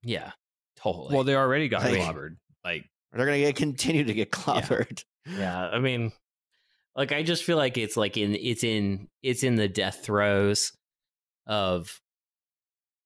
Yeah, 0.03 0.31
totally. 0.77 1.15
Well, 1.15 1.23
they 1.23 1.35
already 1.35 1.67
got 1.69 1.83
Like- 1.83 1.99
clobbered. 1.99 2.37
Like 2.63 2.85
they're 3.11 3.25
gonna 3.25 3.39
get 3.39 3.55
continue 3.55 4.03
to 4.05 4.13
get 4.13 4.31
clobbered. 4.31 5.03
Yeah, 5.25 5.57
I 5.69 5.79
mean, 5.79 6.11
like 6.95 7.11
I 7.11 7.23
just 7.23 7.43
feel 7.43 7.57
like 7.57 7.77
it's 7.77 7.97
like 7.97 8.15
in 8.17 8.35
it's 8.35 8.63
in 8.63 9.07
it's 9.21 9.43
in 9.43 9.55
the 9.55 9.67
death 9.67 10.01
throes 10.03 10.71
of 11.47 11.99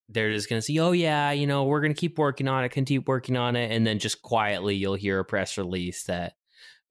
they're 0.09 0.31
just 0.31 0.49
gonna 0.49 0.61
say, 0.61 0.77
oh 0.77 0.91
yeah, 0.91 1.31
you 1.31 1.47
know, 1.47 1.63
we're 1.65 1.81
gonna 1.81 1.93
keep 1.93 2.17
working 2.17 2.47
on 2.47 2.63
it, 2.63 2.69
keep 2.69 3.07
working 3.07 3.35
on 3.37 3.55
it, 3.55 3.71
and 3.71 3.85
then 3.85 3.99
just 3.99 4.21
quietly 4.21 4.75
you'll 4.75 4.95
hear 4.95 5.19
a 5.19 5.25
press 5.25 5.57
release 5.57 6.03
that 6.03 6.33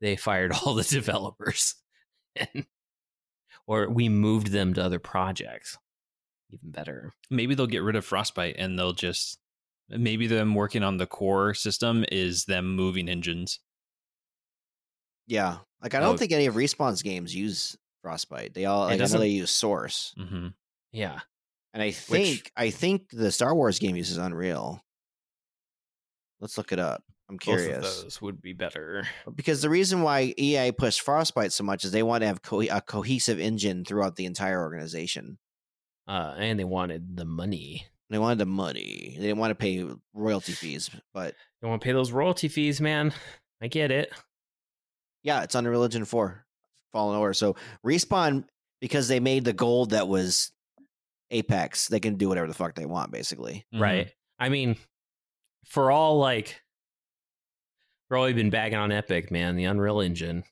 they 0.01 0.17
fired 0.17 0.53
all 0.67 0.75
the 0.75 0.83
developers, 0.85 1.75
and, 2.37 2.67
or 3.67 3.89
we 3.89 4.09
moved 4.09 4.49
them 4.49 4.75
to 4.75 4.83
other 4.85 4.99
projects. 4.99 5.79
Even 6.51 6.71
better. 6.71 7.13
Maybe 7.31 7.55
they'll 7.57 7.67
get 7.67 7.83
rid 7.83 7.97
of 7.97 8.05
Frostbite 8.05 8.55
and 8.57 8.79
they'll 8.79 8.93
just 8.93 9.41
maybe 9.89 10.27
them 10.29 10.55
working 10.55 10.85
on 10.85 10.97
the 10.99 11.07
core 11.07 11.55
system 11.55 12.05
is 12.13 12.45
them 12.45 12.77
moving 12.77 13.09
engines. 13.09 13.59
Yeah, 15.27 15.59
like 15.83 15.95
I 15.95 16.01
don't 16.01 16.15
Oh. 16.15 16.17
think 16.17 16.33
any 16.33 16.47
of 16.47 16.55
Respawn's 16.55 17.03
games 17.03 17.35
use 17.35 17.77
Frostbite. 18.03 18.55
They 18.55 18.65
all 18.67 18.83
like, 18.87 19.01
I 19.01 19.05
know 19.07 19.19
they 19.19 19.29
use 19.29 19.51
Source, 19.51 20.15
hmm 20.17 20.49
Yeah. 20.93 21.21
And 21.77 21.83
I 21.83 21.91
think 21.91 22.51
I 22.57 22.71
think 22.71 23.11
the 23.13 23.31
Star 23.31 23.55
Wars 23.55 23.79
game 23.79 23.97
uses 23.97 24.17
Unreal. 24.17 24.83
Let's 26.41 26.57
look 26.57 26.73
it 26.73 26.79
up. 26.79 27.03
I'm 27.29 27.39
curious 27.39 27.77
Both 27.85 27.97
of 27.99 28.03
those 28.05 28.23
would 28.23 28.41
be 28.41 28.53
better. 28.55 29.07
because 29.35 29.61
the 29.61 29.69
reason 29.69 30.01
why 30.03 30.33
EA 30.39 30.73
pushed 30.73 31.03
Frostbite 31.03 31.53
so 31.53 31.65
much 31.65 31.85
is 31.85 31.91
they 31.93 32.03
want 32.03 32.23
to 32.23 32.27
have 32.29 32.41
co- 32.41 32.63
a 32.63 32.81
cohesive 32.81 33.39
engine 33.41 33.85
throughout 33.85 34.17
the 34.17 34.25
entire 34.27 34.61
organization. 34.63 35.39
Uh, 36.09 36.35
and 36.39 36.59
they 36.59 36.65
wanted 36.65 37.17
the 37.17 37.25
money. 37.25 37.87
They 38.11 38.19
wanted 38.19 38.39
the 38.39 38.47
money. 38.47 39.15
They 39.19 39.23
didn't 39.27 39.39
want 39.39 39.51
to 39.51 39.55
pay 39.57 39.85
royalty 40.15 40.53
fees, 40.53 40.89
but 41.13 41.35
they 41.61 41.69
want 41.69 41.83
to 41.83 41.85
pay 41.85 41.93
those 41.93 42.13
royalty 42.13 42.47
fees, 42.49 42.81
man. 42.81 43.13
I 43.61 43.67
get 43.67 43.91
it. 43.91 44.13
yeah, 45.25 45.43
it's 45.43 45.55
Unreal 45.57 45.83
Engine 45.83 46.05
4 46.07 46.47
Fallen 46.93 47.19
Order. 47.19 47.35
So 47.35 47.57
Respawn, 47.85 48.45
because 48.81 49.09
they 49.09 49.19
made 49.19 49.45
the 49.45 49.53
gold 49.53 49.91
that 49.91 50.07
was 50.07 50.53
Apex, 51.31 51.89
they 51.89 52.01
can 52.01 52.17
do 52.17 52.29
whatever 52.29 52.47
the 52.47 52.55
fuck 52.55 52.75
they 52.75 52.87
want, 52.87 53.11
basically. 53.11 53.67
Mm-hmm. 53.75 53.83
Right. 53.83 54.13
I 54.39 54.49
mean, 54.49 54.77
for 55.65 55.91
all 55.91 56.19
like, 56.19 56.61
for 58.09 58.17
all 58.17 58.29
you've 58.29 58.37
been 58.37 58.51
bagging 58.51 58.79
on 58.79 58.93
Epic, 58.93 59.31
man, 59.31 59.57
the 59.57 59.65
Unreal 59.65 60.01
Engine, 60.01 60.45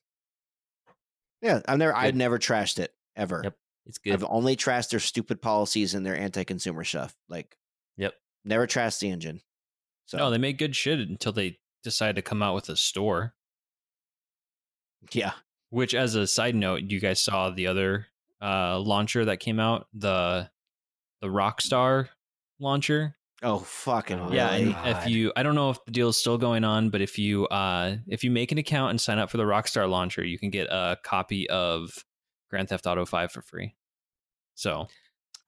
Yeah, 1.41 1.61
I've 1.67 1.77
never, 1.77 1.95
I've 1.95 2.15
never 2.15 2.37
trashed 2.39 2.79
it 2.79 2.91
ever. 3.15 3.41
Yep, 3.43 3.55
it's 3.85 3.97
good. 3.99 4.13
I've 4.13 4.25
only 4.27 4.55
trashed 4.55 4.89
their 4.89 4.99
stupid 4.99 5.41
policies 5.41 5.93
and 5.93 6.05
their 6.05 6.17
anti-consumer 6.17 6.83
stuff. 6.83 7.15
Like, 7.29 7.55
Yep. 7.97 8.13
never 8.43 8.67
trashed 8.67 8.99
the 8.99 9.09
engine. 9.09 9.41
So 10.07 10.17
No, 10.17 10.29
they 10.29 10.37
made 10.37 10.57
good 10.57 10.75
shit 10.75 10.99
until 10.99 11.31
they 11.31 11.59
decided 11.83 12.15
to 12.17 12.21
come 12.21 12.43
out 12.43 12.55
with 12.55 12.67
a 12.69 12.75
store. 12.75 13.35
yeah, 15.13 15.33
Which, 15.69 15.93
as 15.93 16.15
a 16.15 16.27
side 16.27 16.55
note, 16.55 16.81
you 16.83 16.99
guys 16.99 17.23
saw 17.23 17.49
the 17.51 17.67
other 17.67 18.07
uh, 18.41 18.79
launcher 18.79 19.25
that 19.25 19.39
came 19.39 19.59
out 19.59 19.87
the 19.93 20.49
the 21.25 21.31
Rockstar 21.31 22.09
launcher. 22.59 23.15
oh 23.41 23.57
fucking 23.59 24.19
Oh, 24.19 24.31
Yeah, 24.31 24.51
and? 24.51 24.73
God. 24.73 24.87
if 25.05 25.09
you, 25.09 25.31
I 25.35 25.41
don't 25.43 25.55
know 25.55 25.71
if 25.71 25.83
the 25.85 25.91
deal 25.91 26.09
is 26.09 26.17
still 26.17 26.37
going 26.37 26.63
on, 26.63 26.89
but 26.91 27.01
if 27.01 27.17
you, 27.17 27.47
uh, 27.47 27.97
if 28.07 28.23
you 28.23 28.29
make 28.31 28.51
an 28.51 28.57
account 28.59 28.91
and 28.91 29.01
sign 29.01 29.17
up 29.17 29.29
for 29.31 29.37
the 29.37 29.43
Rockstar 29.43 29.89
launcher, 29.89 30.23
you 30.23 30.37
can 30.37 30.49
get 30.51 30.67
a 30.69 30.97
copy 31.03 31.49
of 31.49 31.91
Grand 32.49 32.69
Theft 32.69 32.85
Auto 32.85 33.05
Five 33.05 33.31
for 33.31 33.41
free. 33.41 33.75
So 34.53 34.87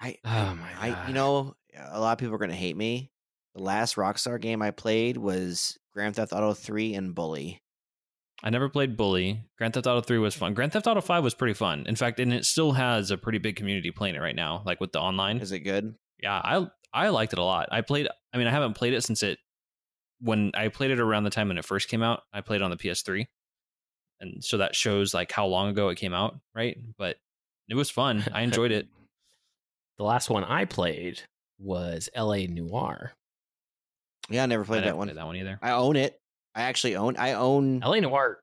I, 0.02 0.18
Oh 0.26 0.56
my 0.60 0.72
I, 0.80 0.90
God. 0.92 1.08
you 1.08 1.14
know, 1.14 1.56
a 1.92 2.00
lot 2.00 2.14
of 2.14 2.18
people 2.18 2.34
are 2.36 2.40
gonna 2.40 2.56
hate 2.56 2.76
me. 2.78 3.12
The 3.56 3.62
last 3.64 3.96
Rockstar 3.96 4.42
game 4.42 4.62
I 4.62 4.72
played 4.72 5.18
was 5.18 5.78
Grand 5.94 6.16
Theft 6.16 6.34
Auto 6.34 6.54
3 6.54 6.94
and 6.96 7.14
Bully. 7.16 7.62
I 8.44 8.50
never 8.50 8.70
played 8.70 8.96
Bully. 8.96 9.44
Grand 9.58 9.74
Theft 9.74 9.88
Auto 9.88 10.02
3 10.02 10.20
was 10.20 10.36
fun. 10.36 10.54
Grand 10.54 10.72
Theft 10.72 10.86
Auto 10.88 11.02
5 11.02 11.24
was 11.24 11.34
pretty 11.34 11.54
fun. 11.56 11.86
In 11.88 11.96
fact, 11.96 12.20
and 12.20 12.32
it 12.32 12.46
still 12.46 12.74
has 12.74 13.10
a 13.10 13.18
pretty 13.18 13.40
big 13.40 13.56
community 13.56 13.90
playing 13.92 14.16
it 14.16 14.22
right 14.22 14.36
now, 14.36 14.62
like 14.66 14.80
with 14.80 14.92
the 14.92 15.00
online. 15.00 15.40
Is 15.40 15.52
it 15.52 15.60
good? 15.62 15.96
Yeah, 16.22 16.36
I 16.44 16.68
I 16.94 17.10
liked 17.10 17.34
it 17.34 17.40
a 17.40 17.44
lot. 17.44 17.70
I 17.72 17.82
played 17.82 18.08
I 18.34 18.38
mean, 18.38 18.48
I 18.48 18.52
haven't 18.52 18.74
played 18.76 18.94
it 18.94 19.04
since 19.04 19.24
it 19.24 19.40
when 20.20 20.52
I 20.56 20.68
played 20.68 20.92
it 20.92 21.00
around 21.00 21.24
the 21.24 21.30
time 21.30 21.48
when 21.48 21.58
it 21.58 21.66
first 21.66 21.90
came 21.90 22.04
out. 22.04 22.22
I 22.34 22.42
played 22.42 22.62
it 22.62 22.64
on 22.64 22.72
the 22.72 22.78
PS3. 22.78 23.26
And 24.20 24.44
so 24.44 24.58
that 24.58 24.76
shows 24.76 25.14
like 25.14 25.32
how 25.32 25.46
long 25.48 25.70
ago 25.70 25.90
it 25.90 25.96
came 25.98 26.14
out, 26.14 26.36
right? 26.56 26.78
But 26.98 27.18
it 27.70 27.76
was 27.76 27.90
fun. 27.90 28.24
I 28.34 28.42
enjoyed 28.44 28.72
it. 28.72 28.88
the 29.98 30.04
last 30.04 30.30
one 30.30 30.44
I 30.44 30.66
played 30.66 31.22
was 31.60 32.10
L.A. 32.14 32.48
Noire. 32.48 33.14
Yeah, 34.30 34.44
I 34.44 34.46
never 34.48 34.64
played 34.66 34.78
never 34.82 34.88
that 34.92 34.98
one. 34.98 35.08
played 35.08 35.18
that 35.18 35.26
one 35.26 35.36
either. 35.38 35.60
I 35.62 35.72
own 35.72 35.96
it. 35.96 36.20
I 36.58 36.64
actually 36.64 36.96
own. 36.98 37.16
I 37.18 37.34
own. 37.34 37.82
L.A. 37.84 38.02
Noire. 38.02 38.40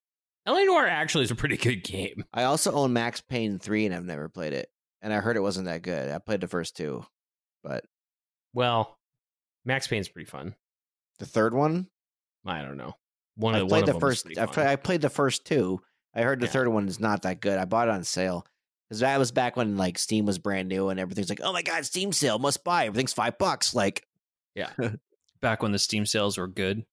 L.A. 0.47 0.65
Noire 0.65 0.87
actually 0.87 1.25
is 1.25 1.31
a 1.31 1.35
pretty 1.35 1.57
good 1.57 1.83
game. 1.85 2.25
I 2.33 2.45
also 2.45 2.73
own 2.73 2.93
Max 2.93 3.21
Payne 3.21 3.59
3 3.59 3.87
and 3.87 3.95
I've 3.95 4.05
never 4.05 4.29
played 4.29 4.53
it. 4.53 4.69
And 5.03 5.13
I 5.13 5.17
heard 5.19 5.37
it 5.37 5.41
wasn't 5.41 5.67
that 5.67 5.83
good. 5.83 6.11
I 6.11 6.19
played 6.19 6.41
the 6.41 6.49
first 6.49 6.77
two, 6.77 7.05
but 7.63 7.85
Well, 8.55 8.97
Max 9.65 9.87
Payne's 9.87 10.09
pretty 10.09 10.31
fun. 10.31 10.55
the 11.19 11.27
third 11.27 11.55
one, 11.55 11.89
I 12.47 12.63
don't 12.63 12.77
know. 12.77 12.95
One 13.37 13.55
I 13.55 13.59
of 13.59 13.71
one 13.71 13.83
played 13.83 13.95
the 13.95 13.99
first. 14.01 14.27
I, 14.31 14.35
fun. 14.47 14.49
pla- 14.49 14.65
I 14.65 14.77
played 14.77 15.01
the 15.01 15.11
first 15.11 15.45
two. 15.45 15.81
I 16.15 16.23
heard 16.23 16.41
the 16.41 16.47
Yeah. 16.47 16.53
third 16.53 16.69
one 16.69 16.87
is 16.89 17.01
not 17.01 17.23
that 17.23 17.41
good. 17.41 17.59
I 17.59 17.65
bought 17.65 17.89
it 17.89 17.95
on 17.95 18.05
sale 18.05 18.47
because 18.89 19.01
that 19.01 19.19
was 19.19 19.33
back 19.33 19.57
when 19.57 19.77
like 19.77 19.99
Steam 19.99 20.25
was 20.27 20.39
brand 20.39 20.69
new 20.69 20.89
and 20.89 21.01
everything's 21.01 21.29
like, 21.31 21.41
oh 21.43 21.53
my 21.53 21.63
god, 21.63 21.85
Steam 21.85 22.13
sale, 22.13 22.39
must 22.39 22.63
buy. 22.65 22.87
Everything's 22.87 23.13
five 23.13 23.37
bucks. 23.39 23.75
Like, 23.75 24.07
yeah, 24.55 24.71
Back 25.41 25.63
when 25.63 25.73
the 25.73 25.79
Steam 25.79 26.07
sales 26.07 26.39
were 26.39 26.47
good. 26.47 26.85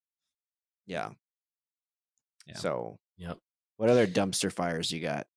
Yeah. 0.86 1.10
Yeah. 2.48 2.56
So, 2.58 2.98
Yep. 3.18 3.38
what 3.78 3.90
other 3.90 4.08
dumpster 4.08 4.52
fires 4.52 4.92
you 4.92 5.00
got? 5.02 5.28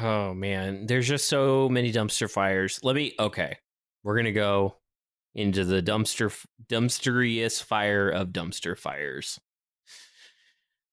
Oh 0.00 0.34
man, 0.34 0.86
there's 0.86 1.06
just 1.08 1.28
so 1.28 1.68
many 1.68 1.92
dumpster 1.92 2.30
fires. 2.30 2.80
Let 2.82 2.96
me 2.96 3.14
okay. 3.18 3.56
We're 4.02 4.16
gonna 4.16 4.32
go 4.32 4.76
into 5.34 5.64
the 5.64 5.82
dumpster 5.82 6.34
dumpsteriest 6.68 7.62
fire 7.62 8.08
of 8.10 8.28
dumpster 8.28 8.76
fires. 8.76 9.38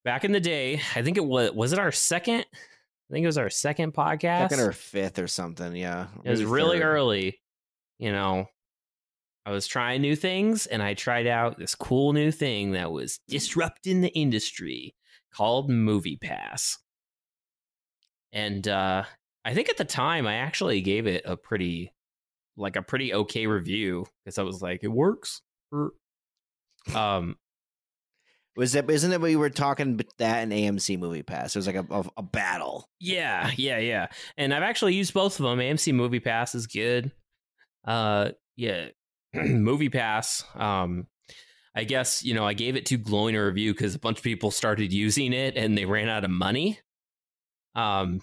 Back 0.06 0.24
in 0.26 0.32
the 0.34 0.40
day, 0.40 0.82
I 0.96 1.02
think 1.02 1.18
it 1.18 1.26
was 1.26 1.52
was 1.52 1.74
it 1.74 1.80
our 1.80 1.92
second? 1.92 2.46
I 2.54 3.14
think 3.14 3.24
it 3.24 3.28
was 3.28 3.38
our 3.38 3.50
second 3.50 3.94
podcast. 3.94 4.50
Second 4.50 4.60
or 4.66 4.72
fifth 4.72 5.20
or 5.20 5.28
something? 5.28 5.76
Yeah, 5.76 6.08
it 6.24 6.30
was 6.30 6.44
really 6.44 6.80
third. 6.80 6.86
early. 6.86 7.40
You 8.00 8.12
know, 8.12 8.48
I 9.46 9.52
was 9.52 9.68
trying 9.68 10.02
new 10.02 10.16
things 10.16 10.68
and 10.68 10.82
I 10.82 10.94
tried 10.94 11.28
out 11.28 11.58
this 11.60 11.76
cool 11.76 12.14
new 12.14 12.32
thing 12.32 12.72
that 12.72 12.92
was 12.92 13.20
disrupting 13.28 14.02
the 14.02 14.14
industry 14.14 14.96
called 15.34 15.70
Movie 15.70 16.18
Pass. 16.18 16.78
And 18.32 18.68
uh 18.68 19.04
I 19.46 19.54
think 19.54 19.70
at 19.70 19.78
the 19.78 19.86
time 19.86 20.26
I 20.28 20.36
actually 20.36 20.82
gave 20.82 21.08
it 21.08 21.24
a 21.26 21.36
pretty 21.36 21.92
like 22.56 22.76
a 22.76 22.82
pretty 22.82 23.14
okay 23.14 23.48
review 23.48 24.06
because 24.24 24.38
I 24.38 24.44
was 24.44 24.62
like 24.62 24.84
it 24.84 24.88
works. 24.88 25.42
Er. 25.74 25.92
Um 26.96 27.36
Was 28.56 28.76
it? 28.76 28.90
Isn't 28.90 29.12
it? 29.12 29.20
We 29.20 29.36
were 29.36 29.50
talking 29.50 30.00
that 30.20 30.38
and 30.44 30.52
AMC 30.54 30.98
Movie 31.00 31.24
Pass. 31.24 31.56
It 31.56 31.60
was 31.60 31.68
like 31.68 31.76
a, 31.76 31.86
a, 31.90 32.06
a 32.18 32.24
battle. 32.24 32.88
Yeah, 33.00 33.52
yeah, 33.58 33.80
yeah. 33.80 34.08
And 34.38 34.54
I've 34.54 34.64
actually 34.64 34.94
used 34.96 35.14
both 35.14 35.40
of 35.40 35.44
them. 35.44 35.60
AMC 35.60 35.94
Movie 35.94 36.22
Pass 36.22 36.56
is 36.56 36.68
good. 36.68 37.12
Uh 37.86 38.30
yeah, 38.56 38.88
Movie 39.46 39.90
Pass. 39.90 40.44
Um 40.56 41.08
I 41.76 41.86
guess, 41.86 42.24
you 42.24 42.36
know, 42.36 42.46
I 42.46 42.54
gave 42.54 42.76
it 42.76 42.86
too 42.86 43.00
glowing 43.00 43.36
a 43.36 43.44
review 43.44 43.74
cuz 43.74 43.96
a 43.96 44.00
bunch 44.00 44.20
of 44.20 44.24
people 44.24 44.52
started 44.52 44.94
using 44.94 45.34
it 45.34 45.58
and 45.58 45.76
they 45.78 45.86
ran 45.86 46.10
out 46.10 46.24
of 46.24 46.30
money. 46.30 46.80
Um 47.76 48.22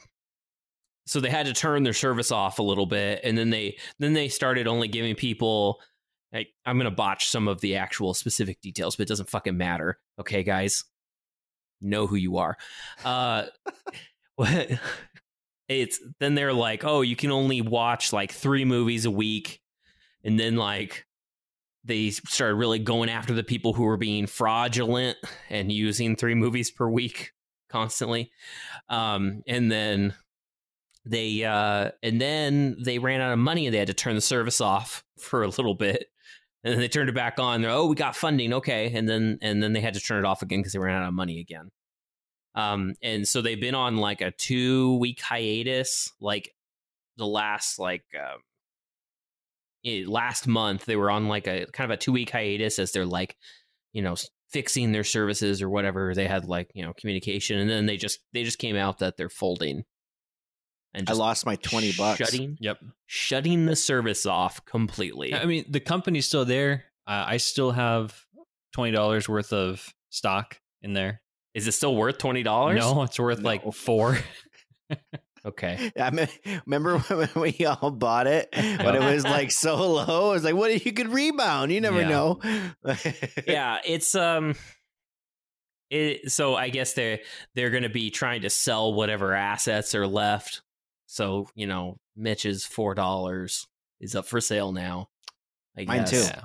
so 1.06 1.18
they 1.18 1.30
had 1.30 1.46
to 1.46 1.52
turn 1.52 1.82
their 1.82 1.92
service 1.92 2.30
off 2.30 2.60
a 2.60 2.62
little 2.62 2.86
bit 2.86 3.20
and 3.24 3.36
then 3.36 3.50
they 3.50 3.76
then 3.98 4.12
they 4.12 4.28
started 4.28 4.68
only 4.68 4.86
giving 4.86 5.16
people 5.16 5.80
like 6.32 6.48
I'm 6.64 6.78
to 6.78 6.90
botch 6.92 7.28
some 7.28 7.48
of 7.48 7.60
the 7.60 7.74
actual 7.76 8.14
specific 8.14 8.60
details, 8.60 8.94
but 8.94 9.02
it 9.02 9.08
doesn't 9.08 9.30
fucking 9.30 9.56
matter. 9.56 9.98
Okay, 10.20 10.44
guys? 10.44 10.84
Know 11.80 12.06
who 12.06 12.16
you 12.16 12.36
are. 12.36 12.56
Uh 13.04 13.46
what 14.36 14.70
it's 15.68 16.00
then 16.20 16.34
they're 16.36 16.52
like 16.52 16.84
oh 16.84 17.00
you 17.00 17.16
can 17.16 17.32
only 17.32 17.60
watch 17.60 18.12
like 18.12 18.30
three 18.32 18.64
movies 18.64 19.04
a 19.06 19.10
week 19.10 19.60
and 20.24 20.38
then 20.38 20.56
like 20.56 21.06
they 21.84 22.10
started 22.10 22.54
really 22.54 22.78
going 22.78 23.08
after 23.08 23.32
the 23.32 23.42
people 23.42 23.72
who 23.72 23.84
were 23.84 23.96
being 23.96 24.26
fraudulent 24.26 25.16
and 25.48 25.72
using 25.72 26.14
three 26.14 26.34
movies 26.34 26.70
per 26.70 26.88
week 26.88 27.32
constantly. 27.68 28.30
Um 28.88 29.42
and 29.46 29.70
then 29.70 30.14
they 31.06 31.44
uh 31.44 31.92
and 32.02 32.20
then 32.20 32.76
they 32.84 32.98
ran 32.98 33.20
out 33.20 33.32
of 33.32 33.38
money 33.38 33.66
and 33.66 33.74
they 33.74 33.78
had 33.78 33.88
to 33.88 33.94
turn 33.94 34.14
the 34.14 34.20
service 34.20 34.60
off 34.60 35.04
for 35.18 35.42
a 35.42 35.48
little 35.48 35.74
bit. 35.74 36.06
And 36.62 36.74
then 36.74 36.80
they 36.80 36.88
turned 36.88 37.08
it 37.08 37.14
back 37.14 37.38
on. 37.38 37.62
They're 37.62 37.70
oh 37.70 37.86
we 37.86 37.96
got 37.96 38.14
funding. 38.14 38.52
Okay. 38.52 38.92
And 38.94 39.08
then 39.08 39.38
and 39.40 39.62
then 39.62 39.72
they 39.72 39.80
had 39.80 39.94
to 39.94 40.00
turn 40.00 40.18
it 40.18 40.26
off 40.26 40.42
again 40.42 40.60
because 40.60 40.74
they 40.74 40.78
ran 40.78 41.00
out 41.00 41.08
of 41.08 41.14
money 41.14 41.40
again. 41.40 41.70
Um, 42.54 42.94
and 43.02 43.26
so 43.26 43.42
they've 43.42 43.60
been 43.60 43.74
on 43.74 43.96
like 43.96 44.20
a 44.20 44.32
two 44.32 44.96
week 44.96 45.20
hiatus, 45.20 46.12
like 46.20 46.54
the 47.16 47.26
last 47.26 47.78
like 47.78 48.04
um, 48.18 48.40
eh, 49.84 50.04
last 50.06 50.46
month 50.46 50.84
they 50.84 50.96
were 50.96 51.10
on 51.10 51.28
like 51.28 51.46
a 51.46 51.66
kind 51.72 51.90
of 51.90 51.94
a 51.94 52.00
two 52.00 52.12
week 52.12 52.30
hiatus 52.30 52.78
as 52.78 52.92
they're 52.92 53.06
like, 53.06 53.36
you 53.92 54.02
know, 54.02 54.16
fixing 54.50 54.92
their 54.92 55.04
services 55.04 55.62
or 55.62 55.70
whatever. 55.70 56.14
They 56.14 56.26
had 56.26 56.44
like 56.44 56.70
you 56.74 56.84
know 56.84 56.92
communication, 56.98 57.58
and 57.58 57.68
then 57.70 57.86
they 57.86 57.96
just 57.96 58.18
they 58.32 58.42
just 58.44 58.58
came 58.58 58.76
out 58.76 58.98
that 58.98 59.16
they're 59.16 59.28
folding. 59.28 59.84
And 60.92 61.08
I 61.08 61.12
lost 61.12 61.46
my 61.46 61.54
twenty 61.56 61.92
bucks. 61.92 62.18
Shutting, 62.18 62.56
Yep. 62.60 62.78
shutting 63.06 63.66
the 63.66 63.76
service 63.76 64.26
off 64.26 64.64
completely. 64.64 65.32
I 65.34 65.44
mean, 65.46 65.64
the 65.68 65.78
company's 65.80 66.26
still 66.26 66.44
there. 66.44 66.84
Uh, 67.06 67.24
I 67.28 67.36
still 67.36 67.70
have 67.70 68.24
twenty 68.72 68.90
dollars 68.90 69.28
worth 69.28 69.52
of 69.52 69.86
stock 70.10 70.58
in 70.82 70.92
there. 70.92 71.20
Is 71.54 71.68
it 71.68 71.72
still 71.72 71.94
worth 71.94 72.18
twenty 72.18 72.42
dollars? 72.42 72.80
No, 72.80 73.02
it's 73.02 73.18
worth 73.20 73.38
No. 73.38 73.46
like 73.46 73.72
four. 73.72 74.18
Okay. 75.44 75.90
I 76.00 76.10
me- 76.10 76.26
remember 76.66 76.98
when 77.08 77.28
we 77.36 77.64
all 77.66 77.90
bought 77.90 78.26
it, 78.26 78.48
but 78.52 78.94
it 78.94 79.00
was 79.02 79.24
like 79.24 79.50
so 79.50 79.76
low. 79.92 80.30
It 80.30 80.34
was 80.34 80.44
like, 80.44 80.54
what 80.54 80.70
if 80.70 80.84
you 80.84 80.92
could 80.92 81.08
rebound? 81.08 81.72
You 81.72 81.80
never 81.80 82.00
Yeah. 82.00 82.08
know. 82.08 82.40
yeah, 83.46 83.78
it's 83.84 84.14
um 84.14 84.54
it 85.90 86.30
so 86.30 86.54
I 86.54 86.68
guess 86.68 86.92
they're 86.92 87.20
they're 87.54 87.70
gonna 87.70 87.88
be 87.88 88.10
trying 88.10 88.42
to 88.42 88.50
sell 88.50 88.92
whatever 88.94 89.34
assets 89.34 89.94
are 89.94 90.06
left. 90.06 90.62
So, 91.06 91.48
you 91.54 91.66
know, 91.66 91.96
Mitch's 92.16 92.64
four 92.64 92.94
dollars 92.94 93.66
is 94.00 94.14
up 94.14 94.26
for 94.26 94.40
sale 94.40 94.72
now. 94.72 95.08
I 95.76 95.84
Mine 95.84 96.00
guess. 96.00 96.30
too. 96.30 96.38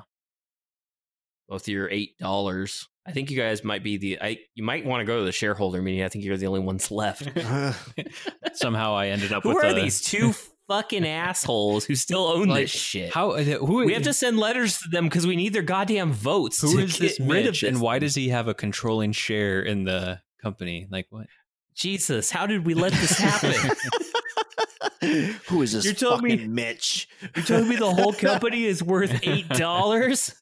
Yeah. 1.47 1.53
Both 1.53 1.67
your 1.67 1.89
eight 1.89 2.17
dollars. 2.17 2.87
I 3.07 3.11
think 3.11 3.29
you 3.29 3.37
guys 3.37 3.63
might 3.63 3.83
be 3.83 3.97
the 3.97 4.17
I 4.21 4.39
you 4.55 4.63
might 4.63 4.85
want 4.85 5.01
to 5.01 5.05
go 5.05 5.19
to 5.19 5.25
the 5.25 5.31
shareholder 5.31 5.81
meeting. 5.81 6.03
I 6.03 6.09
think 6.09 6.25
you're 6.25 6.37
the 6.37 6.47
only 6.47 6.59
ones 6.61 6.89
left. 6.91 7.23
Somehow 8.53 8.95
I 8.95 9.07
ended 9.07 9.31
up 9.31 9.43
Who 9.43 9.49
with 9.55 9.63
are 9.63 9.67
a- 9.69 9.73
these 9.73 10.01
two 10.01 10.33
fucking 10.67 11.05
assholes 11.05 11.85
who 11.85 11.93
still 11.93 12.25
own 12.25 12.47
Like, 12.47 12.63
this 12.63 12.71
shit? 12.71 13.13
How 13.13 13.31
uh, 13.31 13.43
who 13.43 13.85
we 13.85 13.93
have 13.93 14.01
to 14.03 14.13
send 14.13 14.39
letters 14.39 14.79
to 14.79 14.89
them 14.89 15.05
because 15.05 15.27
we 15.27 15.35
need 15.35 15.53
their 15.53 15.61
goddamn 15.61 16.11
votes. 16.13 16.61
Who 16.61 16.77
to 16.77 16.83
is 16.83 16.97
this 16.97 17.17
get 17.19 17.27
rid 17.27 17.39
of 17.41 17.51
Mitch, 17.51 17.61
this. 17.61 17.67
and 17.69 17.79
why 17.81 17.99
does 17.99 18.15
he 18.15 18.29
have 18.29 18.47
a 18.47 18.53
controlling 18.55 19.11
share 19.11 19.61
in 19.61 19.83
the 19.83 20.21
company? 20.41 20.87
Like 20.89 21.05
what? 21.11 21.27
Jesus, 21.75 22.31
how 22.31 22.47
did 22.47 22.65
we 22.65 22.73
let 22.73 22.91
this 22.93 23.17
happen? 23.19 23.53
Who 25.49 25.61
is 25.61 25.73
this 25.73 25.85
You're 25.85 25.93
telling 25.93 26.23
me- 26.23 26.47
Mitch? 26.47 27.07
You're 27.35 27.45
telling 27.45 27.69
me 27.69 27.75
the 27.75 27.91
whole 27.93 28.13
company 28.13 28.63
is 28.65 28.81
worth 28.81 29.19
eight 29.23 29.47
dollars? 29.49 30.33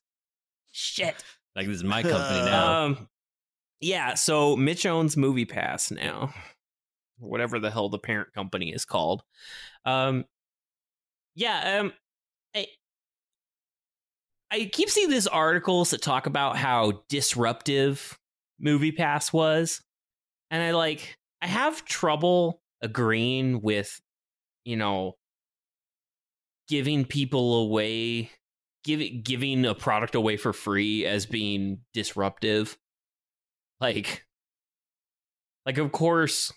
Shit. 0.73 1.15
Like 1.55 1.67
this 1.67 1.75
is 1.75 1.83
my 1.83 2.01
company 2.01 2.45
now. 2.45 2.85
Um, 2.85 3.07
yeah. 3.79 4.15
So 4.15 4.55
Mitch 4.55 4.87
owns 4.87 5.15
Movie 5.15 5.45
Pass 5.45 5.91
now, 5.91 6.33
whatever 7.19 7.59
the 7.59 7.69
hell 7.69 7.89
the 7.89 7.99
parent 7.99 8.33
company 8.33 8.73
is 8.73 8.83
called. 8.83 9.21
Um, 9.85 10.25
yeah. 11.35 11.79
Um, 11.79 11.93
I 12.55 12.65
I 14.49 14.69
keep 14.73 14.89
seeing 14.89 15.11
these 15.11 15.27
articles 15.27 15.91
that 15.91 16.01
talk 16.01 16.25
about 16.25 16.57
how 16.57 17.03
disruptive 17.07 18.17
Movie 18.59 18.91
Pass 18.91 19.31
was, 19.31 19.79
and 20.49 20.63
I 20.63 20.71
like 20.71 21.19
I 21.39 21.45
have 21.45 21.85
trouble 21.85 22.63
agreeing 22.81 23.61
with, 23.61 24.01
you 24.65 24.75
know, 24.75 25.17
giving 26.67 27.05
people 27.05 27.57
away 27.57 28.31
giving 28.83 29.21
giving 29.21 29.65
a 29.65 29.75
product 29.75 30.15
away 30.15 30.37
for 30.37 30.53
free 30.53 31.05
as 31.05 31.25
being 31.25 31.79
disruptive. 31.93 32.77
Like 33.79 34.25
like 35.65 35.77
of 35.77 35.91
course 35.91 36.51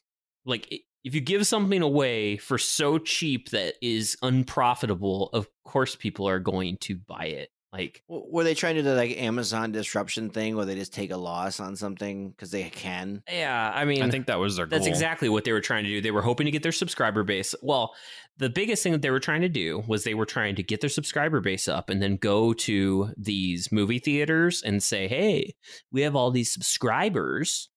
like 0.45 0.83
if 1.05 1.15
you 1.15 1.21
give 1.21 1.47
something 1.47 1.83
away 1.83 2.37
for 2.37 2.59
so 2.59 2.99
cheap 2.99 3.51
that 3.51 3.75
is 3.81 4.17
unprofitable 4.23 5.31
of 5.33 5.49
course 5.65 5.97
people 5.97 6.29
are 6.29 6.41
going 6.41 6.77
to 6.79 6.97
buy 6.97 7.27
it 7.27 7.51
like 7.77 8.03
Were 8.09 8.45
they 8.45 8.55
trying 8.55 8.77
to 8.77 8.83
do 8.83 8.91
like 8.91 9.17
Amazon 9.17 9.73
disruption 9.73 10.31
thing 10.31 10.57
where 10.57 10.65
they 10.65 10.75
just 10.75 10.95
take 10.95 11.11
a 11.11 11.17
loss 11.17 11.61
on 11.61 11.77
something 11.77 12.31
because 12.31 12.51
they 12.51 12.65
can? 12.71 13.23
yeah 13.31 13.73
i 13.75 13.85
mean 13.85 14.03
I 14.03 14.11
think 14.11 14.27
that 14.27 14.39
was 14.39 14.57
their 14.57 14.67
goal. 14.67 14.79
That's 14.79 14.89
exactly 14.89 15.29
what 15.29 15.45
they 15.45 15.53
were 15.53 15.61
trying 15.61 15.85
to 15.85 15.91
do. 15.91 16.01
They 16.01 16.11
were 16.11 16.23
hoping 16.23 16.45
to 16.47 16.51
get 16.51 16.63
their 16.63 16.73
subscriber 16.73 17.23
base. 17.23 17.55
Well, 17.63 17.95
the 18.39 18.51
biggest 18.51 18.83
thing 18.83 18.93
that 18.93 19.03
they 19.03 19.11
were 19.11 19.21
trying 19.21 19.41
to 19.41 19.49
do 19.49 19.83
was 19.87 20.05
they 20.05 20.15
were 20.15 20.27
trying 20.27 20.55
to 20.57 20.63
get 20.63 20.81
their 20.81 20.91
subscriber 20.91 21.41
base 21.41 21.69
up 21.69 21.89
and 21.89 22.03
then 22.03 22.17
go 22.17 22.53
to 22.53 23.13
these 23.17 23.73
movie 23.73 23.99
theaters 23.99 24.63
and 24.63 24.83
say, 24.83 25.09
"Hey, 25.09 25.55
we 25.91 26.03
have 26.03 26.15
all 26.15 26.31
these 26.31 26.53
subscribers. 26.53 27.69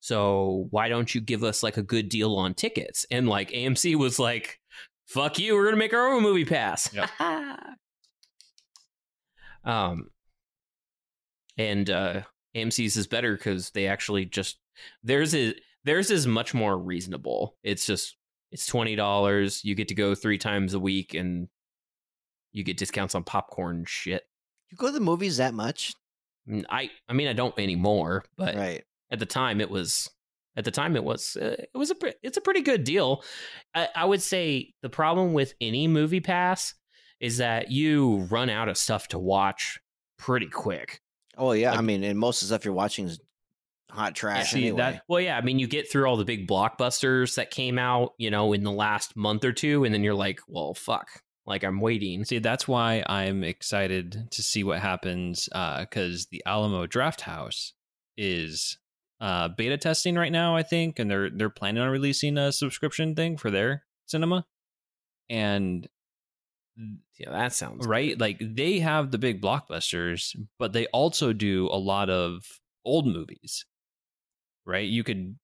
So, 0.00 0.66
why 0.70 0.88
don't 0.88 1.14
you 1.14 1.20
give 1.20 1.44
us 1.44 1.62
like 1.62 1.76
a 1.76 1.82
good 1.82 2.08
deal 2.08 2.36
on 2.36 2.54
tickets?" 2.54 3.04
And 3.10 3.28
like 3.28 3.50
AMC 3.50 3.96
was 3.96 4.18
like, 4.18 4.60
"Fuck 5.06 5.38
you, 5.38 5.54
we're 5.54 5.64
going 5.64 5.74
to 5.74 5.78
make 5.78 5.94
our 5.94 6.08
own 6.08 6.22
movie 6.22 6.44
pass." 6.44 6.92
Yep. 6.92 7.10
um 9.68 10.10
and 11.56 11.88
uh 11.90 12.22
AMC's 12.56 12.96
is 12.96 13.06
better 13.06 13.36
cuz 13.36 13.70
they 13.70 13.86
actually 13.86 14.24
just 14.24 14.58
theirs 15.02 15.34
is 15.34 15.54
theirs 15.84 16.10
is 16.10 16.26
much 16.26 16.54
more 16.54 16.78
reasonable. 16.78 17.56
It's 17.62 17.86
just 17.86 18.16
it's 18.50 18.66
twenty 18.66 18.96
dollars. 18.96 19.64
You 19.64 19.74
get 19.74 19.88
to 19.88 19.94
go 19.94 20.14
three 20.14 20.38
times 20.38 20.74
a 20.74 20.80
week, 20.80 21.14
and 21.14 21.48
you 22.52 22.64
get 22.64 22.76
discounts 22.76 23.14
on 23.14 23.24
popcorn 23.24 23.84
shit. 23.86 24.24
You 24.70 24.76
go 24.76 24.86
to 24.86 24.92
the 24.92 25.00
movies 25.00 25.36
that 25.38 25.54
much, 25.54 25.94
I 26.70 26.90
I 27.08 27.12
mean 27.12 27.28
I 27.28 27.32
don't 27.32 27.58
anymore, 27.58 28.24
but 28.36 28.54
right? 28.54 28.84
at 29.10 29.18
the 29.18 29.26
time 29.26 29.60
it 29.60 29.70
was 29.70 30.10
at 30.56 30.64
the 30.64 30.70
time 30.70 30.96
it 30.96 31.04
was 31.04 31.36
uh, 31.36 31.56
it 31.58 31.76
was 31.76 31.90
a 31.90 31.96
it's 32.22 32.36
a 32.36 32.42
pretty 32.42 32.62
good 32.62 32.84
deal. 32.84 33.22
I, 33.74 33.88
I 33.94 34.04
would 34.04 34.22
say 34.22 34.74
the 34.82 34.88
problem 34.88 35.32
with 35.32 35.54
any 35.60 35.88
movie 35.88 36.20
pass 36.20 36.74
is 37.20 37.38
that 37.38 37.70
you 37.70 38.18
run 38.30 38.48
out 38.50 38.68
of 38.68 38.76
stuff 38.78 39.08
to 39.08 39.18
watch 39.18 39.78
pretty 40.18 40.46
quick. 40.48 41.00
Oh 41.36 41.52
yeah, 41.52 41.72
I 41.72 41.80
mean, 41.80 42.02
and 42.04 42.18
most 42.18 42.42
of 42.42 42.48
the 42.48 42.54
stuff 42.54 42.64
you're 42.64 42.74
watching 42.74 43.06
is 43.06 43.20
hot 43.90 44.14
trash 44.14 44.50
see, 44.50 44.64
anyway. 44.64 44.78
that- 44.78 45.02
Well, 45.08 45.20
yeah, 45.20 45.36
I 45.38 45.40
mean, 45.40 45.58
you 45.58 45.66
get 45.66 45.90
through 45.90 46.06
all 46.06 46.16
the 46.16 46.24
big 46.24 46.46
blockbusters 46.48 47.36
that 47.36 47.50
came 47.50 47.78
out, 47.78 48.12
you 48.18 48.30
know, 48.30 48.52
in 48.52 48.62
the 48.64 48.72
last 48.72 49.16
month 49.16 49.44
or 49.44 49.52
two, 49.52 49.84
and 49.84 49.94
then 49.94 50.02
you're 50.02 50.14
like, 50.14 50.40
well, 50.48 50.74
fuck. 50.74 51.08
Like, 51.46 51.64
I'm 51.64 51.80
waiting. 51.80 52.24
See, 52.26 52.40
that's 52.40 52.68
why 52.68 53.02
I'm 53.06 53.42
excited 53.42 54.28
to 54.32 54.42
see 54.42 54.62
what 54.64 54.80
happens 54.80 55.48
because 55.48 56.26
the 56.26 56.42
Alamo 56.44 56.86
Drafthouse 56.86 57.72
is 58.18 58.76
uh, 59.20 59.48
beta 59.48 59.78
testing 59.78 60.16
right 60.16 60.30
now, 60.30 60.54
I 60.54 60.62
think, 60.62 60.98
and 60.98 61.10
they're 61.10 61.30
they're 61.30 61.48
planning 61.48 61.82
on 61.82 61.88
releasing 61.88 62.36
a 62.36 62.52
subscription 62.52 63.14
thing 63.14 63.38
for 63.38 63.50
their 63.50 63.84
cinema. 64.04 64.44
And 65.30 65.88
Yeah, 67.18 67.30
that 67.30 67.52
sounds 67.52 67.86
right, 67.86 68.18
like 68.18 68.38
they 68.40 68.78
have 68.78 69.10
the 69.10 69.18
big 69.18 69.42
blockbusters, 69.42 70.36
but 70.58 70.72
they 70.72 70.86
also 70.86 71.32
do 71.32 71.66
a 71.72 71.76
lot 71.78 72.08
of 72.10 72.44
old 72.84 73.06
movies. 73.06 73.64
Right, 74.64 74.88
you 74.88 75.02
could 75.02 75.36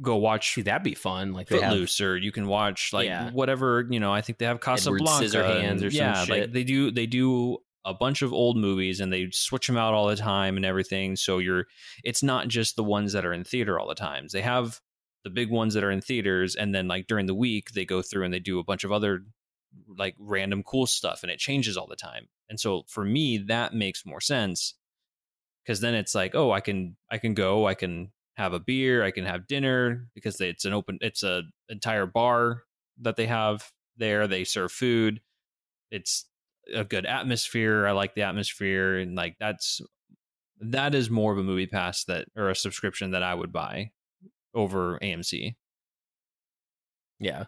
go 0.00 0.16
watch 0.16 0.54
See, 0.54 0.62
that'd 0.62 0.84
be 0.84 0.94
fun. 0.94 1.32
Like, 1.32 1.48
they 1.48 1.60
have, 1.60 1.72
Footloose, 1.72 2.00
or 2.00 2.16
you 2.16 2.30
can 2.32 2.46
watch 2.46 2.92
like 2.92 3.06
Yeah. 3.06 3.30
whatever 3.32 3.86
you 3.90 3.98
know. 4.00 4.12
I 4.12 4.20
think 4.22 4.38
they 4.38 4.46
have 4.46 4.60
Casablanca, 4.60 5.24
Scissorhands 5.24 5.70
and- 5.70 5.84
or 5.84 5.90
some 5.90 5.98
yeah, 5.98 6.24
shit. 6.24 6.40
like 6.42 6.52
they 6.52 6.64
do. 6.64 6.90
They 6.90 7.06
do 7.06 7.58
a 7.84 7.92
bunch 7.94 8.22
of 8.22 8.32
old 8.32 8.56
movies, 8.56 9.00
and 9.00 9.12
they 9.12 9.28
switch 9.32 9.66
them 9.66 9.76
out 9.76 9.94
all 9.94 10.06
the 10.06 10.16
time 10.16 10.56
and 10.56 10.64
everything. 10.64 11.16
So 11.16 11.38
you're, 11.38 11.66
it's 12.04 12.22
not 12.22 12.48
just 12.48 12.76
the 12.76 12.84
ones 12.84 13.12
that 13.14 13.24
are 13.24 13.32
in 13.32 13.44
theater 13.44 13.78
all 13.78 13.88
the 13.88 13.94
times. 13.94 14.32
They 14.32 14.42
have 14.42 14.80
the 15.24 15.30
big 15.30 15.50
ones 15.50 15.74
that 15.74 15.82
are 15.82 15.90
in 15.90 16.00
theaters, 16.00 16.54
and 16.54 16.74
then 16.74 16.86
like 16.86 17.06
during 17.08 17.26
the 17.26 17.34
week 17.34 17.72
they 17.72 17.84
go 17.84 18.00
through 18.02 18.24
and 18.24 18.32
they 18.32 18.38
do 18.38 18.58
a 18.58 18.64
bunch 18.64 18.84
of 18.84 18.92
other 18.92 19.24
like 19.96 20.14
random 20.18 20.62
cool 20.62 20.86
stuff, 20.86 21.22
and 21.22 21.30
it 21.30 21.38
changes 21.38 21.76
all 21.76 21.86
the 21.86 21.96
time. 21.96 22.28
And 22.48 22.58
so 22.58 22.84
for 22.88 23.04
me, 23.04 23.38
that 23.48 23.74
makes 23.74 24.06
more 24.06 24.20
sense 24.20 24.74
because 25.64 25.80
then 25.80 25.94
it's 25.94 26.14
like, 26.14 26.34
oh, 26.34 26.50
I 26.52 26.60
can 26.60 26.96
I 27.10 27.18
can 27.18 27.34
go, 27.34 27.66
I 27.66 27.74
can 27.74 28.12
have 28.36 28.52
a 28.52 28.60
beer, 28.60 29.04
I 29.04 29.10
can 29.10 29.24
have 29.24 29.46
dinner 29.46 30.08
because 30.14 30.40
it's 30.40 30.64
an 30.64 30.72
open, 30.72 30.98
it's 31.00 31.22
a 31.22 31.42
entire 31.68 32.06
bar 32.06 32.62
that 33.00 33.16
they 33.16 33.26
have 33.26 33.70
there. 33.96 34.26
They 34.26 34.44
serve 34.44 34.72
food. 34.72 35.20
It's 35.90 36.26
a 36.74 36.84
good 36.84 37.06
atmosphere. 37.06 37.86
I 37.86 37.92
like 37.92 38.14
the 38.14 38.22
atmosphere, 38.22 38.98
and 38.98 39.14
like 39.16 39.36
that's 39.38 39.80
that 40.60 40.94
is 40.94 41.10
more 41.10 41.32
of 41.32 41.38
a 41.38 41.42
movie 41.42 41.66
pass 41.66 42.04
that 42.04 42.26
or 42.36 42.50
a 42.50 42.54
subscription 42.54 43.12
that 43.12 43.22
I 43.22 43.34
would 43.34 43.52
buy 43.52 43.92
over 44.54 44.98
AMC. 45.00 45.56
yeah. 47.20 47.44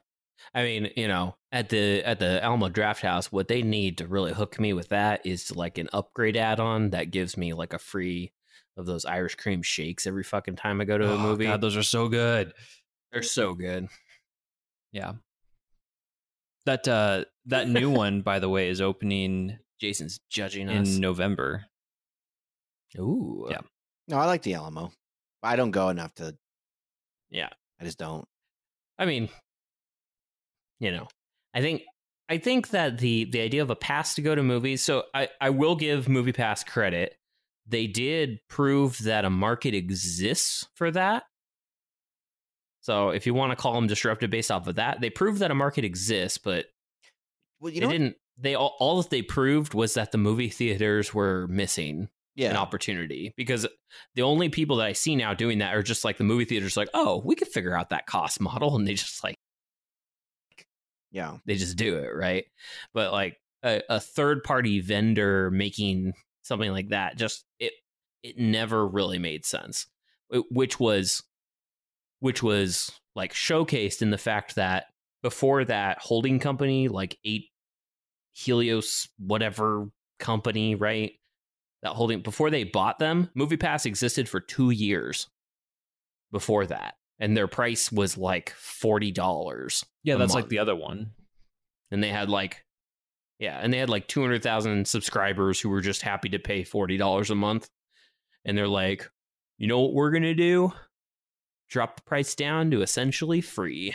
I 0.55 0.63
mean, 0.63 0.91
you 0.97 1.07
know, 1.09 1.37
at 1.53 1.69
the 1.69 2.03
at 2.03 2.19
the 2.19 2.43
Alamo 2.43 2.69
Drafthouse, 2.69 3.27
what 3.27 3.49
they 3.49 3.63
need 3.63 3.99
to 3.99 4.07
really 4.07 4.33
hook 4.33 4.59
me 4.59 4.73
with 4.73 4.89
that 4.89 5.25
is 5.25 5.55
like 5.55 5.79
an 5.79 5.89
upgrade 5.93 6.37
add-on 6.37 6.91
that 6.91 7.11
gives 7.11 7.37
me 7.37 7.53
like 7.55 7.73
a 7.73 7.79
free 7.79 8.33
of 8.77 8.87
those 8.87 9.05
Irish 9.05 9.35
cream 9.37 9.63
shakes 9.63 10.07
every 10.07 10.23
fucking 10.25 10.57
time 10.57 10.81
I 10.81 10.85
go 10.85 10.97
to 10.99 11.09
a 11.11 11.15
Oh, 11.15 11.19
movie. 11.19 11.45
God, 11.47 11.61
those 11.61 11.77
are 11.77 11.83
so 11.83 12.09
good. 12.09 12.53
They're 13.13 13.23
so 13.23 13.55
good. 13.55 13.89
Yeah. 14.93 15.13
That 16.67 16.87
uh 16.89 17.25
that 17.47 17.69
new 17.69 17.91
one, 18.05 18.23
by 18.23 18.39
the 18.39 18.49
way, 18.49 18.69
is 18.69 18.81
opening 18.81 19.59
Jason's 19.81 20.21
judging 20.31 20.69
us. 20.69 20.95
in 20.95 21.01
November. 21.01 21.67
Ooh. 22.99 23.47
Yeah. 23.51 23.61
no, 24.09 24.19
I 24.19 24.27
like 24.27 24.43
the 24.43 24.55
Alamo. 24.55 24.93
I 25.43 25.57
don't 25.57 25.71
go 25.71 25.89
enough 25.89 26.15
to. 26.17 26.37
Yeah. 27.31 27.49
I 27.81 27.85
just 27.85 27.99
don't. 27.99 28.27
I 28.99 29.07
mean, 29.07 29.29
you 30.81 30.91
know, 30.91 31.07
I 31.55 31.61
think 31.61 31.83
I 32.29 32.39
think 32.39 32.71
that 32.71 32.99
the 32.99 33.25
the 33.27 33.41
idea 33.41 33.63
of 33.63 33.71
a 33.71 33.77
pass 33.77 34.15
to 34.17 34.23
go 34.23 34.35
to 34.35 34.43
movies. 34.43 34.83
So 34.83 35.05
I 35.15 35.29
I 35.41 35.51
will 35.51 35.77
give 35.77 36.09
Movie 36.09 36.33
Pass 36.33 36.65
credit. 36.65 37.17
they 37.67 37.87
did 37.87 38.41
prove 38.49 38.99
that 39.05 39.25
a 39.25 39.31
market 39.31 39.75
exists 39.75 40.67
for 40.75 40.91
that. 40.91 41.25
So 42.81 43.11
if 43.11 43.27
you 43.27 43.35
want 43.35 43.53
to 43.53 43.57
call 43.57 43.75
them 43.75 43.87
disruptive 43.87 44.31
based 44.31 44.51
off 44.51 44.67
of 44.67 44.77
that, 44.77 45.01
they 45.01 45.11
proved 45.11 45.41
that 45.41 45.51
a 45.51 45.55
market 45.55 45.85
exists, 45.85 46.39
but 46.39 46.67
Well, 47.61 47.73
you 47.73 47.81
they 47.81 47.87
know, 47.87 47.93
didn't. 47.93 48.17
They 48.39 48.55
all, 48.55 48.75
all 48.81 49.03
that 49.03 49.11
they 49.11 49.21
proved 49.23 49.75
was 49.75 49.95
that 49.95 50.13
the 50.13 50.19
movie 50.19 50.49
theaters 50.49 51.13
were 51.13 51.47
missing 51.49 52.09
yeah, 52.35 52.51
an 52.51 52.57
opportunity 52.57 53.35
because 53.37 53.67
the 54.15 54.23
only 54.23 54.49
people 54.49 54.77
that 54.77 54.87
I 54.87 54.95
see 54.95 55.15
now 55.15 55.35
doing 55.35 55.59
that 55.59 55.75
are 55.75 55.83
just 55.83 56.05
like 56.07 56.17
the 56.17 56.25
movie 56.25 56.47
theaters, 56.47 56.77
like, 56.77 56.89
oh, 56.95 57.21
we 57.25 57.35
could 57.35 57.49
figure 57.49 57.77
out 57.77 57.91
that 57.91 58.07
cost 58.07 58.41
model, 58.41 58.77
and 58.77 58.89
they 58.89 58.95
just 58.95 59.23
like 59.23 59.37
yeah, 61.11 61.39
they 61.47 61.57
just 61.57 61.77
do 61.77 61.97
it 61.99 62.09
right. 62.15 62.45
But 62.95 63.13
like 63.13 63.39
a, 63.63 63.83
a 63.89 64.01
third 64.01 64.45
party 64.45 64.81
vendor 64.81 65.51
making 65.51 66.13
something 66.43 66.71
like 66.71 66.91
that, 66.91 67.17
just 67.17 67.45
it 67.59 67.73
it 68.23 68.39
never 68.39 68.87
really 68.87 69.19
made 69.19 69.45
sense. 69.45 69.87
It- 70.31 70.45
which 70.51 70.79
was 70.79 71.23
which 72.21 72.43
was 72.43 72.93
like 73.17 73.33
showcased 73.33 74.03
in 74.03 74.11
the 74.11 74.19
fact 74.19 74.55
that 74.57 74.87
before 75.23 75.65
that 75.65 75.99
holding 75.99 76.39
company, 76.39 76.89
like 76.89 77.19
eight 77.25 77.47
Helios 78.33 79.09
whatever 79.19 79.89
company, 80.19 80.75
right? 80.75 81.13
That 81.83 81.93
holding 81.93 82.21
before 82.21 82.51
they 82.51 82.65
bought 82.65 82.99
them, 82.99 83.31
MoviePass 83.37 83.87
existed 83.87 84.29
for 84.29 84.41
two 84.41 84.71
years 84.71 85.29
before 86.31 86.67
that. 86.67 86.95
And 87.21 87.37
their 87.37 87.47
price 87.49 87.93
was 87.93 88.17
like 88.17 88.51
forty 88.57 89.13
dollars 89.13 89.85
Yeah, 90.05 90.17
that's 90.17 90.35
like 90.35 90.49
the 90.49 90.59
other 90.59 90.75
one. 90.75 91.13
and 91.91 92.03
they 92.03 92.09
had 92.09 92.29
like 92.31 92.65
yeah 93.39 93.59
and 93.63 93.73
they 93.73 93.79
had 93.79 93.91
like 93.91 94.07
200000 94.09 94.87
subscribers 94.89 95.61
who 95.61 95.69
were 95.69 95.81
just 95.83 96.03
happy 96.03 96.29
to 96.31 96.39
pay 96.39 96.63
$40 96.63 97.31
a 97.31 97.35
month. 97.35 97.69
And 98.45 98.57
they're 98.57 98.67
like 98.69 99.11
you 99.59 99.67
know 99.67 99.81
what 99.81 99.93
we're 99.93 100.11
gonna 100.11 100.35
do? 100.35 100.73
Drop 101.69 101.97
the 101.97 102.03
price 102.03 102.35
down 102.35 102.71
to 102.71 102.81
essentially 102.83 103.41
free. 103.43 103.95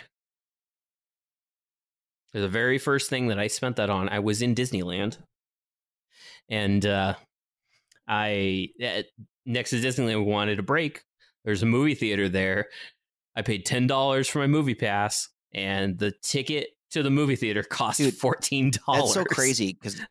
The 2.34 2.48
very 2.50 2.78
first 2.78 3.10
thing 3.10 3.28
that 3.28 3.40
i 3.40 3.48
spent 3.48 3.78
that 3.78 3.90
on 3.90 4.10
i 4.10 4.20
was 4.20 4.42
in 4.42 4.54
disneyland. 4.56 5.18
And 6.50 6.86
uh 6.86 7.16
i 8.08 8.70
next 9.46 9.72
to 9.72 9.78
disneyland 9.82 10.24
we 10.26 10.32
wanted 10.32 10.60
a 10.60 10.64
break. 10.64 11.04
There's 11.44 11.64
a 11.64 11.68
movie 11.68 11.96
theater 11.96 12.28
there 12.30 12.68
i 13.36 13.42
paid 13.42 13.66
$10 13.66 14.30
for 14.30 14.40
my 14.40 14.48
movie 14.48 14.76
pass 14.76 15.30
and 15.54 15.98
the 15.98 16.12
ticket 16.22 16.70
to 16.92 17.04
the 17.04 17.10
movie 17.10 17.36
theater 17.36 17.64
cost 17.64 17.98
Dude, 17.98 18.14
$14 18.14 18.78
that's 18.88 19.14
so 19.14 19.24
crazy 19.26 19.74
because 19.74 20.02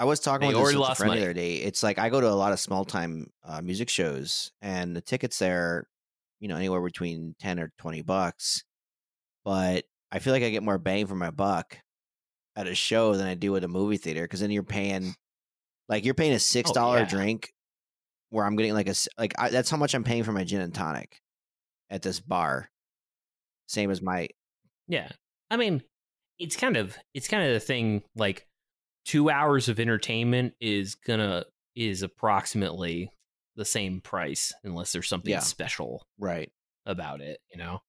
I 0.00 0.04
was 0.04 0.18
talking 0.18 0.48
They 0.48 0.54
with 0.54 0.56
this 0.56 0.62
already 0.62 0.76
with 0.78 0.86
a 0.86 0.88
lost 0.88 0.98
friend 0.98 1.10
money. 1.10 1.20
the 1.20 1.26
other 1.26 1.34
day. 1.34 1.56
It's 1.56 1.82
like 1.82 1.98
I 1.98 2.08
go 2.08 2.22
to 2.22 2.28
a 2.28 2.32
lot 2.32 2.52
of 2.52 2.58
small 2.58 2.86
time 2.86 3.26
uh, 3.44 3.60
music 3.60 3.90
shows, 3.90 4.50
and 4.62 4.96
the 4.96 5.02
tickets 5.02 5.38
there, 5.38 5.86
you 6.40 6.48
know, 6.48 6.56
anywhere 6.56 6.80
between 6.80 7.34
ten 7.38 7.60
or 7.60 7.70
twenty 7.76 8.00
bucks. 8.00 8.64
But 9.44 9.84
I 10.10 10.18
feel 10.18 10.32
like 10.32 10.42
I 10.42 10.48
get 10.48 10.62
more 10.62 10.78
bang 10.78 11.06
for 11.06 11.16
my 11.16 11.30
buck 11.30 11.76
at 12.56 12.66
a 12.66 12.74
show 12.74 13.14
than 13.14 13.26
I 13.26 13.34
do 13.34 13.54
at 13.56 13.64
a 13.64 13.68
movie 13.68 13.98
theater 13.98 14.22
because 14.22 14.40
then 14.40 14.50
you're 14.50 14.62
paying, 14.62 15.14
like 15.86 16.06
you're 16.06 16.14
paying 16.14 16.32
a 16.32 16.38
six 16.38 16.72
dollar 16.72 17.00
yeah. 17.00 17.04
drink, 17.04 17.52
where 18.30 18.46
I'm 18.46 18.56
getting 18.56 18.72
like 18.72 18.88
a 18.88 18.94
like 19.18 19.34
I, 19.38 19.50
that's 19.50 19.68
how 19.68 19.76
much 19.76 19.94
I'm 19.94 20.04
paying 20.04 20.24
for 20.24 20.32
my 20.32 20.44
gin 20.44 20.62
and 20.62 20.74
tonic 20.74 21.20
at 21.90 22.02
this 22.02 22.20
bar. 22.20 22.70
Same 23.68 23.90
as 23.90 24.00
my 24.02 24.28
Yeah. 24.88 25.10
I 25.50 25.56
mean, 25.56 25.82
it's 26.38 26.56
kind 26.56 26.76
of 26.76 26.96
it's 27.14 27.28
kind 27.28 27.46
of 27.46 27.52
the 27.52 27.60
thing 27.60 28.02
like 28.16 28.46
2 29.06 29.30
hours 29.30 29.68
of 29.68 29.80
entertainment 29.80 30.54
is 30.60 30.94
going 30.94 31.20
to 31.20 31.46
is 31.74 32.02
approximately 32.02 33.10
the 33.56 33.64
same 33.64 34.00
price 34.00 34.52
unless 34.64 34.92
there's 34.92 35.08
something 35.08 35.30
Yeah. 35.32 35.40
special 35.40 36.06
right. 36.18 36.50
about 36.86 37.20
it, 37.20 37.40
you 37.52 37.58
know. 37.58 37.80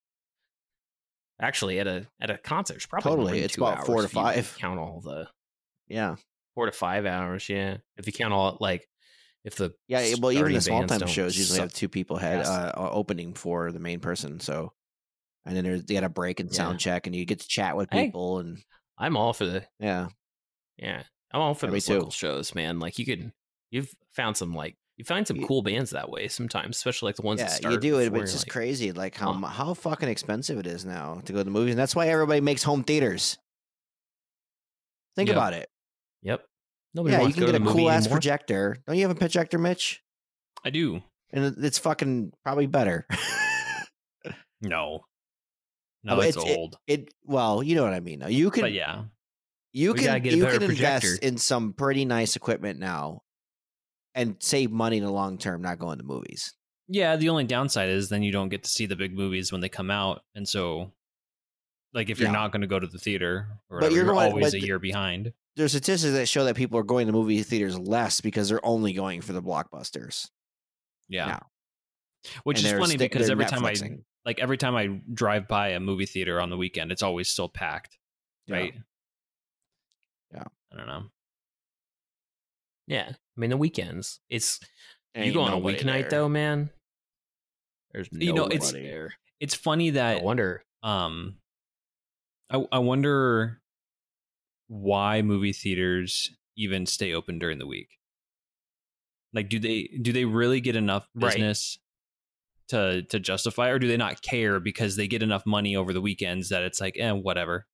Actually, 1.40 1.80
at 1.80 1.88
a 1.88 2.08
at 2.20 2.30
a 2.30 2.38
concert, 2.38 2.76
it's 2.78 2.86
probably 2.86 3.10
Totally. 3.12 3.40
It's 3.40 3.56
two 3.56 3.64
about 3.66 3.86
four 3.86 3.98
to 4.00 4.04
if 4.06 4.14
you, 4.14 4.22
like, 4.22 4.36
five. 4.36 4.58
Count 4.60 4.80
all 4.80 5.02
the 5.02 5.28
Yeah. 5.88 6.16
four 6.54 6.68
to 6.68 6.72
five 6.72 7.06
hours. 7.06 7.50
Yeah, 7.50 7.78
if 7.98 8.06
you 8.06 8.14
count 8.14 8.34
all 8.34 8.58
like 8.60 8.88
if 9.44 9.56
the 9.56 9.74
Yeah, 9.88 10.14
well, 10.20 10.32
even 10.32 10.54
the 10.54 10.62
small 10.62 10.86
time 10.86 11.08
shows 11.08 11.38
usually 11.38 11.58
suck 11.58 11.66
have 11.66 11.74
two 11.74 11.90
people 11.90 12.18
head 12.18 12.40
ass. 12.40 12.48
uh, 12.48 12.72
opening 12.76 13.34
for 13.34 13.72
the 13.72 13.80
main 13.80 14.00
person. 14.00 14.40
So, 14.40 14.74
and 15.46 15.56
then 15.56 15.64
there's 15.64 15.84
they 15.86 15.94
got 15.96 16.04
a 16.04 16.10
break 16.10 16.40
and 16.40 16.50
Yeah. 16.50 16.58
sound 16.58 16.80
check, 16.80 17.08
and 17.08 17.16
you 17.16 17.26
get 17.26 17.40
to 17.40 17.48
chat 17.48 17.76
with 17.76 17.90
people, 17.90 18.40
and 18.40 18.62
I'm 18.98 19.18
all 19.18 19.34
for 19.34 19.46
the 19.46 19.66
yeah, 19.80 20.10
Yeah, 20.78 21.04
I'm 21.32 21.42
all 21.42 21.54
for 21.56 21.68
Yeah, 21.74 21.80
too. 21.80 21.94
local 21.96 22.12
shows, 22.12 22.54
man. 22.54 22.80
Like 22.80 23.00
you 23.00 23.06
could, 23.06 23.32
you've 23.72 23.94
found 24.12 24.38
some 24.38 24.54
like 24.54 24.76
you 24.98 25.06
find 25.06 25.26
some 25.26 25.38
You- 25.38 25.48
cool 25.48 25.64
bands 25.64 25.90
that 25.92 26.10
way 26.12 26.28
sometimes, 26.28 26.78
especially 26.78 27.08
like 27.08 27.16
the 27.16 27.22
ones 27.24 27.40
that 27.40 27.50
yeah, 27.50 27.56
start. 27.56 27.74
you 27.74 27.80
do 27.80 27.98
it. 28.00 28.12
But 28.12 28.22
it's 28.22 28.34
just 28.34 28.46
like, 28.46 28.52
crazy, 28.52 28.92
like 28.92 29.16
how 29.16 29.34
huh. 29.34 29.48
how 29.48 29.74
fucking 29.74 30.10
expensive 30.10 30.60
it 30.60 30.68
is 30.68 30.86
now 30.86 31.22
to 31.26 31.32
go 31.34 31.40
to 31.40 31.44
the 31.44 31.50
movies, 31.50 31.72
and 31.72 31.80
that's 31.80 31.96
why 31.96 32.08
everybody 32.10 32.42
makes 32.42 32.62
home 32.62 32.84
theaters. 32.84 33.38
Think 35.16 35.30
Yep. 35.30 35.36
about 35.38 35.54
it. 35.54 35.70
Yep. 36.22 36.46
Nobody 36.94 37.16
yeah, 37.16 37.22
you 37.28 37.34
can 37.34 37.46
get 37.46 37.56
a 37.56 37.60
cool 37.60 37.90
ass 37.90 38.04
anymore. 38.04 38.16
projector. 38.18 38.78
Don't 38.86 38.98
you 38.98 39.04
have 39.04 39.12
a 39.12 39.20
projector, 39.20 39.58
Mitch? 39.58 40.02
I 40.66 40.70
do. 40.70 41.02
And 41.32 41.56
it's 41.64 41.78
fucking 41.80 42.34
probably 42.44 42.68
better. 42.68 43.08
No. 44.62 45.00
Oh, 45.02 45.06
no, 46.04 46.16
but 46.18 46.28
it's, 46.28 46.38
it's- 46.38 46.56
old. 46.58 46.78
it 46.88 47.14
well, 47.26 47.64
you 47.64 47.76
know 47.76 47.84
what 47.84 47.94
I 47.94 48.00
mean. 48.00 48.24
You 48.28 48.52
can 48.52 48.62
but 48.62 48.74
yeah. 48.74 49.04
you 49.74 49.94
We 49.94 50.00
can 50.00 50.22
get 50.22 50.34
you 50.34 50.46
can 50.46 50.62
invest 50.62 50.68
projector. 51.04 51.16
in 51.26 51.38
some 51.38 51.74
pretty 51.74 52.06
nice 52.06 52.36
equipment 52.36 52.80
now 52.80 53.22
and 54.14 54.36
save 54.40 54.72
money 54.72 54.98
in 54.98 55.04
the 55.04 55.12
long 55.12 55.38
term 55.38 55.62
not 55.62 55.80
going 55.80 55.98
to 56.00 56.04
movies 56.04 56.54
Yeah, 56.88 57.16
the 57.16 57.30
only 57.30 57.44
downside 57.46 57.90
is 57.90 58.10
then 58.10 58.22
you 58.24 58.32
don't 58.32 58.50
get 58.50 58.64
to 58.64 58.70
see 58.70 58.86
the 58.86 58.96
big 58.96 59.16
movies 59.16 59.52
when 59.52 59.62
they 59.62 59.70
come 59.70 59.90
out. 59.90 60.22
And 60.36 60.48
so 60.48 60.92
like 61.94 62.10
if 62.10 62.20
you're 62.20 62.30
Yeah. 62.30 62.34
not 62.34 62.52
going 62.52 62.62
to 62.62 62.68
go 62.68 62.80
to 62.80 62.88
the 62.88 62.98
theater 62.98 63.48
or 63.70 63.80
But 63.80 63.92
you're 63.92 64.04
you're, 64.06 64.14
going- 64.14 64.32
always 64.32 64.46
but 64.46 64.54
a 64.54 64.60
year 64.66 64.80
behind. 64.80 65.34
there's 65.56 65.72
statistics 65.72 66.14
that 66.14 66.28
show 66.28 66.46
that 66.46 66.56
people 66.56 66.80
are 66.80 66.84
going 66.84 67.08
to 67.08 67.14
movie 67.14 67.42
theaters 67.44 67.78
less 67.78 68.22
because 68.22 68.50
they're 68.50 68.66
only 68.66 68.94
going 68.94 69.22
for 69.22 69.34
the 69.34 69.42
blockbusters 69.42 70.30
Yeah. 71.10 71.26
now. 71.28 71.48
Which 72.44 72.60
And 72.60 72.68
is 72.68 72.74
funny 72.74 72.96
sti- 72.96 72.98
because 72.98 73.28
they're 73.28 73.34
every 73.34 73.46
time 73.46 73.66
I 73.66 73.74
like 74.26 74.40
every 74.40 74.58
time 74.58 74.76
I 74.76 75.02
drive 75.14 75.48
by 75.48 75.70
a 75.70 75.80
movie 75.80 76.06
theater 76.06 76.40
on 76.40 76.50
the 76.52 76.58
weekend, 76.58 76.92
it's 76.92 77.02
always 77.02 77.28
still 77.30 77.50
packed. 77.50 77.98
Right. 78.48 78.74
Yeah. 80.34 80.44
I 80.72 80.78
don't 80.78 80.88
know. 80.88 81.04
Yeah, 82.88 83.10
I 83.12 83.40
mean 83.40 83.50
the 83.50 83.58
weekends. 83.58 84.20
It's 84.30 84.60
you 85.16 85.34
go 85.34 85.42
on 85.42 85.54
a 85.54 85.56
nobody 85.56 85.78
weeknight 85.80 86.02
there. 86.02 86.10
though, 86.10 86.30
man. 86.30 86.70
There's 87.92 88.08
You 88.12 88.34
know, 88.34 88.46
it's- 88.46 88.72
there. 88.72 89.14
It's 89.40 89.56
funny 89.56 89.90
that 89.92 90.18
I 90.18 90.22
wonder. 90.24 90.64
um 90.84 91.38
I 92.52 92.66
I 92.72 92.78
wonder 92.80 93.62
why 94.68 95.22
movie 95.22 95.54
theaters 95.54 96.36
even 96.56 96.86
stay 96.86 97.14
open 97.14 97.38
during 97.40 97.60
the 97.60 97.68
week. 97.68 98.00
Like 99.34 99.50
do 99.50 99.60
they 99.60 99.84
do 100.02 100.12
they 100.12 100.26
really 100.26 100.60
get 100.62 100.76
enough 100.76 101.08
Right. 101.16 101.38
business 101.38 101.78
to 102.70 103.04
to 103.04 103.20
justify 103.20 103.70
or 103.70 103.80
do 103.80 103.88
they 103.88 103.98
not 103.98 104.22
care 104.22 104.60
because 104.60 104.96
they 104.96 105.08
get 105.08 105.24
enough 105.24 105.46
money 105.46 105.76
over 105.76 105.94
the 105.94 106.02
weekends 106.02 106.50
that 106.50 106.64
it's 106.64 106.82
like 106.82 106.98
eh 107.00 107.12
whatever. 107.12 107.68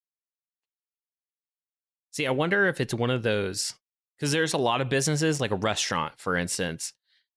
See, 2.11 2.25
I 2.28 2.32
wonder 2.32 2.65
if 2.67 2.82
it's 2.82 2.93
one 2.93 3.09
of 3.09 3.23
those 3.23 3.73
because 4.17 4.32
there's 4.32 4.53
a 4.53 4.57
lot 4.57 4.82
of 4.82 4.89
businesses, 4.89 5.39
like 5.41 5.51
a 5.51 5.55
restaurant, 5.55 6.19
for 6.19 6.36
instance. 6.36 6.93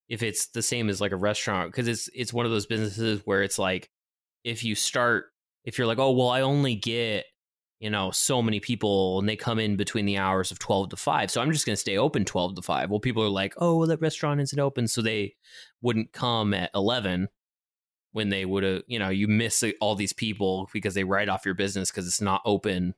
If 0.09 0.23
it's 0.23 0.49
the 0.49 0.63
same 0.63 0.89
as 0.89 1.01
like 1.01 1.13
a 1.13 1.17
restaurant, 1.17 1.71
because 1.71 1.87
it's 1.89 2.09
it's 2.15 2.33
one 2.33 2.47
of 2.47 2.53
those 2.53 2.67
businesses 2.67 3.21
where 3.25 3.43
it's 3.43 3.59
like, 3.59 3.91
if 4.45 4.65
you 4.65 4.75
start, 4.75 5.27
if 5.65 5.79
you're 5.79 5.87
like, 5.87 5.99
oh 5.99 6.13
well, 6.13 6.31
I 6.31 6.41
only 6.41 6.75
get 6.75 7.27
you 7.81 7.91
know 7.91 8.11
so 8.13 8.41
many 8.43 8.61
people, 8.61 9.19
and 9.19 9.29
they 9.29 9.37
come 9.37 9.59
in 9.59 9.77
between 9.77 10.07
the 10.07 10.19
hours 10.19 10.51
of 10.53 10.59
twelve 10.59 10.91
to 10.91 10.97
five, 10.97 11.31
so 11.31 11.41
I'm 11.41 11.51
just 11.53 11.67
going 11.67 11.75
to 11.75 11.81
stay 11.81 11.97
open 11.99 12.25
twelve 12.25 12.55
to 12.55 12.63
five. 12.63 12.91
Well, 12.91 13.01
people 13.01 13.23
are 13.25 13.29
like, 13.29 13.55
oh, 13.57 13.77
well, 13.79 13.89
that 13.89 14.01
restaurant 14.01 14.41
isn't 14.41 14.59
open, 14.61 14.87
so 14.87 15.03
they 15.03 15.35
wouldn't 15.83 16.13
come 16.13 16.55
at 16.55 16.71
eleven 16.75 17.29
when 18.13 18.29
they 18.29 18.45
would 18.45 18.65
have, 18.65 18.83
you 18.89 18.99
know, 18.99 19.09
you 19.09 19.29
miss 19.29 19.65
all 19.81 19.95
these 19.95 20.13
people 20.13 20.69
because 20.73 20.95
they 20.95 21.05
write 21.05 21.29
off 21.29 21.45
your 21.45 21.55
business 21.55 21.91
because 21.91 22.07
it's 22.09 22.21
not 22.21 22.43
open 22.45 22.95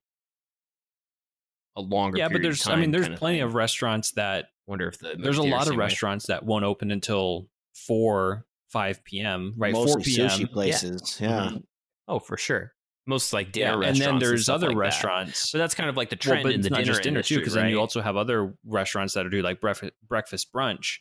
a 1.77 1.81
longer 1.81 2.19
Yeah, 2.19 2.29
but 2.29 2.33
period 2.33 2.47
of 2.53 2.59
there's 2.59 2.67
I 2.69 2.77
mean 2.77 2.91
there's 2.91 3.05
kinda 3.07 3.19
plenty 3.19 3.41
of 3.41 3.55
restaurants 3.55 4.11
that 4.13 4.49
wonder 4.67 4.89
if 4.89 4.99
the 4.99 5.15
there's 5.19 5.39
a 5.39 5.43
lot 5.43 5.63
of 5.63 5.69
same 5.69 5.79
way. 5.79 5.85
restaurants 5.87 6.27
that 6.27 6.45
won't 6.45 6.65
open 6.65 6.91
until 6.91 7.49
4 7.75 8.47
5 8.69 9.05
p.m. 9.05 9.55
right 9.57 9.73
4 9.75 10.01
p.m. 10.01 10.29
sushi 10.29 10.51
places 10.51 11.19
yeah, 11.21 11.51
Mhm. 11.53 11.65
oh 12.09 12.19
for 12.19 12.37
sure 12.37 12.73
most 13.07 13.33
like 13.33 13.53
dinner 13.53 13.83
yeah, 13.83 13.89
and 13.89 13.97
then 13.97 14.19
there's 14.19 14.45
stuff 14.45 14.57
other 14.57 14.69
like 14.69 14.77
that. 14.77 14.81
restaurants 14.81 15.51
but 15.53 15.59
that's 15.59 15.75
kind 15.75 15.91
of 15.91 15.97
like 15.97 16.09
the 16.11 16.17
Well, 16.25 16.35
trend 16.35 16.43
but 16.45 16.53
in 16.53 16.61
it's 16.61 16.65
the 16.65 16.71
not 16.71 16.77
dinner 16.79 16.87
just 16.87 17.03
dinner 17.03 17.17
industry, 17.19 17.37
too, 17.37 17.41
because 17.41 17.55
then 17.55 17.69
you 17.69 17.81
also 17.81 18.01
have 18.01 18.17
other 18.17 18.55
restaurants 18.65 19.15
that 19.15 19.27
are 19.27 19.31
do 19.31 19.43
like 19.43 19.61
breakfast 19.61 19.93
breakfast 20.09 20.53
brunch, 20.53 20.99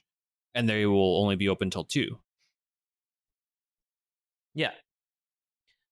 and 0.55 0.67
they 0.67 0.85
will 0.85 1.21
only 1.21 1.35
be 1.35 1.47
open 1.49 1.69
till 1.69 1.83
two. 1.85 2.19
yeah 4.53 4.71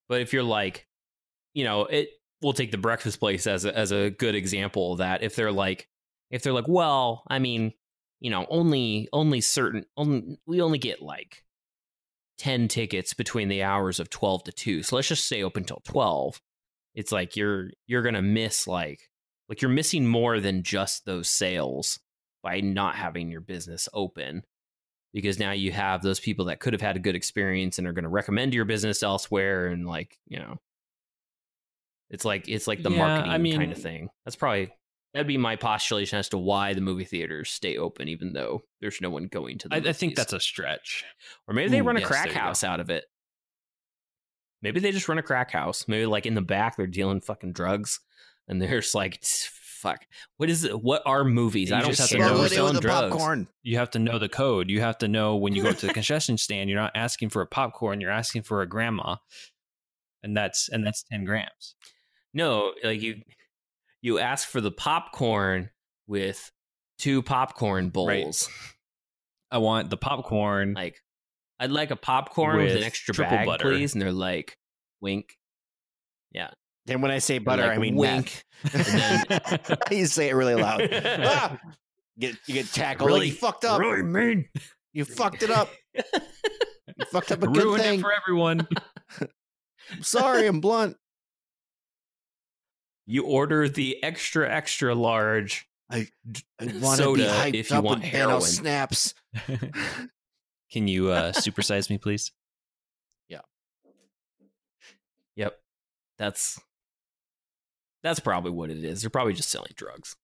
but 0.07 0.21
if 0.21 0.33
you're 0.33 0.43
like 0.43 0.87
you 1.53 1.63
know 1.63 1.85
it 1.85 2.09
we'll 2.41 2.53
take 2.53 2.71
the 2.71 2.77
breakfast 2.77 3.19
place 3.19 3.47
as 3.47 3.65
a, 3.65 3.77
as 3.77 3.91
a 3.91 4.09
good 4.09 4.35
example 4.35 4.95
that 4.97 5.23
if 5.23 5.35
they're 5.35 5.51
like 5.51 5.87
if 6.31 6.41
they're 6.41 6.53
like 6.53 6.67
well 6.67 7.23
i 7.27 7.39
mean 7.39 7.73
you 8.21 8.29
know, 8.29 8.45
only 8.49 9.07
only 9.13 9.39
certain 9.39 9.85
only 9.95 10.37
we 10.45 10.61
only 10.61 10.77
get 10.77 11.01
like 11.01 11.45
10 12.39 12.67
tickets 12.69 13.13
between 13.13 13.47
the 13.49 13.61
hours 13.63 13.99
of 13.99 14.09
12 14.09 14.45
to 14.45 14.51
2. 14.51 14.83
So 14.83 14.95
let's 14.95 15.07
just 15.09 15.27
say 15.27 15.43
open 15.43 15.63
till 15.65 15.81
12. 15.85 16.41
It's 16.95 17.11
like 17.11 17.35
you're 17.35 17.69
you're 17.85 18.01
going 18.01 18.15
to 18.15 18.21
miss 18.21 18.67
like 18.67 19.09
like 19.47 19.61
you're 19.61 19.69
missing 19.71 20.07
more 20.07 20.39
than 20.39 20.63
just 20.63 21.05
those 21.05 21.29
sales 21.29 21.99
by 22.41 22.61
not 22.61 22.95
having 22.95 23.29
your 23.29 23.41
business 23.41 23.87
open 23.93 24.43
because 25.13 25.39
now 25.39 25.51
you 25.51 25.71
have 25.71 26.01
those 26.01 26.19
people 26.19 26.45
that 26.45 26.59
could 26.59 26.73
have 26.73 26.81
had 26.81 26.95
a 26.95 26.99
good 26.99 27.15
experience 27.15 27.77
and 27.77 27.87
are 27.87 27.93
going 27.93 28.03
to 28.03 28.09
recommend 28.09 28.53
your 28.53 28.65
business 28.65 29.01
elsewhere 29.03 29.67
and 29.67 29.87
like, 29.87 30.17
you 30.27 30.39
know, 30.39 30.57
it's 32.09 32.25
like 32.25 32.47
it's 32.47 32.67
like 32.67 32.81
the 32.81 32.89
Yeah, 32.91 32.97
marketing 32.97 33.31
I 33.31 33.37
mean- 33.37 33.57
kind 33.57 33.71
of 33.71 33.77
thing. 33.81 34.09
That's 34.25 34.35
probably 34.35 34.71
that'd 35.13 35.27
be 35.27 35.37
my 35.37 35.55
postulation 35.55 36.19
as 36.19 36.29
to 36.29 36.37
why 36.37 36.73
the 36.73 36.81
movie 36.81 37.05
theaters 37.05 37.49
stay 37.49 37.77
open 37.77 38.07
even 38.07 38.33
though 38.33 38.61
there's 38.81 39.01
no 39.01 39.09
one 39.09 39.27
going 39.27 39.57
to 39.59 39.69
the 39.69 39.75
I, 39.75 39.77
I 39.79 39.93
think 39.93 40.15
that's 40.15 40.33
a 40.33 40.39
stretch. 40.39 41.03
or 41.47 41.53
maybe 41.53 41.69
they 41.71 41.79
Ooh, 41.79 41.83
run 41.83 41.97
a 41.97 42.01
yes, 42.01 42.07
crack 42.07 42.25
there 42.25 42.33
you 42.33 42.39
go. 42.39 42.45
house 42.45 42.63
out 42.63 42.79
of 42.79 42.89
it. 42.89 43.05
Maybe 44.61 44.79
they 44.79 44.91
just 44.91 45.07
run 45.07 45.17
a 45.17 45.23
crack 45.23 45.51
house. 45.51 45.85
Maybe 45.87 46.05
like 46.05 46.25
in 46.25 46.35
the 46.35 46.41
back 46.41 46.75
they're 46.77 46.87
dealing 46.87 47.21
fucking 47.21 47.53
drugs 47.53 47.99
and 48.47 48.61
there's 48.61 48.93
like 48.93 49.23
fuck. 49.23 50.05
What 50.37 50.49
is 50.49 50.65
it? 50.65 50.81
What 50.81 51.01
are 51.05 51.23
movies? 51.23 51.69
You 51.69 51.77
I 51.77 51.79
don't 51.81 51.91
just 51.91 52.01
have 52.01 52.09
to 52.09 52.17
know 52.17 52.33
We're 52.33 52.39
what's 52.39 52.53
Smuggle 52.53 52.67
it 52.67 52.69
in 52.71 52.73
with 52.73 52.73
selling 52.73 52.75
the 52.75 52.81
drugs. 52.81 53.11
popcorn. 53.15 53.47
You 53.63 53.77
have 53.77 53.89
to 53.91 53.99
know 53.99 54.19
the 54.19 54.29
code. 54.29 54.69
You 54.69 54.81
have 54.81 54.97
to 54.99 55.07
know 55.07 55.37
when 55.37 55.53
you 55.55 55.63
go 55.63 55.71
to 55.71 55.87
the 55.87 55.93
concession 55.99 56.37
stand, 56.37 56.69
you're 56.69 56.79
not 56.79 56.91
asking 56.95 57.29
for 57.29 57.41
a 57.41 57.47
popcorn, 57.47 58.01
you're 58.01 58.11
asking 58.11 58.43
for 58.43 58.61
a 58.61 58.67
grandma. 58.67 59.15
And 60.21 60.35
that's 60.35 60.67
and 60.69 60.85
that's 60.85 61.03
10 61.03 61.23
grams. 61.23 61.75
No, 62.33 62.73
like 62.83 63.01
you 63.01 63.21
you 64.01 64.19
ask 64.19 64.47
for 64.47 64.61
the 64.61 64.71
popcorn 64.71 65.69
with 66.07 66.51
two 66.97 67.21
popcorn 67.21 67.85
Right. 67.85 67.93
bowls. 68.23 68.49
I 69.51 69.57
want 69.59 69.89
the 69.89 69.97
popcorn. 69.97 70.73
Like 70.73 71.01
I'd 71.59 71.71
like 71.71 71.91
a 71.91 71.95
popcorn 71.95 72.57
with, 72.57 72.75
an 72.77 72.83
extra 72.83 73.13
triple 73.13 73.35
bag, 73.37 73.45
butter. 73.45 73.63
please. 73.69 73.93
And 73.93 74.01
they're 74.01 74.11
like, 74.11 74.55
wink. 75.01 75.35
Yeah. 76.31 76.51
Then 76.85 77.01
when 77.01 77.11
I 77.11 77.19
say 77.19 77.39
butter, 77.39 77.63
like, 77.63 77.75
I 77.75 77.77
mean 77.77 77.95
wink. 77.95 78.43
meth. 78.73 79.77
you 79.91 80.05
say 80.05 80.29
it 80.29 80.35
really 80.35 80.55
loud. 80.55 80.87
Ah! 80.93 81.57
Get 82.17 82.35
you 82.47 82.53
get 82.55 82.67
tackled. 82.73 83.11
like 83.11 83.27
you 83.27 83.31
fucked 83.33 83.63
up. 83.65 83.79
Really 83.79 84.03
mean. 84.03 84.49
You 84.93 85.05
fucked 85.05 85.43
it 85.43 85.51
up. 85.51 85.69
You 86.97 87.05
fucked 87.05 87.31
up 87.31 87.41
a 87.41 87.47
good 87.47 87.63
Ruined 87.63 87.83
thing. 87.83 87.99
it 87.99 88.01
for 88.01 88.11
everyone. 88.11 88.67
I'm 89.21 90.03
sorry, 90.03 90.47
I'm 90.47 90.59
blunt. 90.59 90.97
You 93.09 93.23
order 93.23 93.67
the 93.67 94.03
extra 94.03 94.47
extra 94.47 94.93
large. 94.93 95.67
I 95.89 96.07
want 96.27 96.39
to 96.59 96.65
be 96.67 96.79
Soda 96.79 97.23
hyped 97.27 97.55
if 97.55 97.71
you 97.71 97.77
up 97.77 97.83
want 97.83 98.03
heroin. 98.03 98.41
snaps. 98.41 99.15
Can 100.71 100.87
you 100.87 101.09
uh 101.09 101.31
supersize 101.31 101.89
me, 101.89 101.97
please? 101.97 102.31
Yeah. 103.27 103.39
Yep. 105.37 105.59
That's 106.19 106.61
that's 108.03 108.19
probably 108.19 108.51
what 108.51 108.69
it 108.69 108.83
is. 108.83 109.01
They're 109.01 109.09
probably 109.09 109.33
just 109.33 109.49
selling 109.49 109.71
drugs. 109.75 110.15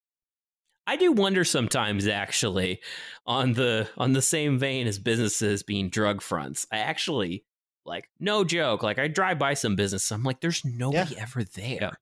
I 0.86 0.96
do 0.96 1.12
wonder 1.12 1.44
sometimes 1.44 2.06
actually 2.06 2.82
on 3.26 3.54
the 3.54 3.90
on 3.98 4.14
the 4.14 4.22
same 4.22 4.60
vein 4.60 4.86
as 4.86 5.00
businesses 5.00 5.64
being 5.64 5.90
drug 5.90 6.22
fronts. 6.22 6.68
I 6.72 6.78
actually 6.78 7.46
like 7.84 8.12
no 8.20 8.44
joke, 8.44 8.84
like 8.84 9.00
I 9.00 9.08
drive 9.08 9.40
by 9.40 9.56
some 9.56 9.76
business, 9.76 10.12
I'm 10.12 10.22
like 10.22 10.40
there's 10.42 10.64
nobody 10.64 11.18
ever 11.18 11.44
there. 11.44 11.98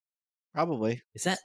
Probably. 0.54 1.02
Is 1.14 1.24
that 1.24 1.40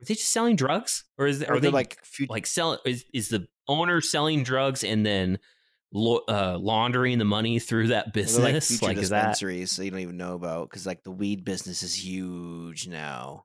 are 0.00 0.04
they 0.04 0.14
just 0.14 0.32
selling 0.32 0.56
drugs 0.56 1.04
or 1.16 1.26
is 1.26 1.42
Or 1.42 1.54
are 1.54 1.60
they 1.60 1.70
like 1.70 2.04
future 2.04 2.32
like 2.32 2.46
selling 2.46 2.78
is, 2.84 3.04
is 3.14 3.28
the 3.28 3.46
owner 3.68 4.00
selling 4.00 4.42
drugs 4.42 4.82
and 4.82 5.06
then 5.06 5.38
lo- 5.92 6.24
uh, 6.28 6.58
laundering 6.60 7.18
the 7.18 7.24
money 7.24 7.58
through 7.60 7.88
that 7.88 8.06
like 8.06 8.14
business 8.14 8.68
future 8.68 8.86
like, 8.86 8.96
is 8.96 9.10
that 9.10 9.28
dispensaries 9.28 9.70
so 9.70 9.82
you 9.82 9.90
don't 9.90 10.00
even 10.00 10.16
know 10.16 10.34
about 10.34 10.68
because 10.68 10.86
like 10.86 11.04
the 11.04 11.12
weed 11.12 11.44
business 11.44 11.82
is 11.84 11.94
huge 11.94 12.88
now. 12.88 13.44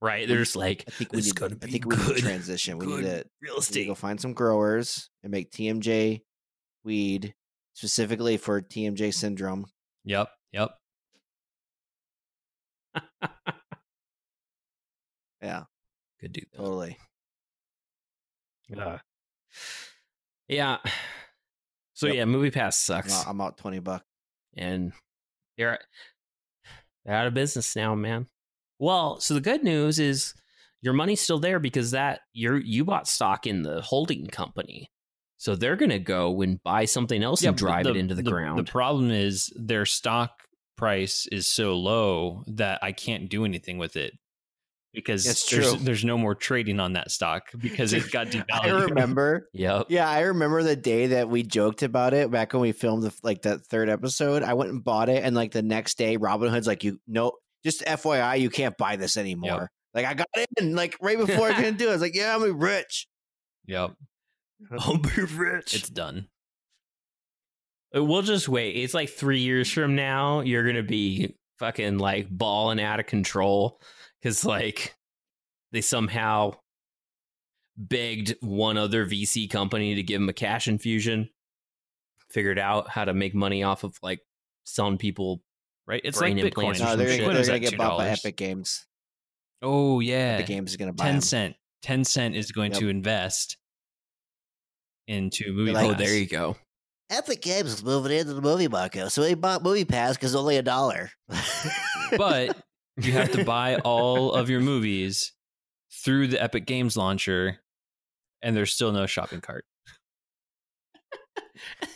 right 0.00 0.28
they're 0.28 0.38
just 0.38 0.56
like 0.56 0.84
I 0.86 0.90
think 0.92 1.12
we 1.12 1.20
need. 1.22 1.42
I 1.42 1.66
think 1.66 1.84
we 1.84 1.96
need 1.96 2.16
to 2.16 2.22
transition. 2.22 2.78
We 2.78 2.86
need 2.86 3.02
to 3.02 3.24
real 3.42 3.54
need 3.54 3.56
to 3.56 3.58
estate 3.58 3.86
go 3.88 3.94
find 3.96 4.20
some 4.20 4.34
growers 4.34 5.10
and 5.24 5.32
make 5.32 5.50
TMJ 5.50 6.22
weed 6.84 7.34
specifically 7.74 8.36
for 8.36 8.62
TMJ 8.62 9.12
Sindrome. 9.12 9.66
Yep. 10.04 10.28
Yep. 10.52 10.70
Yeah, 15.42 15.64
good 16.20 16.32
dude 16.32 16.46
though. 16.52 16.64
totally. 16.64 16.98
Uh, 18.76 18.98
yeah. 20.48 20.78
So 21.94 22.08
Yep. 22.08 22.16
yeah, 22.16 22.24
Movie 22.26 22.50
Pass 22.50 22.90
I'm 22.90 22.96
sucks, 23.04 23.14
out, 23.20 23.26
I'm 23.26 23.40
out 23.40 23.56
twenty 23.56 23.78
bucks. 23.78 24.04
and 24.54 24.92
they're 25.56 25.78
they're 27.06 27.14
out 27.14 27.26
of 27.26 27.32
business 27.32 27.74
now, 27.74 27.94
man. 27.94 28.26
Well, 28.78 29.18
so 29.18 29.32
the 29.32 29.40
good 29.40 29.64
news 29.64 29.98
is 29.98 30.34
your 30.82 30.92
money's 30.92 31.22
still 31.22 31.38
there 31.38 31.58
because 31.58 31.92
that 31.92 32.20
you're 32.34 32.58
you 32.58 32.84
bought 32.84 33.08
stock 33.08 33.46
in 33.46 33.62
the 33.62 33.80
holding 33.80 34.26
company, 34.26 34.90
so 35.38 35.56
they're 35.56 35.74
gonna 35.76 35.98
go 35.98 36.42
and 36.42 36.62
buy 36.62 36.84
something 36.84 37.22
else 37.22 37.42
and 37.42 37.56
drive 37.56 37.84
the- 37.84 37.92
it 37.92 37.96
into 37.96 38.14
the, 38.14 38.22
ground. 38.22 38.58
The 38.58 38.70
problem 38.70 39.10
is 39.10 39.50
their 39.56 39.86
stock 39.86 40.32
price 40.76 41.26
is 41.32 41.48
so 41.48 41.76
low 41.76 42.44
that 42.46 42.78
I 42.82 42.92
can't 42.92 43.28
do 43.28 43.44
anything 43.44 43.78
with 43.78 43.96
it 43.96 44.12
because 44.92 45.26
It's 45.26 45.48
there's, 45.50 45.72
true. 45.72 45.80
there's 45.82 46.04
no 46.04 46.16
more 46.16 46.34
trading 46.34 46.80
on 46.80 46.94
that 46.94 47.10
stock 47.10 47.44
because 47.58 47.92
it 47.92 48.10
got 48.10 48.26
devalued. 48.28 48.44
I 48.50 48.68
remember. 48.68 49.48
yep. 49.52 49.86
Yeah, 49.88 50.08
I 50.08 50.20
remember 50.20 50.62
the 50.62 50.76
day 50.76 51.08
that 51.08 51.28
we 51.28 51.42
joked 51.42 51.82
about 51.82 52.14
it 52.14 52.30
back 52.30 52.52
when 52.52 52.62
we 52.62 52.72
filmed 52.72 53.02
the, 53.02 53.14
like 53.22 53.42
that 53.42 53.66
third 53.66 53.88
episode. 53.88 54.42
I 54.42 54.54
went 54.54 54.70
and 54.70 54.82
bought 54.82 55.08
it, 55.08 55.22
and 55.22 55.36
like 55.36 55.52
the 55.52 55.62
next 55.62 55.98
day, 55.98 56.16
Robinhood's 56.16 56.66
like, 56.66 56.82
"You 56.82 56.98
no, 57.06 57.32
just 57.62 57.84
FYI, 57.84 58.40
you 58.40 58.48
can't 58.50 58.76
buy 58.78 58.96
this 58.96 59.16
anymore." 59.16 59.70
Like 59.94 60.06
I 60.06 60.14
got 60.14 60.28
in 60.58 60.74
like 60.74 60.96
right 61.00 61.18
before 61.18 61.48
I 61.48 61.54
couldn't 61.54 61.78
do 61.78 61.86
it, 61.86 61.90
I 61.90 61.92
was 61.92 62.02
like, 62.02 62.14
"Yeah, 62.14 62.34
I'm 62.34 62.58
rich." 62.58 63.06
Yep. 63.66 63.92
I'll 64.78 64.96
be 64.98 65.22
rich. 65.22 65.74
It's 65.74 65.90
done. 65.90 66.28
We'll 68.02 68.22
just 68.22 68.48
wait. 68.48 68.72
It's 68.72 68.94
like 68.94 69.08
three 69.08 69.40
years 69.40 69.70
from 69.70 69.94
now, 69.96 70.40
you're 70.40 70.66
gonna 70.66 70.82
be 70.82 71.34
fucking 71.58 71.98
like 71.98 72.28
balling 72.30 72.80
out 72.80 73.00
of 73.00 73.06
control 73.06 73.80
because 74.20 74.44
like 74.44 74.94
they 75.72 75.80
somehow 75.80 76.52
begged 77.76 78.34
one 78.40 78.76
other 78.76 79.06
VC 79.06 79.48
company 79.50 79.94
to 79.94 80.02
give 80.02 80.20
them 80.20 80.28
a 80.28 80.34
cash 80.34 80.68
infusion, 80.68 81.30
figured 82.30 82.58
out 82.58 82.88
how 82.90 83.04
to 83.04 83.14
make 83.14 83.34
money 83.34 83.62
off 83.62 83.82
of 83.84 83.98
like 84.02 84.20
selling 84.64 84.98
people. 84.98 85.42
Right? 85.86 86.00
It's 86.04 86.18
Brain 86.18 86.36
like 86.36 86.52
Bitcoin. 86.52 86.78
No, 86.80 86.96
they're, 86.96 87.08
shit. 87.08 87.20
they're 87.20 87.30
Bitcoin 87.30 87.36
is 87.40 87.46
gonna 87.48 87.56
at 87.56 87.62
get 87.70 87.78
bought 87.78 87.98
by 87.98 88.08
Epic 88.08 88.36
Games. 88.36 88.86
Oh 89.62 90.00
yeah. 90.00 90.34
Epic 90.34 90.46
Games 90.46 90.70
is 90.72 90.76
gonna 90.76 90.92
buy 90.92 91.04
10 91.04 91.20
cent. 91.22 91.56
Tencent 91.84 92.34
is 92.34 92.52
going 92.52 92.72
Yep. 92.72 92.80
to 92.80 92.88
invest 92.88 93.56
into 95.06 95.52
movie 95.52 95.72
like- 95.72 95.86
oh, 95.86 95.94
there 95.94 96.16
you 96.16 96.26
go. 96.26 96.56
Epic 97.08 97.40
Games 97.40 97.72
is 97.72 97.84
moving 97.84 98.12
into 98.12 98.34
the 98.34 98.42
movie 98.42 98.68
market, 98.68 99.10
so 99.10 99.22
we 99.22 99.34
bought 99.34 99.62
Movie 99.62 99.84
Pass 99.84 100.16
because 100.16 100.34
only 100.34 100.56
a 100.56 100.62
dollar. 100.62 101.10
but 102.16 102.56
you 102.96 103.12
have 103.12 103.30
to 103.32 103.44
buy 103.44 103.76
all 103.76 104.32
of 104.32 104.50
your 104.50 104.60
movies 104.60 105.32
through 106.04 106.28
the 106.28 106.42
Epic 106.42 106.66
Games 106.66 106.96
launcher, 106.96 107.58
and 108.42 108.56
there's 108.56 108.72
still 108.72 108.92
no 108.92 109.06
shopping 109.06 109.40
cart. 109.40 109.64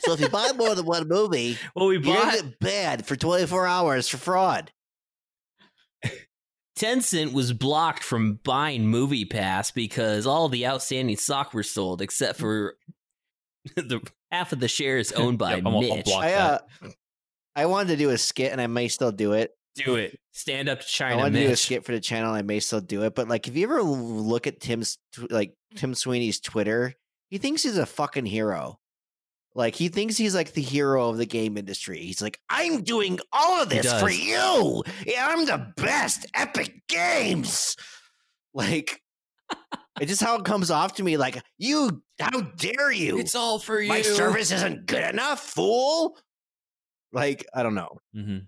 so 0.00 0.12
if 0.12 0.20
you 0.20 0.28
buy 0.28 0.52
more 0.56 0.74
than 0.76 0.86
one 0.86 1.08
movie, 1.08 1.58
Well, 1.74 1.86
we 1.88 1.94
you're 1.94 2.02
bought 2.02 2.30
gonna 2.30 2.42
get 2.42 2.60
banned 2.60 3.06
for 3.06 3.16
24 3.16 3.66
hours 3.66 4.08
for 4.08 4.16
fraud. 4.16 4.70
Tencent 6.78 7.32
was 7.32 7.52
blocked 7.52 8.04
from 8.04 8.38
buying 8.44 8.86
Movie 8.86 9.24
Pass 9.24 9.72
because 9.72 10.24
all 10.24 10.48
the 10.48 10.68
outstanding 10.68 11.16
stock 11.16 11.52
were 11.52 11.64
sold, 11.64 12.00
except 12.00 12.38
for 12.38 12.76
the 13.74 14.00
half 14.30 14.52
of 14.52 14.60
the 14.60 14.68
shares 14.68 15.12
owned 15.20 15.38
by 15.38 15.56
Yep, 15.56 15.58
I'm- 15.58 15.66
I'll 15.74 15.80
Mitch. 15.80 16.04
block 16.04 16.24
I 16.24 16.34
uh, 16.34 16.58
I 17.56 17.66
wanted 17.66 17.88
to 17.88 17.96
do 17.96 18.10
a 18.10 18.18
skit, 18.18 18.52
and 18.52 18.60
I 18.60 18.66
may 18.68 18.88
still 18.88 19.12
do 19.12 19.32
it. 19.32 19.50
Do 19.76 19.96
it. 19.96 20.18
Stand 20.32 20.68
up 20.68 20.80
to 20.80 20.86
China. 20.86 21.10
I 21.10 21.12
China, 21.14 21.22
wanted 21.22 21.38
to 21.40 21.46
do 21.46 21.52
a 21.52 21.56
skit 21.56 21.84
for 21.84 21.92
the 21.92 22.00
channel. 22.00 22.32
I 22.34 22.42
may 22.42 22.60
still 22.60 22.80
do 22.80 23.02
it, 23.04 23.14
but 23.14 23.28
like, 23.28 23.46
if 23.48 23.56
you 23.56 23.64
ever 23.64 23.78
l- 23.78 23.86
look 23.96 24.46
at 24.46 24.60
Tim's 24.60 24.98
like 25.30 25.54
Tim 25.76 25.94
Sweeney's 25.94 26.40
Twitter, 26.40 26.94
he 27.28 27.38
thinks 27.38 27.62
he's 27.62 27.78
a 27.78 27.86
fucking 27.86 28.26
hero. 28.26 28.78
Like 29.54 29.74
he 29.74 29.88
thinks 29.88 30.16
he's 30.16 30.34
like 30.34 30.52
the 30.52 30.62
hero 30.62 31.08
of 31.08 31.16
the 31.18 31.26
game 31.26 31.56
industry. 31.56 32.00
He's 32.00 32.22
like, 32.22 32.38
I'm 32.48 32.82
doing 32.82 33.18
all 33.32 33.62
of 33.62 33.68
this 33.68 33.92
for 34.00 34.08
you. 34.10 34.82
Yeah, 35.06 35.26
I'm 35.28 35.44
the 35.44 35.72
best. 35.76 36.26
Epic 36.34 36.82
Games. 36.88 37.76
Like, 38.52 39.00
it's 40.00 40.10
just 40.10 40.22
how 40.22 40.36
it 40.36 40.44
comes 40.44 40.70
off 40.70 40.94
to 40.94 41.02
me. 41.02 41.16
Like, 41.16 41.42
you, 41.58 42.02
how 42.18 42.40
dare 42.40 42.90
you? 42.92 43.18
It's 43.18 43.34
all 43.34 43.58
for 43.58 43.80
you. 43.80 43.88
My 43.88 44.02
service 44.02 44.50
isn't 44.52 44.86
good 44.86 45.04
enough, 45.12 45.40
fool. 45.40 46.16
Like, 47.12 47.46
I 47.54 47.62
don't 47.62 47.74
know. 47.74 47.98
hmm 48.14 48.38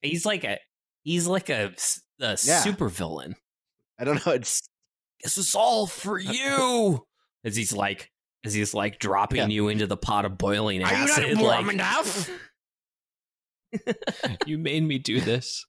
He's 0.00 0.24
like 0.26 0.44
a 0.44 0.58
he's 1.04 1.26
like 1.26 1.48
a. 1.48 1.72
Yeah. 2.18 2.34
super 2.36 2.88
villain. 2.88 3.34
I 3.98 4.04
don't 4.04 4.24
know. 4.24 4.32
It's 4.32 4.62
This 5.22 5.38
is 5.38 5.54
all 5.54 5.86
for 5.86 6.18
you. 6.20 7.04
as 7.44 7.56
he's 7.56 7.72
like 7.72 8.10
as 8.44 8.54
he's 8.54 8.74
like 8.74 8.98
dropping 8.98 9.38
Yeah. 9.38 9.46
you 9.48 9.68
into 9.68 9.86
the 9.86 9.96
pot 9.96 10.24
of 10.24 10.38
boiling 10.38 10.82
Are 10.82 10.90
you 10.92 11.04
acid. 11.04 11.34
not 11.34 11.42
warm 11.42 11.66
like, 11.66 11.74
enough? 11.74 12.30
you 14.46 14.58
made 14.58 14.82
me 14.82 14.98
do 14.98 15.20
this. 15.20 15.64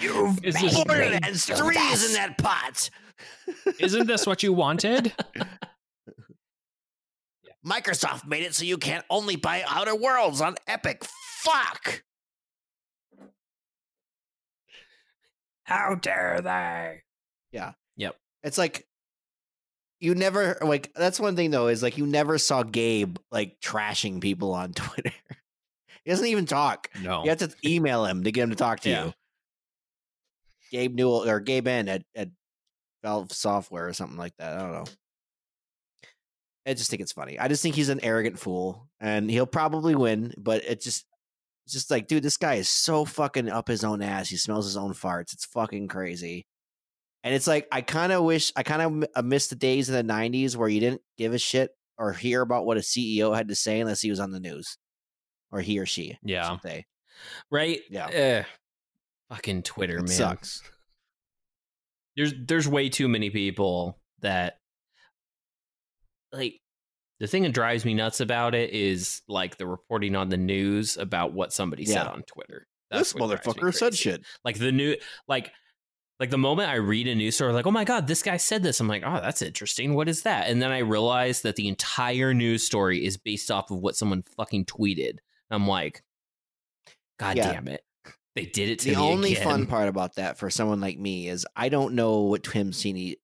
You've 0.00 0.44
Is 0.44 0.54
this 0.60 0.74
more 0.74 0.84
made 0.96 1.12
than 1.22 1.34
threes 1.34 2.06
in 2.08 2.12
that 2.14 2.38
pot. 2.38 2.90
Isn't 3.78 4.06
this 4.06 4.26
what 4.26 4.42
you 4.42 4.52
wanted? 4.52 5.12
Microsoft 7.66 8.26
made 8.26 8.44
it 8.44 8.54
so 8.54 8.64
you 8.64 8.78
can't 8.78 9.04
only 9.10 9.36
buy 9.36 9.64
Outer 9.68 9.94
Worlds 9.96 10.40
on 10.40 10.54
Epic. 10.68 11.02
Fuck. 11.04 12.02
How 15.64 15.96
dare 15.96 16.40
they? 16.42 17.02
Yeah. 17.50 17.72
Yep. 17.96 18.16
It's 18.44 18.58
like 18.58 18.86
you 19.98 20.14
never 20.14 20.58
like 20.60 20.92
that's 20.94 21.18
one 21.18 21.34
thing 21.34 21.50
though 21.50 21.66
is 21.68 21.82
like 21.82 21.98
you 21.98 22.06
never 22.06 22.38
saw 22.38 22.62
Gabe 22.62 23.16
like 23.32 23.58
trashing 23.60 24.20
people 24.20 24.52
on 24.54 24.72
Twitter. 24.74 25.12
he 26.04 26.10
doesn't 26.10 26.26
even 26.26 26.46
talk. 26.46 26.88
No. 27.02 27.24
You 27.24 27.30
have 27.30 27.38
to 27.40 27.50
email 27.64 28.04
him 28.04 28.22
to 28.24 28.30
get 28.32 28.44
him 28.44 28.50
to 28.50 28.56
talk 28.56 28.80
to 28.80 28.90
Yeah. 28.90 29.04
you. 29.06 29.12
Gabe 30.70 30.94
Newell 30.94 31.28
or 31.28 31.40
Gabe 31.40 31.68
N 31.68 31.88
at, 31.88 32.02
at 32.14 32.28
Valve 33.02 33.32
Software 33.32 33.88
or 33.88 33.92
something 33.92 34.18
like 34.18 34.32
that. 34.38 34.56
I 34.56 34.60
don't 34.60 34.72
know. 34.72 34.84
I 36.66 36.74
just 36.74 36.90
think 36.90 37.00
it's 37.00 37.12
funny. 37.12 37.38
I 37.38 37.46
just 37.46 37.62
think 37.62 37.76
he's 37.76 37.90
an 37.90 38.02
arrogant 38.02 38.38
fool, 38.38 38.88
and 39.00 39.30
he'll 39.30 39.46
probably 39.46 39.94
win. 39.94 40.34
But 40.36 40.64
it 40.64 40.82
just, 40.82 41.04
it's 41.64 41.74
just 41.74 41.90
like, 41.90 42.08
dude, 42.08 42.24
this 42.24 42.36
guy 42.36 42.54
is 42.54 42.68
so 42.68 43.04
fucking 43.04 43.48
up 43.48 43.68
his 43.68 43.84
own 43.84 44.02
ass. 44.02 44.28
He 44.28 44.36
smells 44.36 44.66
his 44.66 44.76
own 44.76 44.92
farts. 44.92 45.32
It's 45.32 45.44
fucking 45.46 45.86
crazy. 45.88 46.44
And 47.22 47.34
it's 47.34 47.46
like 47.46 47.66
I 47.72 47.82
kind 47.82 48.12
of 48.12 48.24
wish 48.24 48.52
I 48.56 48.62
kind 48.62 49.08
of 49.14 49.24
miss 49.24 49.48
the 49.48 49.56
days 49.56 49.88
in 49.88 49.94
the 49.94 50.12
'90s 50.12 50.56
where 50.56 50.68
you 50.68 50.80
didn't 50.80 51.02
give 51.16 51.34
a 51.34 51.38
shit 51.38 51.70
or 51.98 52.12
hear 52.12 52.40
about 52.42 52.66
what 52.66 52.76
a 52.76 52.80
CEO 52.80 53.34
had 53.34 53.48
to 53.48 53.54
say 53.54 53.80
unless 53.80 54.00
he 54.00 54.10
was 54.10 54.20
on 54.20 54.30
the 54.30 54.40
news, 54.40 54.78
or 55.50 55.60
he 55.60 55.78
or 55.78 55.86
she. 55.86 56.18
Yeah. 56.22 56.56
Right? 57.50 57.80
Yeah. 57.90 58.08
Eh, 58.08 58.44
fucking 59.30 59.62
Twitter, 59.62 59.96
It 59.98 60.02
man. 60.02 60.08
sucks. 60.08 60.62
There's 62.16 62.32
there's 62.46 62.66
way 62.66 62.88
too 62.88 63.08
many 63.08 63.28
people 63.28 63.98
that 64.22 64.56
like 66.32 66.60
the 67.20 67.26
thing 67.26 67.42
that 67.42 67.52
drives 67.52 67.84
me 67.84 67.92
nuts 67.92 68.20
about 68.20 68.54
it 68.54 68.70
is 68.70 69.20
like 69.28 69.58
the 69.58 69.66
reporting 69.66 70.16
on 70.16 70.30
the 70.30 70.36
news 70.38 70.96
about 70.96 71.32
what 71.34 71.52
somebody 71.52 71.84
said 71.84 72.06
on 72.06 72.22
Twitter. 72.22 72.66
this 72.90 73.12
drives 73.12 73.30
me 73.30 73.36
motherfucker 73.36 73.74
said 73.74 73.94
shit. 73.94 74.24
Like 74.44 74.58
the 74.58 74.72
new 74.72 74.96
like 75.28 75.50
like 76.18 76.30
the 76.30 76.38
moment 76.38 76.70
I 76.70 76.76
read 76.76 77.06
a 77.08 77.14
news 77.14 77.34
story, 77.34 77.52
like, 77.52 77.66
oh 77.66 77.70
my 77.70 77.84
god, 77.84 78.06
this 78.06 78.22
guy 78.22 78.38
said 78.38 78.62
this. 78.62 78.80
I'm 78.80 78.88
like, 78.88 79.02
oh, 79.04 79.20
that's 79.20 79.42
interesting. 79.42 79.92
What 79.92 80.08
is 80.08 80.22
that? 80.22 80.48
And 80.48 80.62
then 80.62 80.72
I 80.72 80.78
realize 80.78 81.42
that 81.42 81.56
the 81.56 81.68
entire 81.68 82.32
news 82.32 82.64
story 82.64 83.04
is 83.04 83.18
based 83.18 83.50
off 83.50 83.70
of 83.70 83.80
what 83.80 83.94
someone 83.96 84.22
fucking 84.38 84.64
tweeted. 84.64 85.18
I'm 85.50 85.66
like, 85.66 86.02
God 87.18 87.36
Yeah. 87.36 87.52
damn 87.52 87.68
it. 87.68 87.82
They 88.36 88.44
did 88.44 88.68
it 88.68 88.78
to 88.80 88.90
the 88.90 88.96
only 88.96 89.32
again. 89.32 89.44
fun 89.44 89.66
part 89.66 89.88
about 89.88 90.16
that 90.16 90.38
for 90.38 90.50
someone 90.50 90.78
like 90.78 90.98
me 90.98 91.26
is 91.26 91.46
I 91.56 91.70
don't 91.70 91.94
know 91.94 92.20
what 92.20 92.44
Tim 92.44 92.70
Sweeney 92.70 93.16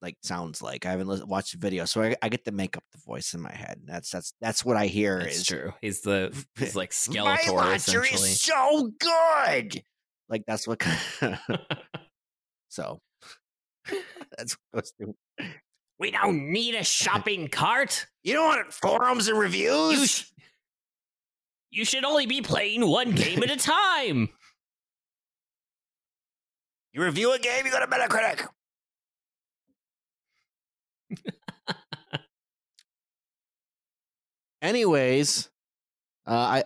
like 0.00 0.16
sounds 0.22 0.62
like. 0.62 0.86
I 0.86 0.92
haven't 0.92 1.26
watched 1.26 1.52
the 1.52 1.58
video, 1.58 1.84
so 1.86 2.02
I, 2.02 2.14
I 2.22 2.28
get 2.28 2.44
to 2.44 2.52
make 2.52 2.76
up 2.76 2.84
the 2.92 3.00
voice 3.04 3.34
in 3.34 3.40
my 3.40 3.52
head. 3.52 3.80
That's 3.84 4.10
that's 4.10 4.32
that's 4.40 4.64
what 4.64 4.76
I 4.76 4.86
hear. 4.86 5.18
That's 5.18 5.38
is 5.38 5.46
true. 5.46 5.72
He's 5.80 6.02
the 6.02 6.32
he's 6.56 6.76
like 6.76 6.92
My 7.08 7.36
Skeletor 7.36 7.52
launcher 7.52 8.04
essentially. 8.04 8.30
is 8.30 8.40
so 8.40 8.92
good. 9.00 9.82
Like 10.28 10.44
that's 10.46 10.68
what. 10.68 10.80
so 12.68 13.00
that's 14.36 14.56
what 14.70 14.82
goes 14.82 14.92
through. 14.96 15.16
we 15.98 16.12
don't 16.12 16.52
need 16.52 16.76
a 16.76 16.84
shopping 16.84 17.48
cart. 17.48 18.06
You 18.22 18.34
don't 18.34 18.46
want 18.46 18.72
forums 18.72 19.26
and 19.26 19.36
reviews. 19.36 20.32
Sh- 21.72 21.78
you 21.78 21.84
should 21.84 22.04
only 22.04 22.26
be 22.26 22.40
playing 22.42 22.86
one 22.86 23.12
game 23.12 23.42
at 23.42 23.50
a 23.50 23.56
time. 23.58 24.28
You 26.92 27.02
review 27.04 27.32
a 27.32 27.38
game, 27.38 27.64
you 27.66 27.70
go 27.72 27.78
to 27.80 27.86
Metacritic. 27.86 28.46
Anyways, 34.60 35.48
uh, 36.26 36.32
I 36.32 36.64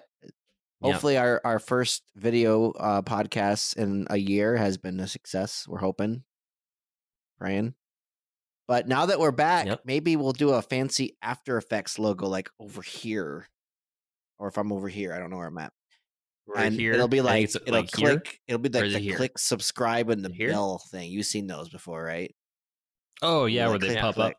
hopefully 0.80 1.18
our 1.18 1.40
our 1.44 1.58
first 1.58 2.02
video 2.16 2.70
uh, 2.72 3.02
podcast 3.02 3.76
in 3.76 4.06
a 4.08 4.16
year 4.16 4.56
has 4.56 4.78
been 4.78 4.98
a 5.00 5.06
success. 5.06 5.66
We're 5.68 5.78
hoping, 5.78 6.24
praying. 7.38 7.74
But 8.68 8.88
now 8.88 9.06
that 9.06 9.20
we're 9.20 9.32
back, 9.32 9.66
Yep. 9.66 9.82
maybe 9.84 10.16
we'll 10.16 10.32
do 10.32 10.50
a 10.50 10.62
fancy 10.62 11.16
After 11.20 11.58
Effects 11.58 11.98
logo 11.98 12.26
like 12.28 12.48
over 12.58 12.80
here, 12.80 13.48
or 14.42 14.48
if 14.48 14.58
I'm 14.58 14.72
over 14.72 14.88
here, 14.88 15.14
I 15.14 15.20
don't 15.20 15.30
know 15.30 15.36
where 15.36 15.46
I'm 15.46 15.56
at. 15.58 15.72
Right 16.48 16.66
and 16.66 16.74
here. 16.74 16.92
it'll 16.94 17.06
be 17.06 17.20
like 17.20 17.44
it'll 17.54 17.72
like 17.72 17.94
here. 17.96 18.18
click. 18.18 18.40
It'll 18.48 18.58
be 18.60 18.68
like 18.68 18.90
the 18.90 18.96
it 18.96 19.02
here? 19.02 19.16
click 19.16 19.38
subscribe 19.38 20.10
and 20.10 20.24
the 20.24 20.32
Here? 20.32 20.48
bell 20.50 20.82
thing. 20.90 21.08
You've 21.12 21.26
seen 21.26 21.46
those 21.46 21.68
before, 21.68 22.02
right? 22.02 22.34
Oh 23.22 23.44
yeah, 23.46 23.68
where 23.68 23.78
they 23.78 23.94
pop 23.96 24.16
click. 24.16 24.32
up. 24.32 24.36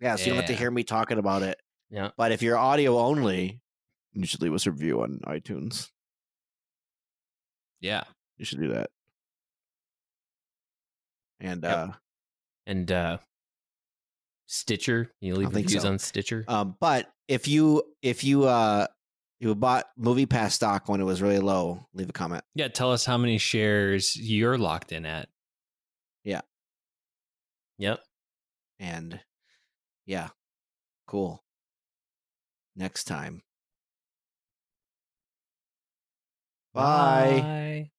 Yeah, 0.00 0.16
so 0.16 0.22
you 0.24 0.28
don't 0.30 0.36
have 0.38 0.46
to 0.46 0.54
hear 0.56 0.70
me 0.70 0.82
talking 0.84 1.18
about 1.18 1.42
it. 1.42 1.58
Yeah. 1.90 2.10
But 2.16 2.32
if 2.32 2.40
you're 2.40 2.56
audio 2.56 2.98
only, 2.98 3.60
you 4.14 4.24
should 4.26 4.40
leave 4.40 4.54
us 4.54 4.66
a 4.66 4.70
review 4.70 5.02
on 5.02 5.20
iTunes. 5.26 5.90
Yeah. 7.80 8.04
You 8.38 8.46
should 8.46 8.60
do 8.60 8.72
that. 8.72 8.88
And 11.40 11.62
Yep. 11.62 11.76
uh 11.76 11.92
And 12.66 12.90
uh 12.90 13.18
Stitcher. 14.46 15.12
You 15.20 15.34
leave 15.34 15.54
reviews 15.54 15.82
so. 15.82 15.88
on 15.88 15.98
Stitcher. 15.98 16.44
um 16.48 16.76
but 16.80 17.12
if 17.28 17.48
you 17.48 17.82
if 18.02 18.24
you 18.24 18.44
uh 18.44 18.86
you 19.38 19.54
bought 19.54 19.86
movie 19.96 20.26
pass 20.26 20.54
stock 20.54 20.88
when 20.88 21.00
it 21.00 21.04
was 21.04 21.20
really 21.20 21.38
low, 21.38 21.86
leave 21.92 22.08
a 22.08 22.12
comment. 22.12 22.44
Yeah. 22.54 22.68
Tell 22.68 22.92
us 22.92 23.04
how 23.04 23.18
many 23.18 23.38
shares 23.38 24.16
you're 24.16 24.58
locked 24.58 24.92
in 24.92 25.04
at. 25.04 25.28
Yeah. 26.24 26.40
Yep. 27.78 28.00
And 28.78 29.20
yeah. 30.06 30.28
Cool. 31.06 31.42
Next 32.74 33.04
time. 33.04 33.42
Bye. 36.74 37.40
Bye. 37.40 37.90